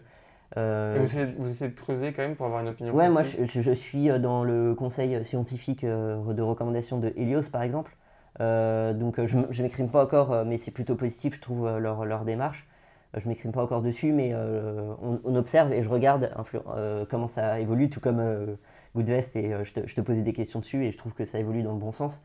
Et 0.56 1.00
vous 1.00 1.50
essayez, 1.50 1.72
de 1.72 1.76
creuser 1.76 2.14
quand 2.14 2.22
même 2.22 2.36
pour 2.36 2.46
avoir 2.46 2.62
une 2.62 2.70
opinion 2.70 2.94
Ouais, 2.94 3.10
moi 3.10 3.24
je, 3.24 3.72
suis 3.72 4.08
dans 4.20 4.44
le 4.44 4.76
conseil 4.76 5.26
scientifique 5.26 5.84
de 5.84 6.42
recommandation 6.42 7.00
de 7.00 7.12
Helios 7.18 7.50
par 7.52 7.64
exemple. 7.64 7.98
Donc 8.40 9.24
je 9.24 9.38
ne 9.38 9.64
m'écrime 9.64 9.90
pas 9.90 10.04
encore, 10.04 10.46
mais 10.46 10.58
c'est 10.58 10.72
plutôt 10.72 10.96
positif, 10.96 11.36
je 11.36 11.42
trouve, 11.42 11.78
leur, 11.78 12.06
leur 12.06 12.26
démarche. 12.26 12.68
Je 13.14 13.24
ne 13.24 13.30
m'exprime 13.30 13.54
pas 13.54 13.64
encore 13.64 13.82
dessus, 13.82 14.12
mais 14.12 14.34
on, 14.36 15.36
observe 15.36 15.72
et 15.72 15.84
je 15.84 15.90
regarde 15.90 16.32
comment 17.10 17.28
ça 17.28 17.60
évolue, 17.60 17.90
tout 17.90 18.02
comme 18.02 18.58
Goodvest, 18.96 19.36
et 19.36 19.56
je 19.64 19.72
te, 19.72 19.88
je, 19.88 19.96
te, 19.96 20.02
posais 20.02 20.22
des 20.22 20.34
questions 20.34 20.60
dessus 20.60 20.86
et 20.86 20.92
je 20.92 20.98
trouve 20.98 21.14
que 21.14 21.24
ça 21.24 21.40
évolue 21.40 21.64
dans 21.64 21.74
le 21.74 21.80
bon 21.80 21.92
sens. 21.92 22.22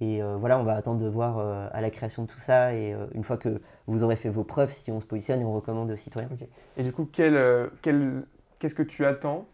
Et 0.00 0.22
euh, 0.22 0.36
voilà, 0.36 0.58
on 0.58 0.64
va 0.64 0.74
attendre 0.74 1.02
de 1.02 1.08
voir 1.08 1.38
euh, 1.38 1.66
à 1.72 1.80
la 1.80 1.90
création 1.90 2.22
de 2.22 2.28
tout 2.28 2.38
ça. 2.38 2.74
Et 2.74 2.92
euh, 2.92 3.06
une 3.14 3.24
fois 3.24 3.36
que 3.36 3.60
vous 3.86 4.04
aurez 4.04 4.16
fait 4.16 4.28
vos 4.28 4.44
preuves, 4.44 4.72
si 4.72 4.90
on 4.90 5.00
se 5.00 5.06
positionne 5.06 5.40
et 5.40 5.44
on 5.44 5.52
recommande 5.52 5.90
aux 5.90 5.96
citoyens. 5.96 6.28
Et 6.76 6.82
du 6.82 6.92
coup, 6.92 7.08
qu'est-ce 7.10 8.74
que 8.74 8.82
tu 8.82 9.04
attends 9.04 9.46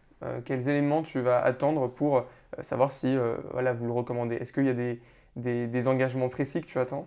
Quels 0.45 0.69
éléments 0.69 1.03
tu 1.03 1.21
vas 1.21 1.43
attendre 1.43 1.89
pour 1.89 2.25
savoir 2.61 2.93
si 2.93 3.17
voilà, 3.53 3.73
vous 3.73 3.87
le 3.87 3.93
recommandez? 3.93 4.37
Est-ce 4.37 4.53
qu'il 4.53 4.65
y 4.65 4.71
a 4.71 4.75
des, 4.75 5.01
des, 5.37 5.67
des, 5.67 5.89
engagements 5.89 6.29
précis 6.29 6.61
que 6.61 6.67
tu 6.67 6.79
attends? 6.79 7.07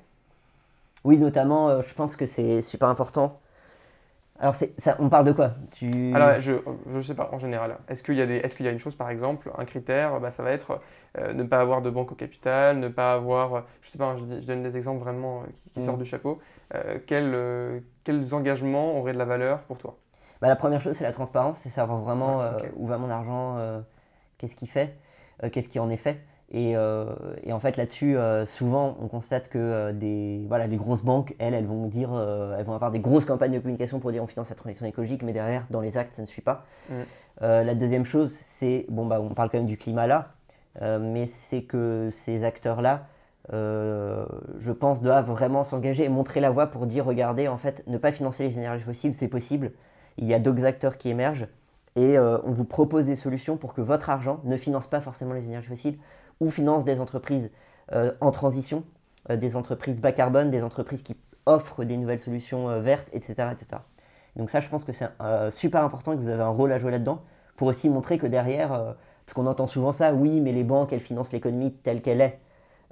Oui, 1.04 1.18
notamment, 1.18 1.82
je 1.82 1.94
pense 1.94 2.16
que 2.16 2.26
c'est 2.26 2.62
super 2.62 2.90
important 2.90 3.40
alors, 4.40 4.56
ça, 4.56 4.96
on 5.00 5.10
parle 5.10 5.26
de 5.26 5.32
quoi? 5.32 5.54
Tu... 5.72 6.14
Alors, 6.14 6.40
je 6.40 6.54
ne 6.86 7.02
sais 7.02 7.16
pas, 7.16 7.30
en 7.32 7.40
général. 7.40 7.78
Est-ce 7.90 8.04
qu'il 8.04 8.16
y, 8.16 8.22
a 8.22 8.26
est 8.26 8.60
y 8.60 8.68
a 8.68 8.72
une 8.72 8.80
chose, 8.80 8.96
par 8.96 9.10
exemple, 9.10 9.52
un 9.58 9.66
critère, 9.66 10.20
bah, 10.20 10.30
ça 10.30 10.44
va 10.44 10.52
être 10.52 10.80
euh, 11.18 11.34
ne 11.34 11.44
pas 11.44 11.60
avoir 11.60 11.82
de 11.82 11.90
banque 11.90 12.12
au 12.12 12.16
capital, 12.16 12.78
ne 12.78 12.88
pas 12.88 13.14
avoir, 13.14 13.66
je 13.82 13.90
sais 13.90 13.98
pas, 13.98 14.16
je, 14.16 14.24
donne 14.46 14.62
des 14.62 14.78
exemples 14.78 15.00
vraiment 15.00 15.40
euh, 15.40 15.46
qui, 15.74 15.84
sortent 15.84 15.98
mm. 15.98 16.04
du 16.04 16.10
chapeau. 16.10 16.40
Euh, 16.76 17.00
quels, 17.08 17.84
quels, 18.04 18.36
engagements 18.36 19.00
auraient 19.00 19.14
de 19.14 19.18
la 19.18 19.26
valeur 19.26 19.62
pour 19.62 19.80
toi? 19.80 19.98
Bah, 20.40 20.48
La 20.48 20.56
première 20.56 20.82
chose, 20.82 20.96
c'est 20.96 21.04
la 21.04 21.14
transparence, 21.14 21.60
c'est 21.60 21.70
savoir 21.70 22.00
vraiment 22.00 22.42
où 22.76 22.86
va 22.86 23.00
mon 23.00 23.10
argent, 23.10 23.58
qu'est-ce 24.38 24.56
qu'il 24.56 24.70
fait, 24.70 24.96
qu'est-ce 25.52 25.70
qui 25.70 25.80
en 25.80 25.90
est 25.90 25.98
fait. 25.98 26.20
Euh, 26.56 27.14
et, 27.44 27.52
en 27.52 27.60
fait, 27.60 27.78
là-dessus, 27.78 28.18
euh, 28.18 28.46
souvent, 28.46 28.98
on 29.02 29.08
constate 29.08 29.50
que 29.50 29.58
euh, 29.58 29.92
des, 29.92 30.46
voilà, 30.48 30.68
les 30.68 30.78
grosses 30.78 31.04
banques, 31.04 31.36
elles, 31.40 31.54
elles 31.54 31.66
vont, 31.66 31.88
dire, 31.88 32.10
elles 32.58 32.66
vont 32.66 32.74
avoir 32.74 32.92
des 32.92 33.00
grosses 33.00 33.26
campagnes 33.26 33.54
de 33.54 33.60
communication 33.60 34.00
pour 34.00 34.12
dire 34.12 34.24
on 34.24 34.28
finance 34.28 34.50
la 34.50 34.56
transition 34.56 34.86
écologique, 34.86 35.24
mais 35.24 35.34
derrière, 35.34 35.66
dans 35.70 35.82
les 35.82 35.98
actes, 35.98 36.16
ça 36.16 36.22
ne 36.22 36.28
suit 36.28 36.42
pas. 36.42 36.66
Mm. 36.90 36.94
la 37.42 37.76
deuxième 37.76 38.06
chose, 38.06 38.34
c'est, 38.34 38.86
bon, 38.90 39.06
bah, 39.06 39.20
on 39.22 39.34
parle 39.34 39.50
quand 39.50 39.58
même 39.58 39.68
du 39.68 39.78
climat 39.78 40.08
là, 40.08 40.34
mais 41.00 41.26
c'est 41.28 41.64
que 41.64 42.10
ces 42.12 42.44
acteurs-là, 42.44 43.08
je 43.52 44.72
pense, 44.72 45.02
doivent 45.02 45.30
vraiment 45.30 45.64
s'engager 45.64 46.06
et 46.06 46.10
montrer 46.10 46.40
la 46.40 46.50
voie 46.50 46.68
pour 46.68 46.88
dire 46.88 47.06
regardez, 47.06 47.48
en 47.48 47.58
fait, 47.58 47.84
ne 47.88 47.98
pas 47.98 48.12
financer 48.12 48.44
les 48.44 48.58
énergies 48.58 48.84
fossiles, 48.84 49.14
c'est 49.14 49.28
possible. 49.28 49.72
Il 50.18 50.26
y 50.26 50.34
a 50.34 50.40
d'autres 50.40 50.66
acteurs 50.66 50.98
qui 50.98 51.10
émergent 51.10 51.48
et 51.96 52.18
on 52.18 52.52
vous 52.52 52.66
propose 52.66 53.04
des 53.04 53.16
solutions 53.16 53.58
pour 53.58 53.74
que 53.74 53.82
votre 53.82 54.10
argent 54.10 54.40
ne 54.44 54.56
finance 54.56 54.88
pas 54.88 55.02
forcément 55.02 55.34
les 55.34 55.46
énergies 55.46 55.68
fossiles 55.68 55.98
ou 56.40 56.50
finance 56.50 56.86
des 56.86 57.00
entreprises 57.00 57.52
euh, 57.94 58.12
en 58.22 58.32
transition, 58.32 58.84
euh, 59.30 59.38
des 59.38 59.56
entreprises 59.56 59.98
bas 59.98 60.12
carbone, 60.12 60.52
des 60.52 60.64
entreprises 60.64 61.04
qui 61.04 61.16
offrent 61.46 61.84
des 61.84 61.98
nouvelles 61.98 62.20
solutions 62.20 62.70
euh, 62.70 62.80
vertes, 62.82 63.08
etc., 63.14 63.50
etc. 63.52 63.82
Donc 64.36 64.50
ça, 64.50 64.60
je 64.60 64.70
pense 64.70 64.84
que 64.84 64.92
c'est 64.92 65.08
super 65.50 65.84
important 65.84 66.12
et 66.12 66.16
que 66.16 66.22
vous 66.22 66.28
avez 66.28 66.44
un 66.44 66.50
rôle 66.50 66.72
à 66.72 66.78
jouer 66.78 66.92
là-dedans 66.92 67.24
pour 67.56 67.68
aussi 67.68 67.90
montrer 67.90 68.20
que 68.20 68.28
derrière, 68.28 68.70
parce 68.70 69.34
qu'on 69.34 69.48
entend 69.48 69.66
souvent 69.66 69.92
ça, 69.92 70.14
oui, 70.14 70.42
mais 70.42 70.52
les 70.52 70.64
banques, 70.64 70.94
elles 70.94 71.00
financent 71.00 71.32
l'économie 71.32 71.74
telle 71.74 72.04
qu'elle 72.04 72.22
est. 72.22 72.40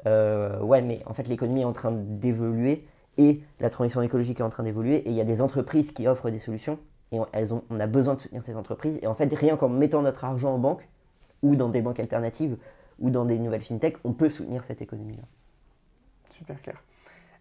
ouais, 0.08 0.82
mais 0.82 1.04
en 1.06 1.14
fait, 1.14 1.28
l'économie 1.28 1.62
est 1.62 1.66
en 1.66 1.72
train 1.72 1.92
d'évoluer 1.92 2.88
et 3.20 3.44
la 3.60 3.70
transition 3.70 4.02
écologique 4.02 4.40
est 4.40 4.44
en 4.44 4.50
train 4.50 4.64
d'évoluer 4.64 4.96
et 4.96 5.10
il 5.10 5.16
y 5.16 5.22
a 5.22 5.24
des 5.24 5.40
entreprises 5.44 5.92
qui 5.92 6.08
offrent 6.08 6.32
des 6.32 6.40
solutions 6.40 6.80
et 7.12 7.20
elles 7.32 7.54
ont, 7.54 7.64
on 7.70 7.80
a 7.80 7.86
besoin 7.86 8.16
de 8.16 8.22
soutenir 8.22 8.42
ces 8.42 8.56
entreprises. 8.56 8.98
Et 9.04 9.08
en 9.08 9.14
fait, 9.14 9.32
rien 9.32 9.56
qu'en 9.56 9.70
mettant 9.70 10.02
notre 10.02 10.26
argent 10.26 10.56
en 10.56 10.58
banque 10.58 10.90
ou 11.44 11.56
dans 11.56 11.70
des 11.70 11.82
banques 11.82 12.00
alternatives 12.00 12.58
ou 13.00 13.10
dans 13.10 13.26
des 13.26 13.40
nouvelles 13.40 13.62
fintech, 13.62 13.98
on 14.04 14.14
peut 14.14 14.30
soutenir 14.30 14.64
cette 14.64 14.82
économie-là. 14.82 15.24
Super 16.32 16.62
clair. 16.62 16.82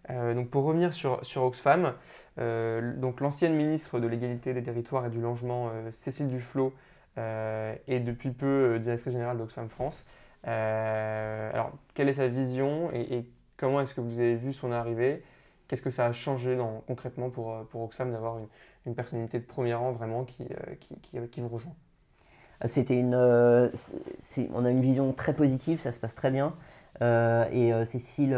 Euh, 0.09 0.33
donc 0.33 0.49
pour 0.49 0.63
revenir 0.63 0.93
sur, 0.93 1.23
sur 1.25 1.43
Oxfam, 1.43 1.93
euh, 2.39 2.93
l'ancienne 3.19 3.55
ministre 3.55 3.99
de 3.99 4.07
l'égalité 4.07 4.53
des 4.53 4.63
territoires 4.63 5.05
et 5.05 5.09
du 5.09 5.19
logement, 5.19 5.69
euh, 5.73 5.91
Cécile 5.91 6.27
Duflot, 6.27 6.73
est 7.17 8.01
depuis 8.01 8.31
peu 8.31 8.77
directrice 8.79 9.13
générale 9.13 9.37
d'Oxfam 9.37 9.69
France. 9.69 10.05
alors, 10.43 11.71
quelle 11.93 12.09
est 12.09 12.13
sa 12.13 12.27
vision 12.27 12.91
et, 12.91 13.25
comment 13.55 13.79
est-ce 13.79 13.93
que 13.93 14.01
vous 14.01 14.19
avez 14.19 14.35
vu 14.35 14.51
son 14.51 14.73
arrivée? 14.73 15.23
Qu'est-ce 15.69 15.81
que 15.81 15.89
ça 15.89 16.07
a 16.07 16.11
changé 16.11 16.57
concrètement 16.87 17.29
pour, 17.29 17.65
pour 17.67 17.83
Oxfam 17.83 18.11
d'avoir 18.11 18.37
une, 18.39 18.47
une, 18.85 18.95
personnalité 18.95 19.39
de 19.39 19.45
premier 19.45 19.73
rang 19.73 19.93
vraiment 19.93 20.25
qui, 20.25 20.45
qui, 20.81 20.99
qui, 20.99 21.17
qui 21.29 21.39
vous 21.39 21.47
rejoint? 21.47 21.73
C'était 22.67 22.97
une, 22.97 23.15
euh, 23.15 23.69
on 24.53 24.65
a 24.65 24.69
une 24.69 24.81
vision 24.81 25.13
très 25.13 25.33
positive, 25.33 25.79
ça 25.79 25.91
se 25.91 25.99
passe 25.99 26.15
très 26.15 26.31
bien. 26.31 26.53
Euh, 27.01 27.45
et 27.51 27.73
euh, 27.73 27.85
Cécile 27.85 28.37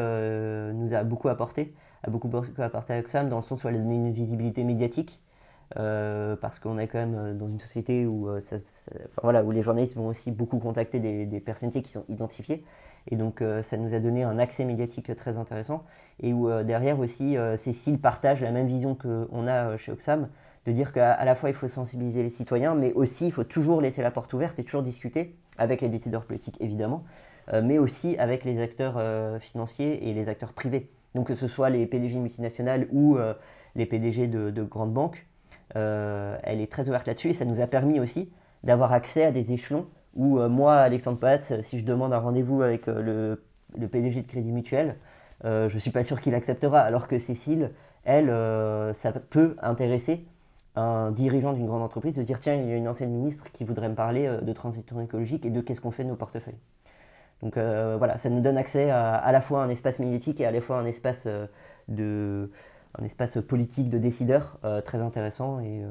nous 0.73 0.93
a 0.93 1.03
beaucoup 1.03 1.29
apporté, 1.29 1.73
a 2.03 2.09
beaucoup, 2.09 2.29
apporté 2.57 2.93
à 2.93 2.99
Oxfam 2.99 3.29
dans 3.29 3.37
le 3.37 3.43
sens 3.43 3.63
où 3.63 3.67
elle 3.67 3.75
a 3.75 3.79
donné 3.79 3.95
une 3.95 4.11
visibilité 4.11 4.63
médiatique. 4.63 5.19
parce 5.75 6.59
qu'on 6.59 6.77
est 6.79 6.87
quand 6.87 6.99
même 6.99 7.37
dans 7.37 7.47
une 7.47 7.59
société 7.59 8.05
où, 8.05 8.29
les 8.31 9.61
journalistes 9.61 9.95
vont 9.95 10.07
aussi 10.07 10.31
beaucoup 10.31 10.59
contacter 10.59 10.99
des, 10.99 11.25
des 11.25 11.39
personnalités 11.39 11.81
qui 11.81 11.91
sont 11.91 12.05
identifiées. 12.09 12.63
Et 13.09 13.15
donc 13.15 13.41
ça 13.63 13.77
nous 13.77 13.93
a 13.93 13.99
donné 13.99 14.23
un 14.23 14.39
accès 14.39 14.65
médiatique 14.65 15.15
très 15.15 15.37
intéressant. 15.37 15.83
Et 16.21 16.33
où 16.33 16.49
derrière 16.63 16.99
aussi, 16.99 17.37
Cécile 17.57 17.99
partage 17.99 18.41
la 18.41 18.51
même 18.51 18.67
vision 18.67 18.95
qu'on 18.95 19.47
a 19.47 19.77
chez 19.77 19.91
Oxfam, 19.91 20.29
de 20.67 20.73
dire 20.73 20.91
qu'à 20.91 21.23
la 21.23 21.33
fois 21.33 21.49
il 21.49 21.55
faut 21.55 21.69
sensibiliser 21.69 22.21
les 22.21 22.29
citoyens, 22.29 22.75
mais 22.75 22.91
aussi 22.93 23.27
il 23.27 23.31
faut 23.31 23.45
toujours 23.45 23.79
laisser 23.79 24.01
la 24.01 24.11
porte 24.11 24.33
ouverte 24.33 24.59
et 24.59 24.65
toujours 24.65 24.83
discuter 24.83 25.33
avec 25.57 25.79
les 25.79 25.87
décideurs 25.87 26.25
politiques 26.25 26.57
évidemment, 26.59 27.05
euh, 27.53 27.61
mais 27.63 27.79
aussi 27.79 28.17
avec 28.17 28.43
les 28.43 28.59
acteurs 28.61 28.95
euh, 28.97 29.39
financiers 29.39 30.09
et 30.09 30.13
les 30.13 30.27
acteurs 30.27 30.51
privés. 30.51 30.89
Donc 31.15 31.27
que 31.27 31.35
ce 31.35 31.47
soit 31.47 31.69
les 31.69 31.85
PDG 31.85 32.19
multinationales 32.19 32.87
ou 32.91 33.15
euh, 33.15 33.33
les 33.75 33.85
PDG 33.85 34.27
de, 34.27 34.63
grandes 34.63 34.93
banques, 34.93 35.25
elle 35.73 36.59
est 36.59 36.71
très 36.71 36.89
ouverte 36.89 37.07
là-dessus 37.07 37.29
et 37.29 37.33
ça 37.33 37.45
nous 37.45 37.61
a 37.61 37.67
permis 37.67 37.99
aussi 37.99 38.29
d'avoir 38.63 38.91
accès 38.91 39.23
à 39.23 39.31
des 39.31 39.53
échelons 39.53 39.85
où 40.15 40.39
moi, 40.39 40.77
Alexandre 40.77 41.19
Patz, 41.19 41.53
si 41.61 41.77
je 41.77 41.85
demande 41.85 42.11
un 42.11 42.17
rendez-vous 42.17 42.63
avec 42.63 42.87
le, 42.87 43.43
le, 43.77 43.87
PDG 43.87 44.23
de 44.23 44.27
Crédit 44.27 44.51
Mutuel, 44.51 44.95
je 45.43 45.71
ne 45.71 45.79
suis 45.79 45.91
pas 45.91 46.01
sûr 46.01 46.19
qu'il 46.19 46.33
acceptera, 46.33 46.79
alors 46.79 47.07
que 47.07 47.19
Cécile, 47.19 47.71
elle, 48.03 48.33
ça 48.95 49.11
peut 49.11 49.55
intéresser 49.61 50.25
un 50.77 51.11
dirigeant 51.11 51.53
d'une 51.53 51.65
grande 51.65 51.81
entreprise 51.81 52.13
de 52.13 52.21
dire 52.21 52.39
tiens, 52.39 52.53
il 52.53 52.69
y 52.69 52.71
a 52.71 52.75
une 52.75 52.87
ancienne 52.87 53.09
ministre 53.09 53.51
qui 53.51 53.63
voudrait 53.63 53.89
me 53.89 53.95
parler 53.95 54.27
euh, 54.27 54.41
de 54.41 54.53
transition 54.53 55.01
écologique 55.01 55.45
et 55.45 55.49
de 55.49 55.59
qu'est-ce 55.59 55.81
qu'on 55.81 55.91
fait 55.91 56.03
de 56.03 56.09
nos 56.09 56.15
portefeuilles. 56.15 56.59
Donc 57.41 57.57
euh, 57.57 57.95
voilà, 57.97 58.17
ça 58.17 58.29
nous 58.29 58.41
donne 58.41 58.57
accès 58.57 58.89
à, 58.91 59.15
à 59.15 59.31
la 59.31 59.41
fois 59.41 59.63
un 59.63 59.69
espace 59.69 59.97
médiatique 59.97 60.39
et 60.39 60.45
à 60.45 60.51
la 60.51 60.61
fois 60.61 60.77
un 60.77 60.85
espace, 60.85 61.23
euh, 61.25 61.47
de, 61.87 62.51
un 62.99 63.03
espace 63.03 63.39
politique 63.41 63.89
de 63.89 63.97
décideurs 63.97 64.59
très 64.85 65.01
intéressant 65.01 65.59
et, 65.59 65.83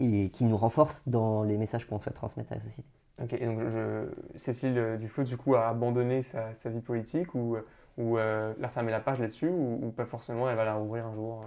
et 0.00 0.30
qui 0.30 0.44
nous 0.44 0.56
renforce 0.56 1.08
dans 1.08 1.44
les 1.44 1.56
messages 1.56 1.86
qu'on 1.86 2.00
souhaite 2.00 2.16
transmettre 2.16 2.52
à 2.52 2.56
la 2.56 2.60
société. 2.60 2.88
Ok, 3.22 3.32
et 3.34 3.46
donc 3.46 3.60
Cécile 4.34 4.98
Duflot, 4.98 5.22
du 5.22 5.36
coup, 5.36 5.54
a 5.54 5.68
abandonné 5.68 6.22
sa, 6.22 6.52
sa 6.52 6.68
vie 6.68 6.80
politique 6.80 7.34
ou, 7.36 7.56
ou 7.96 8.16
la 8.16 8.68
fermé 8.68 8.90
la 8.90 8.98
page 8.98 9.20
là-dessus 9.20 9.48
ou, 9.48 9.92
pas 9.96 10.04
forcément, 10.04 10.50
elle 10.50 10.56
va 10.56 10.64
la 10.64 10.74
rouvrir 10.74 11.06
un 11.06 11.14
jour 11.14 11.44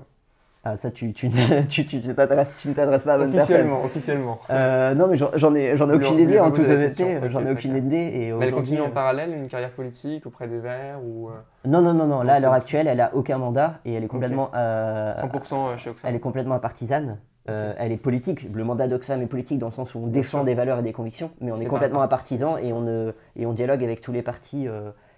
ah, 0.64 0.76
ça, 0.76 0.92
tu, 0.92 1.14
tu, 1.14 1.30
tu, 1.70 1.86
tu, 1.86 1.98
ne 1.98 2.14
t'adresses 2.14 3.04
pas 3.04 3.14
à 3.14 3.18
bonne 3.18 3.32
personne. 3.32 3.72
Officiellement, 3.86 4.40
euh, 4.50 4.94
non, 4.96 5.08
mais 5.08 5.16
j'en 5.16 5.56
ai, 5.56 5.76
j'en 5.76 5.90
ai 5.90 5.94
aucune 5.94 6.20
idée, 6.20 6.40
en 6.40 6.52
toute 6.52 6.68
honnêteté. 6.68 7.20
J'en 7.30 7.46
ai 7.46 7.52
aucune 7.52 7.76
idée. 7.76 8.12
Et 8.14 8.34
mais 8.34 8.48
elle 8.48 8.54
continue 8.54 8.82
en 8.82 8.90
parallèle 8.90 9.34
une 9.34 9.48
carrière 9.48 9.72
politique 9.72 10.26
auprès 10.26 10.48
des 10.48 10.60
Verts 10.60 11.00
ou... 11.04 11.30
Euh, 11.30 11.34
non, 11.66 11.82
non, 11.82 11.94
non, 11.94 12.08
non. 12.08 12.22
Là, 12.22 12.34
à 12.34 12.40
l'heure 12.40 12.54
actuelle, 12.54 12.88
elle 12.88 13.00
a 13.00 13.16
aucun 13.16 13.38
mandat 13.38 13.80
et 13.86 13.94
elle 13.94 14.04
est 14.04 14.08
complètement. 14.08 14.52
100% 14.54 14.56
euh, 14.56 15.78
chez 15.78 15.90
Oxfam. 15.90 16.10
Elle 16.10 16.16
est 16.16 16.20
complètement 16.20 16.60
partisane. 16.60 17.18
elle 17.46 17.92
est 17.92 17.98
politique. 17.98 18.52
Le 18.54 18.64
mandat 18.64 18.88
d'Oxfam 18.88 19.22
est 19.22 19.28
politique 19.28 19.60
dans 19.60 19.68
le 19.68 19.74
sens 19.74 19.96
où 19.96 20.00
on 20.00 20.08
défend 20.08 20.44
des 20.44 20.54
valeurs 20.54 20.80
et 20.80 20.84
des 20.84 20.94
convictions, 20.94 21.32
mais 21.40 21.52
on 21.52 21.58
est, 21.58 21.66
complètement 21.66 22.06
partisan 22.08 22.58
et 22.58 22.74
on, 22.74 23.14
et 23.36 23.46
on 23.46 23.54
dialogue 23.54 23.84
avec 23.84 24.02
tous 24.02 24.12
les 24.12 24.22
partis 24.22 24.68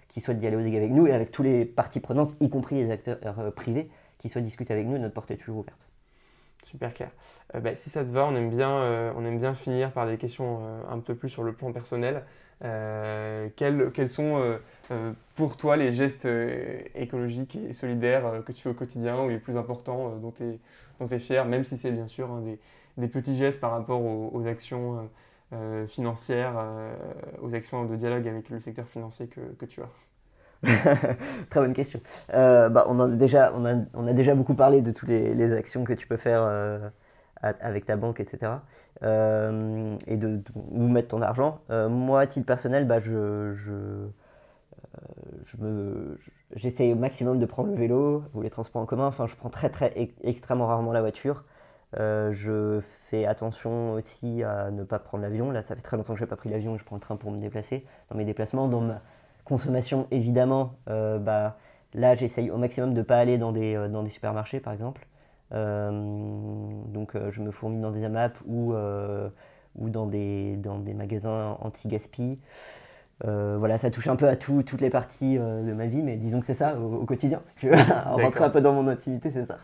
qui 0.08 0.20
souhaitent 0.20 0.38
dialoguer 0.38 0.76
avec 0.76 0.92
nous 0.92 1.06
et 1.06 1.12
avec 1.12 1.32
tous 1.32 1.42
les 1.42 1.64
parties 1.64 2.00
prenantes, 2.00 2.34
y 2.40 2.50
compris 2.50 2.76
les 2.76 2.90
acteurs 2.90 3.18
privés, 3.56 3.90
qui 4.20 4.28
souhaitent 4.28 4.44
discuter 4.44 4.72
avec 4.72 4.86
nous. 4.86 4.98
Notre 4.98 5.14
porte 5.14 5.30
est 5.30 5.36
toujours 5.36 5.58
ouverte. 5.58 5.80
Super 6.62 6.92
clair. 6.92 7.10
Euh, 7.54 7.60
bah, 7.60 7.74
si 7.74 7.90
ça 7.90 8.04
te 8.04 8.10
va, 8.10 8.26
on 8.26 8.34
aime, 8.36 8.50
bien, 8.50 8.70
euh, 8.70 9.12
on 9.16 9.24
aime 9.24 9.38
bien 9.38 9.54
finir 9.54 9.92
par 9.92 10.06
des 10.06 10.18
questions 10.18 10.60
euh, 10.62 10.82
un 10.90 10.98
peu 10.98 11.14
plus 11.14 11.30
sur 11.30 11.42
le 11.42 11.52
plan 11.52 11.72
personnel. 11.72 12.24
Quels, 13.56 13.90
quels, 13.94 14.08
sont 14.10 14.58
pour 15.34 15.56
toi 15.56 15.78
les 15.78 15.92
gestes 15.92 16.28
écologiques 16.94 17.56
et 17.56 17.72
solidaires 17.72 18.42
que 18.44 18.52
tu 18.52 18.60
fais 18.60 18.68
au 18.68 18.74
quotidien 18.74 19.18
ou 19.24 19.30
les 19.30 19.38
plus 19.38 19.56
importants 19.56 20.14
dont 20.16 20.30
tu 20.30 20.44
es, 21.10 21.18
fier, 21.18 21.46
même 21.46 21.64
si 21.64 21.78
c'est 21.78 21.90
bien 21.90 22.06
sûr 22.06 22.28
des, 22.40 22.58
des, 22.98 23.08
petits 23.08 23.38
gestes 23.38 23.60
par 23.60 23.70
rapport 23.70 24.02
aux, 24.02 24.46
actions 24.46 25.08
financières, 25.88 26.62
aux 27.40 27.54
actions 27.54 27.86
de 27.86 27.96
dialogue 27.96 28.28
avec 28.28 28.50
le 28.50 28.60
secteur 28.60 28.86
financier 28.86 29.26
que 29.26 29.64
tu 29.64 29.80
as? 29.80 30.09
Très 31.50 31.60
bonne 31.60 31.72
question. 31.72 32.00
Euh, 32.34 32.68
bah, 32.68 32.86
on, 32.88 32.98
a 33.00 33.08
déjà, 33.08 33.52
on, 33.54 33.64
a, 33.64 33.74
on, 33.94 34.06
a, 34.06 34.12
déjà 34.12 34.34
beaucoup 34.34 34.54
parlé 34.54 34.82
de 34.82 34.90
toutes 34.90 35.08
les, 35.08 35.52
actions 35.52 35.84
que 35.84 35.92
tu 35.92 36.06
peux 36.06 36.16
faire 36.16 36.42
euh, 36.42 36.78
avec 37.42 37.86
ta 37.86 37.96
banque, 37.96 38.20
etc. 38.20 38.52
et 39.02 40.16
de, 40.16 40.42
où 40.54 40.88
mettre 40.88 41.08
ton 41.08 41.22
argent. 41.22 41.60
moi, 41.70 42.20
à 42.20 42.26
titre 42.26 42.46
personnel, 42.46 42.86
bah, 42.86 43.00
je, 43.00 43.54
je, 43.54 44.08
j'essaye 46.54 46.92
au 46.92 46.96
maximum 46.96 47.38
de 47.38 47.46
prendre 47.46 47.70
le 47.70 47.76
vélo 47.76 48.24
ou 48.34 48.42
les 48.42 48.50
transports 48.50 48.82
en 48.82 48.86
commun. 48.86 49.06
Enfin, 49.06 49.26
je 49.26 49.36
prends 49.36 49.50
très, 49.50 49.70
très 49.70 49.92
extrêmement 50.22 50.66
rarement 50.66 50.92
la 50.92 51.00
voiture. 51.00 51.44
Euh, 51.98 52.32
je 52.32 52.80
fais 52.80 53.26
attention 53.26 53.94
aussi 53.94 54.42
à 54.44 54.70
ne 54.70 54.84
pas 54.84 54.98
prendre 54.98 55.22
l'avion. 55.22 55.50
Là, 55.50 55.62
ça 55.62 55.74
fait 55.74 55.82
très 55.82 55.96
longtemps 55.96 56.12
que 56.14 56.18
je 56.18 56.24
n'ai 56.24 56.28
pas 56.28 56.36
pris 56.36 56.50
l'avion 56.50 56.74
et 56.74 56.78
je 56.78 56.84
prends 56.84 56.96
le 56.96 57.00
train 57.00 57.16
pour 57.16 57.30
me 57.30 57.38
déplacer. 57.38 57.84
Dans 58.10 58.16
mes 58.16 58.24
déplacements, 58.24 58.68
consommation, 59.44 60.06
évidemment, 60.10 60.74
euh, 60.88 61.18
bah, 61.18 61.58
là, 61.94 62.14
j'essaye 62.14 62.50
au 62.50 62.56
maximum 62.56 62.94
de 62.94 62.98
ne 62.98 63.04
pas 63.04 63.18
aller 63.18 63.38
dans 63.38 63.52
des, 63.52 63.74
euh, 63.74 63.88
dans 63.88 64.02
des 64.02 64.10
supermarchés, 64.10 64.60
par 64.60 64.72
exemple. 64.72 65.06
donc, 65.50 67.16
je 67.30 67.40
me 67.42 67.50
fourmis 67.50 67.80
dans 67.80 67.90
des 67.90 68.04
AMAP 68.04 68.38
ou, 68.46 68.72
ou 69.76 69.88
dans, 69.88 70.06
des, 70.06 70.56
dans 70.56 70.78
des 70.78 70.94
magasins 70.94 71.56
anti-gaspi. 71.60 72.38
Euh, 73.26 73.56
voilà, 73.58 73.76
ça 73.76 73.90
touche 73.90 74.08
un 74.08 74.16
peu 74.16 74.28
à 74.28 74.36
tout, 74.36 74.62
toutes 74.62 74.80
les 74.80 74.88
parties 74.88 75.36
euh, 75.38 75.62
de 75.62 75.72
ma 75.74 75.86
vie, 75.86 76.02
mais 76.02 76.16
disons 76.16 76.40
que 76.40 76.46
c'est 76.46 76.54
ça 76.54 76.78
au, 76.78 77.04
quotidien. 77.04 77.42
Si 77.48 77.56
tu 77.56 77.68
veux 77.68 77.76
rentrer 78.04 78.44
un 78.44 78.50
peu 78.50 78.60
dans 78.60 78.72
mon 78.72 78.88
activité, 78.88 79.30
c'est 79.30 79.46
ça. 79.46 79.58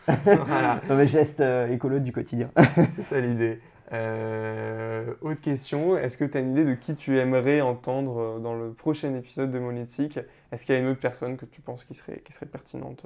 dans 0.87 0.95
mes 0.95 1.07
gestes 1.07 1.41
euh, 1.41 1.67
écolos 1.67 1.99
du 1.99 2.11
quotidien. 2.11 2.49
c'est 2.89 3.03
ça 3.03 3.19
l'idée. 3.19 3.59
Autre 3.91 5.41
question, 5.41 5.97
est-ce 5.97 6.17
que 6.17 6.25
tu 6.25 6.37
as 6.37 6.41
une 6.41 6.51
idée 6.51 6.65
de 6.65 6.73
qui 6.73 6.95
tu 6.95 7.17
aimerais 7.17 7.61
entendre 7.61 8.39
dans 8.39 8.53
le 8.53 8.73
prochain 8.73 9.13
épisode 9.13 9.51
de 9.51 9.59
Monétique 9.59 10.19
Est-ce 10.51 10.65
qu'il 10.65 10.75
y 10.75 10.77
a 10.77 10.81
une 10.81 10.87
autre 10.87 10.99
personne 10.99 11.37
que 11.37 11.45
tu 11.45 11.61
penses 11.61 11.83
qui 11.83 11.93
serait, 11.93 12.19
qui 12.19 12.33
serait 12.33 12.45
pertinente 12.45 13.05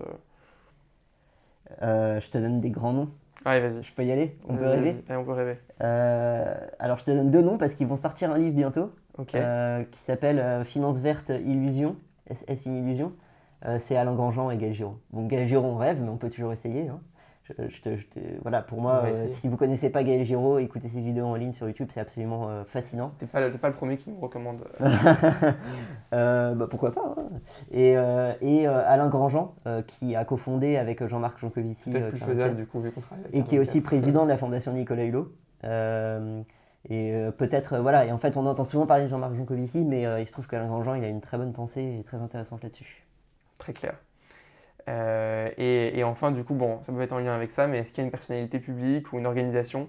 Je 1.79 2.29
te 2.29 2.37
donne 2.37 2.61
des 2.61 2.69
grands 2.69 2.93
noms. 2.93 3.09
Allez, 3.45 3.59
vas-y. 3.59 3.83
Je 3.83 3.93
peux 3.93 4.05
y 4.05 4.11
aller? 4.11 4.37
On 4.47 4.55
peut 4.55 4.67
rêver? 4.67 5.03
On 5.09 5.23
peut 5.23 5.31
rêver. 5.31 5.57
alors, 5.79 6.97
je 6.97 7.05
te 7.05 7.11
donne 7.11 7.31
deux 7.31 7.41
noms 7.41 7.57
parce 7.57 7.73
qu'ils 7.73 7.87
vont 7.87 7.97
sortir 7.97 8.31
un 8.31 8.37
livre 8.37 8.55
bientôt. 8.55 8.91
Euh, 9.35 9.83
qui 9.83 9.99
s'appelle 9.99 10.39
euh, 10.39 10.63
Finance 10.63 10.99
verte 10.99 11.29
illusion. 11.29 11.95
Est-ce 12.47 12.69
une 12.69 12.77
illusion 12.77 13.13
euh, 13.65 13.77
C'est 13.79 13.95
Alain 13.97 14.15
Grandjean 14.15 14.49
et 14.51 14.57
Gaël 14.57 14.73
Giraud. 14.73 14.99
Bon, 15.11 15.27
Giraud, 15.29 15.65
on 15.65 15.75
rêve, 15.75 15.99
mais 16.01 16.09
on 16.09 16.17
peut 16.17 16.29
toujours 16.29 16.53
essayer. 16.53 16.87
Hein. 16.87 16.99
Je, 17.57 17.89
voilà, 18.41 18.61
pour 18.61 18.81
moi, 18.81 19.03
si 19.31 19.47
vous 19.47 19.57
connaissez 19.57 19.89
pas 19.89 20.03
Gaël 20.03 20.23
Giraud, 20.23 20.59
écoutez 20.59 20.89
ses 20.89 21.01
vidéos 21.01 21.25
en 21.25 21.35
ligne 21.35 21.53
sur 21.53 21.67
YouTube, 21.67 21.89
c'est 21.93 21.99
absolument 21.99 22.49
fascinant. 22.65 23.13
T'es 23.19 23.25
pas, 23.25 23.49
pas 23.49 23.67
le 23.69 23.73
premier 23.73 23.97
qui 23.97 24.09
nous 24.09 24.19
recommande. 24.19 24.63
bah, 26.11 26.67
pourquoi 26.69 26.91
pas 26.91 27.15
hein. 27.17 27.39
Et, 27.71 27.95
et 28.41 28.67
Alain 28.67 29.09
Grandjean, 29.09 29.55
qui 29.87 30.15
a 30.15 30.25
cofondé 30.25 30.77
avec 30.77 31.05
Jean-Marc 31.05 31.39
Jancovici, 31.39 31.91
plus 31.91 32.17
faisable 32.17 32.55
du 32.55 32.65
coup, 32.65 32.83
et 33.33 33.43
qui 33.43 33.55
est 33.55 33.59
aussi 33.59 33.81
président 33.81 34.23
de 34.23 34.29
la 34.29 34.37
fondation 34.37 34.73
Nicolas 34.73 35.05
Hulot. 35.05 35.31
Et 36.89 37.13
euh, 37.13 37.31
peut-être, 37.31 37.73
euh, 37.73 37.81
voilà, 37.81 38.05
et 38.05 38.11
en 38.11 38.17
fait, 38.17 38.37
on 38.37 38.45
entend 38.45 38.63
souvent 38.63 38.87
parler 38.87 39.03
de 39.03 39.09
Jean-Marc 39.09 39.35
Jancovici, 39.35 39.83
mais 39.83 40.05
euh, 40.05 40.19
il 40.19 40.25
se 40.25 40.31
trouve 40.31 40.47
qu'Alain 40.47 40.67
Grandjean, 40.67 40.95
il 40.95 41.03
a 41.03 41.09
une 41.09 41.21
très 41.21 41.37
bonne 41.37 41.53
pensée 41.53 41.97
et 41.99 42.03
très 42.03 42.17
intéressante 42.17 42.63
là-dessus. 42.63 43.05
Très 43.59 43.73
clair. 43.73 43.95
Et, 44.87 46.03
enfin, 46.03 46.31
du 46.31 46.43
coup, 46.43 46.55
bon, 46.55 46.81
ça 46.83 46.91
peut 46.91 47.01
être 47.01 47.11
en 47.13 47.19
lien 47.19 47.33
avec 47.33 47.51
ça, 47.51 47.67
mais 47.67 47.79
est-ce 47.79 47.91
qu'il 47.91 47.99
y 47.99 48.01
a 48.03 48.05
une 48.05 48.11
personnalité 48.11 48.59
publique 48.59 49.11
ou 49.13 49.19
une 49.19 49.25
organisation 49.25 49.87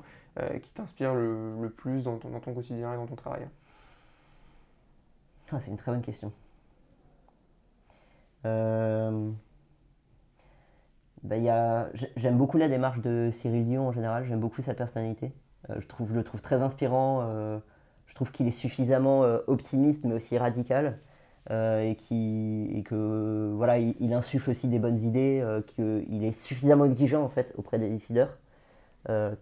qui 0.63 0.71
t'inspire 0.71 1.15
le, 1.15 1.73
plus 1.77 2.03
dans 2.03 2.17
ton, 2.19 2.31
quotidien 2.41 2.95
et 2.95 2.97
dans 2.97 3.07
ton 3.07 3.17
travail? 3.17 3.47
Ah, 5.53 5.61
C'est 5.61 5.71
une 5.71 5.77
très 5.77 5.93
bonne 5.93 6.03
question. 6.03 6.33
Bah, 11.23 11.37
j'aime 12.17 12.37
beaucoup 12.37 12.59
la 12.59 12.69
démarche 12.69 13.01
de 13.01 13.31
Cyril 13.33 13.65
Dion 13.65 13.89
en 13.89 13.93
général, 13.93 14.25
j'aime 14.25 14.41
beaucoup 14.41 14.61
sa 14.61 14.75
personnalité. 14.75 15.33
Euh, 15.71 15.81
je, 15.81 15.87
trouve, 15.87 16.13
le 16.13 16.25
trouve 16.25 16.43
très 16.43 16.63
inspirant. 16.63 17.21
Euh, 17.23 17.59
je 18.07 18.15
trouve 18.15 18.33
qu'il 18.33 18.49
est 18.49 18.51
suffisamment 18.51 19.23
euh, 19.25 19.39
optimiste, 19.47 20.05
mais 20.05 20.15
aussi 20.15 20.37
radical. 20.37 20.99
Et, 21.51 21.97
qui, 21.97 22.71
et 22.75 22.83
que 22.83 23.53
voilà, 23.55 23.79
il, 23.79 24.13
insuffle 24.15 24.51
aussi 24.51 24.69
des 24.69 24.79
bonnes 24.79 25.01
idées, 25.01 25.45
qu'il 25.67 26.25
est 26.25 26.33
suffisamment 26.33 26.85
exigeant 26.85 27.23
en 27.23 27.29
fait 27.29 27.53
auprès 27.57 27.79
des 27.79 27.89
décideurs, 27.89 28.39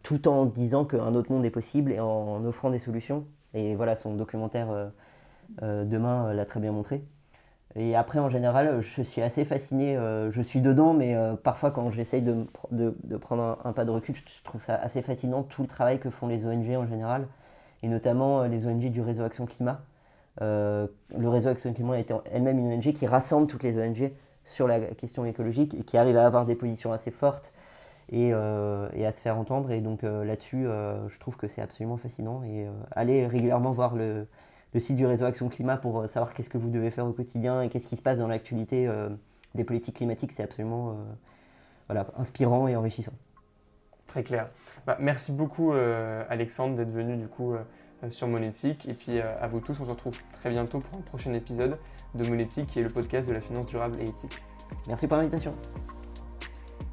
tout 0.03 0.29
en 0.29 0.47
disant 0.47 0.85
qu'un 0.85 1.15
autre 1.15 1.31
monde 1.31 1.45
est 1.45 1.51
possible 1.51 1.93
et 1.93 2.01
en, 2.01 2.45
offrant 2.45 2.71
des 2.71 2.79
solutions. 2.79 3.27
Et 3.55 3.75
voilà, 3.75 3.97
son 3.97 4.15
documentaire 4.15 4.91
Demain 5.61 6.33
l'a 6.33 6.45
très 6.45 6.61
bien 6.61 6.73
montré. 6.73 7.03
Et 7.77 7.95
après, 7.95 8.19
en 8.19 8.29
général, 8.29 8.81
je 8.81 9.03
suis 9.03 9.23
assez 9.23 9.45
fasciné. 9.45 9.97
je 10.31 10.43
suis 10.43 10.61
dedans, 10.61 10.93
mais 10.93 11.17
parfois, 11.43 11.71
quand 11.71 11.91
j'essaye 11.91 12.23
de, 12.23 12.47
de, 12.73 13.17
prendre 13.17 13.59
un, 13.65 13.73
pas 13.73 13.85
de 13.85 13.91
recul, 13.91 14.15
je 14.17 14.43
trouve 14.43 14.61
ça 14.61 14.75
assez 14.75 15.03
fascinant 15.03 15.43
tout 15.43 15.63
le 15.63 15.69
travail 15.69 16.01
que 16.01 16.11
font 16.11 16.27
les 16.27 16.47
ONG 16.47 16.71
en 16.77 16.87
général, 16.87 17.27
et 17.83 17.89
notamment 17.89 18.45
les 18.45 18.67
ONG 18.67 18.91
du 18.91 19.01
réseau 19.01 19.23
Action 19.23 19.47
Climat. 19.47 19.81
Le 20.38 21.29
réseau 21.29 21.49
Action 21.51 21.73
Climat 21.73 21.99
est 21.99 22.12
elle-même 22.33 22.59
une 22.59 22.73
ONG 22.75 22.93
qui 22.93 23.07
rassemble 23.07 23.47
toutes 23.47 23.62
les 23.62 23.79
ONG 23.79 24.12
sur 24.45 24.66
la 24.66 24.81
question 24.81 25.25
écologique 25.25 25.75
et 25.75 25.83
qui 25.83 25.97
arrive 25.97 26.16
à 26.16 26.27
avoir 26.27 26.47
des 26.47 26.55
positions 26.55 26.93
assez 26.93 27.11
fortes 27.11 27.53
et, 28.11 28.29
et 28.29 29.07
à 29.07 29.12
se 29.12 29.21
faire 29.21 29.37
entendre. 29.38 29.71
Et 29.71 29.81
donc 29.81 30.03
là-dessus, 30.03 30.64
je 30.64 31.19
trouve 31.19 31.37
que 31.37 31.47
c'est 31.47 31.61
absolument 31.61 31.97
fascinant. 31.97 32.43
Et 32.45 32.66
aller 32.93 33.27
régulièrement 33.27 33.73
voir 33.73 33.95
le, 33.95 34.27
site 34.79 34.97
du 34.97 35.07
réseau 35.07 35.25
Action 35.25 35.49
Climat 35.49 35.77
pour 35.77 36.01
euh, 36.01 36.07
savoir 36.07 36.33
qu'est-ce 36.33 36.49
que 36.49 36.59
vous 36.59 36.71
devez 36.71 36.90
faire 36.90 37.07
au 37.07 37.12
quotidien 37.12 37.62
et 37.62 37.69
qu'est-ce 37.69 37.87
qui 37.87 37.97
se 37.97 38.03
passe 38.03 38.19
dans 38.19 38.29
l'actualité 38.29 38.87
euh, 38.87 39.09
des 39.55 39.64
politiques 39.64 39.97
climatiques. 39.97 40.33
C'est 40.33 40.45
absolument 40.45 40.90
euh, 40.90 40.93
voilà, 41.88 42.07
inspirant 42.19 42.69
et 42.69 42.77
enrichissant. 42.77 43.12
Très 44.07 44.23
clair. 44.23 44.49
Bah, 44.87 44.97
merci 45.01 45.31
beaucoup 45.31 45.73
Alexandre 45.73 46.75
d'être 46.75 46.90
venu 46.90 47.16
du 47.16 47.29
coup 47.29 47.55
sur 48.11 48.29
Monétique. 48.29 48.89
Et 48.89 48.95
puis 48.95 49.21
à 49.21 49.47
vous 49.49 49.61
tous, 49.61 49.79
on 49.81 49.85
se 49.85 49.91
retrouve 49.91 50.17
très 50.33 50.51
bientôt 50.51 50.79
pour 50.79 50.99
un 50.99 51.03
prochain 51.03 51.33
épisode 51.35 51.79
de 52.15 52.27
Monétique 52.27 52.67
qui 52.67 52.81
est 52.81 52.83
le 52.83 52.89
podcast 52.89 53.29
de 53.29 53.35
la 53.35 53.41
finance 53.41 53.67
durable 53.67 54.01
et 54.01 54.07
éthique. 54.07 54.37
Merci 54.87 55.07
pour 55.07 55.17
l'invitation. 55.17 55.55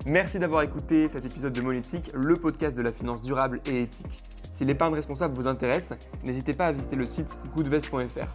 Merci 0.06 0.39
d'avoir 0.39 0.62
écouté 0.62 1.10
cet 1.10 1.26
épisode 1.26 1.54
de 1.54 1.62
Monétique, 1.62 2.12
le 2.13 2.36
podcast 2.36 2.76
de 2.78 2.82
la 2.82 2.91
finance 2.91 3.22
durable 3.22 3.62
et 3.65 3.82
éthique. 3.82 4.24
Si 4.52 4.63
l'épargne 4.63 4.93
responsable 4.93 5.36
vous 5.36 5.48
intéresse, 5.48 5.93
n'hésitez 6.24 6.54
pas 6.54 6.67
à 6.67 6.72
visiter 6.72 6.96
le 6.96 7.06
site 7.06 7.38
goodvest.fr. 7.56 8.28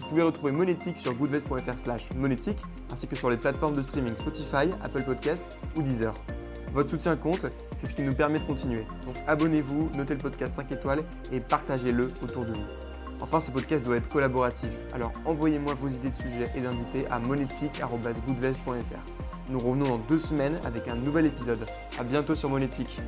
Vous 0.00 0.08
pouvez 0.08 0.22
retrouver 0.22 0.52
Monétique 0.52 0.96
sur 0.96 1.14
goodvest.fr 1.14 1.78
slash 1.78 2.12
monétique, 2.12 2.58
ainsi 2.92 3.06
que 3.06 3.16
sur 3.16 3.30
les 3.30 3.36
plateformes 3.36 3.76
de 3.76 3.82
streaming 3.82 4.16
Spotify, 4.16 4.70
Apple 4.82 5.04
Podcast 5.04 5.44
ou 5.76 5.82
Deezer. 5.82 6.12
Votre 6.72 6.88
soutien 6.88 7.16
compte, 7.16 7.46
c'est 7.76 7.86
ce 7.86 7.94
qui 7.94 8.02
nous 8.02 8.14
permet 8.14 8.38
de 8.38 8.44
continuer. 8.44 8.86
Donc 9.04 9.16
abonnez-vous, 9.26 9.90
notez 9.94 10.14
le 10.14 10.20
podcast 10.20 10.56
5 10.56 10.72
étoiles 10.72 11.02
et 11.30 11.40
partagez-le 11.40 12.10
autour 12.22 12.46
de 12.46 12.52
vous. 12.52 12.64
Enfin, 13.20 13.40
ce 13.40 13.50
podcast 13.50 13.84
doit 13.84 13.98
être 13.98 14.08
collaboratif, 14.08 14.80
alors 14.92 15.12
envoyez-moi 15.26 15.74
vos 15.74 15.88
idées 15.88 16.10
de 16.10 16.14
sujets 16.14 16.50
et 16.56 16.60
d'invités 16.60 17.06
à 17.08 17.18
monétique.goodvest.fr. 17.18 19.50
Nous 19.50 19.58
revenons 19.58 19.88
dans 19.90 19.98
deux 19.98 20.18
semaines 20.18 20.58
avec 20.64 20.88
un 20.88 20.96
nouvel 20.96 21.26
épisode. 21.26 21.64
A 21.98 22.04
bientôt 22.04 22.34
sur 22.34 22.48
Monétique. 22.48 23.00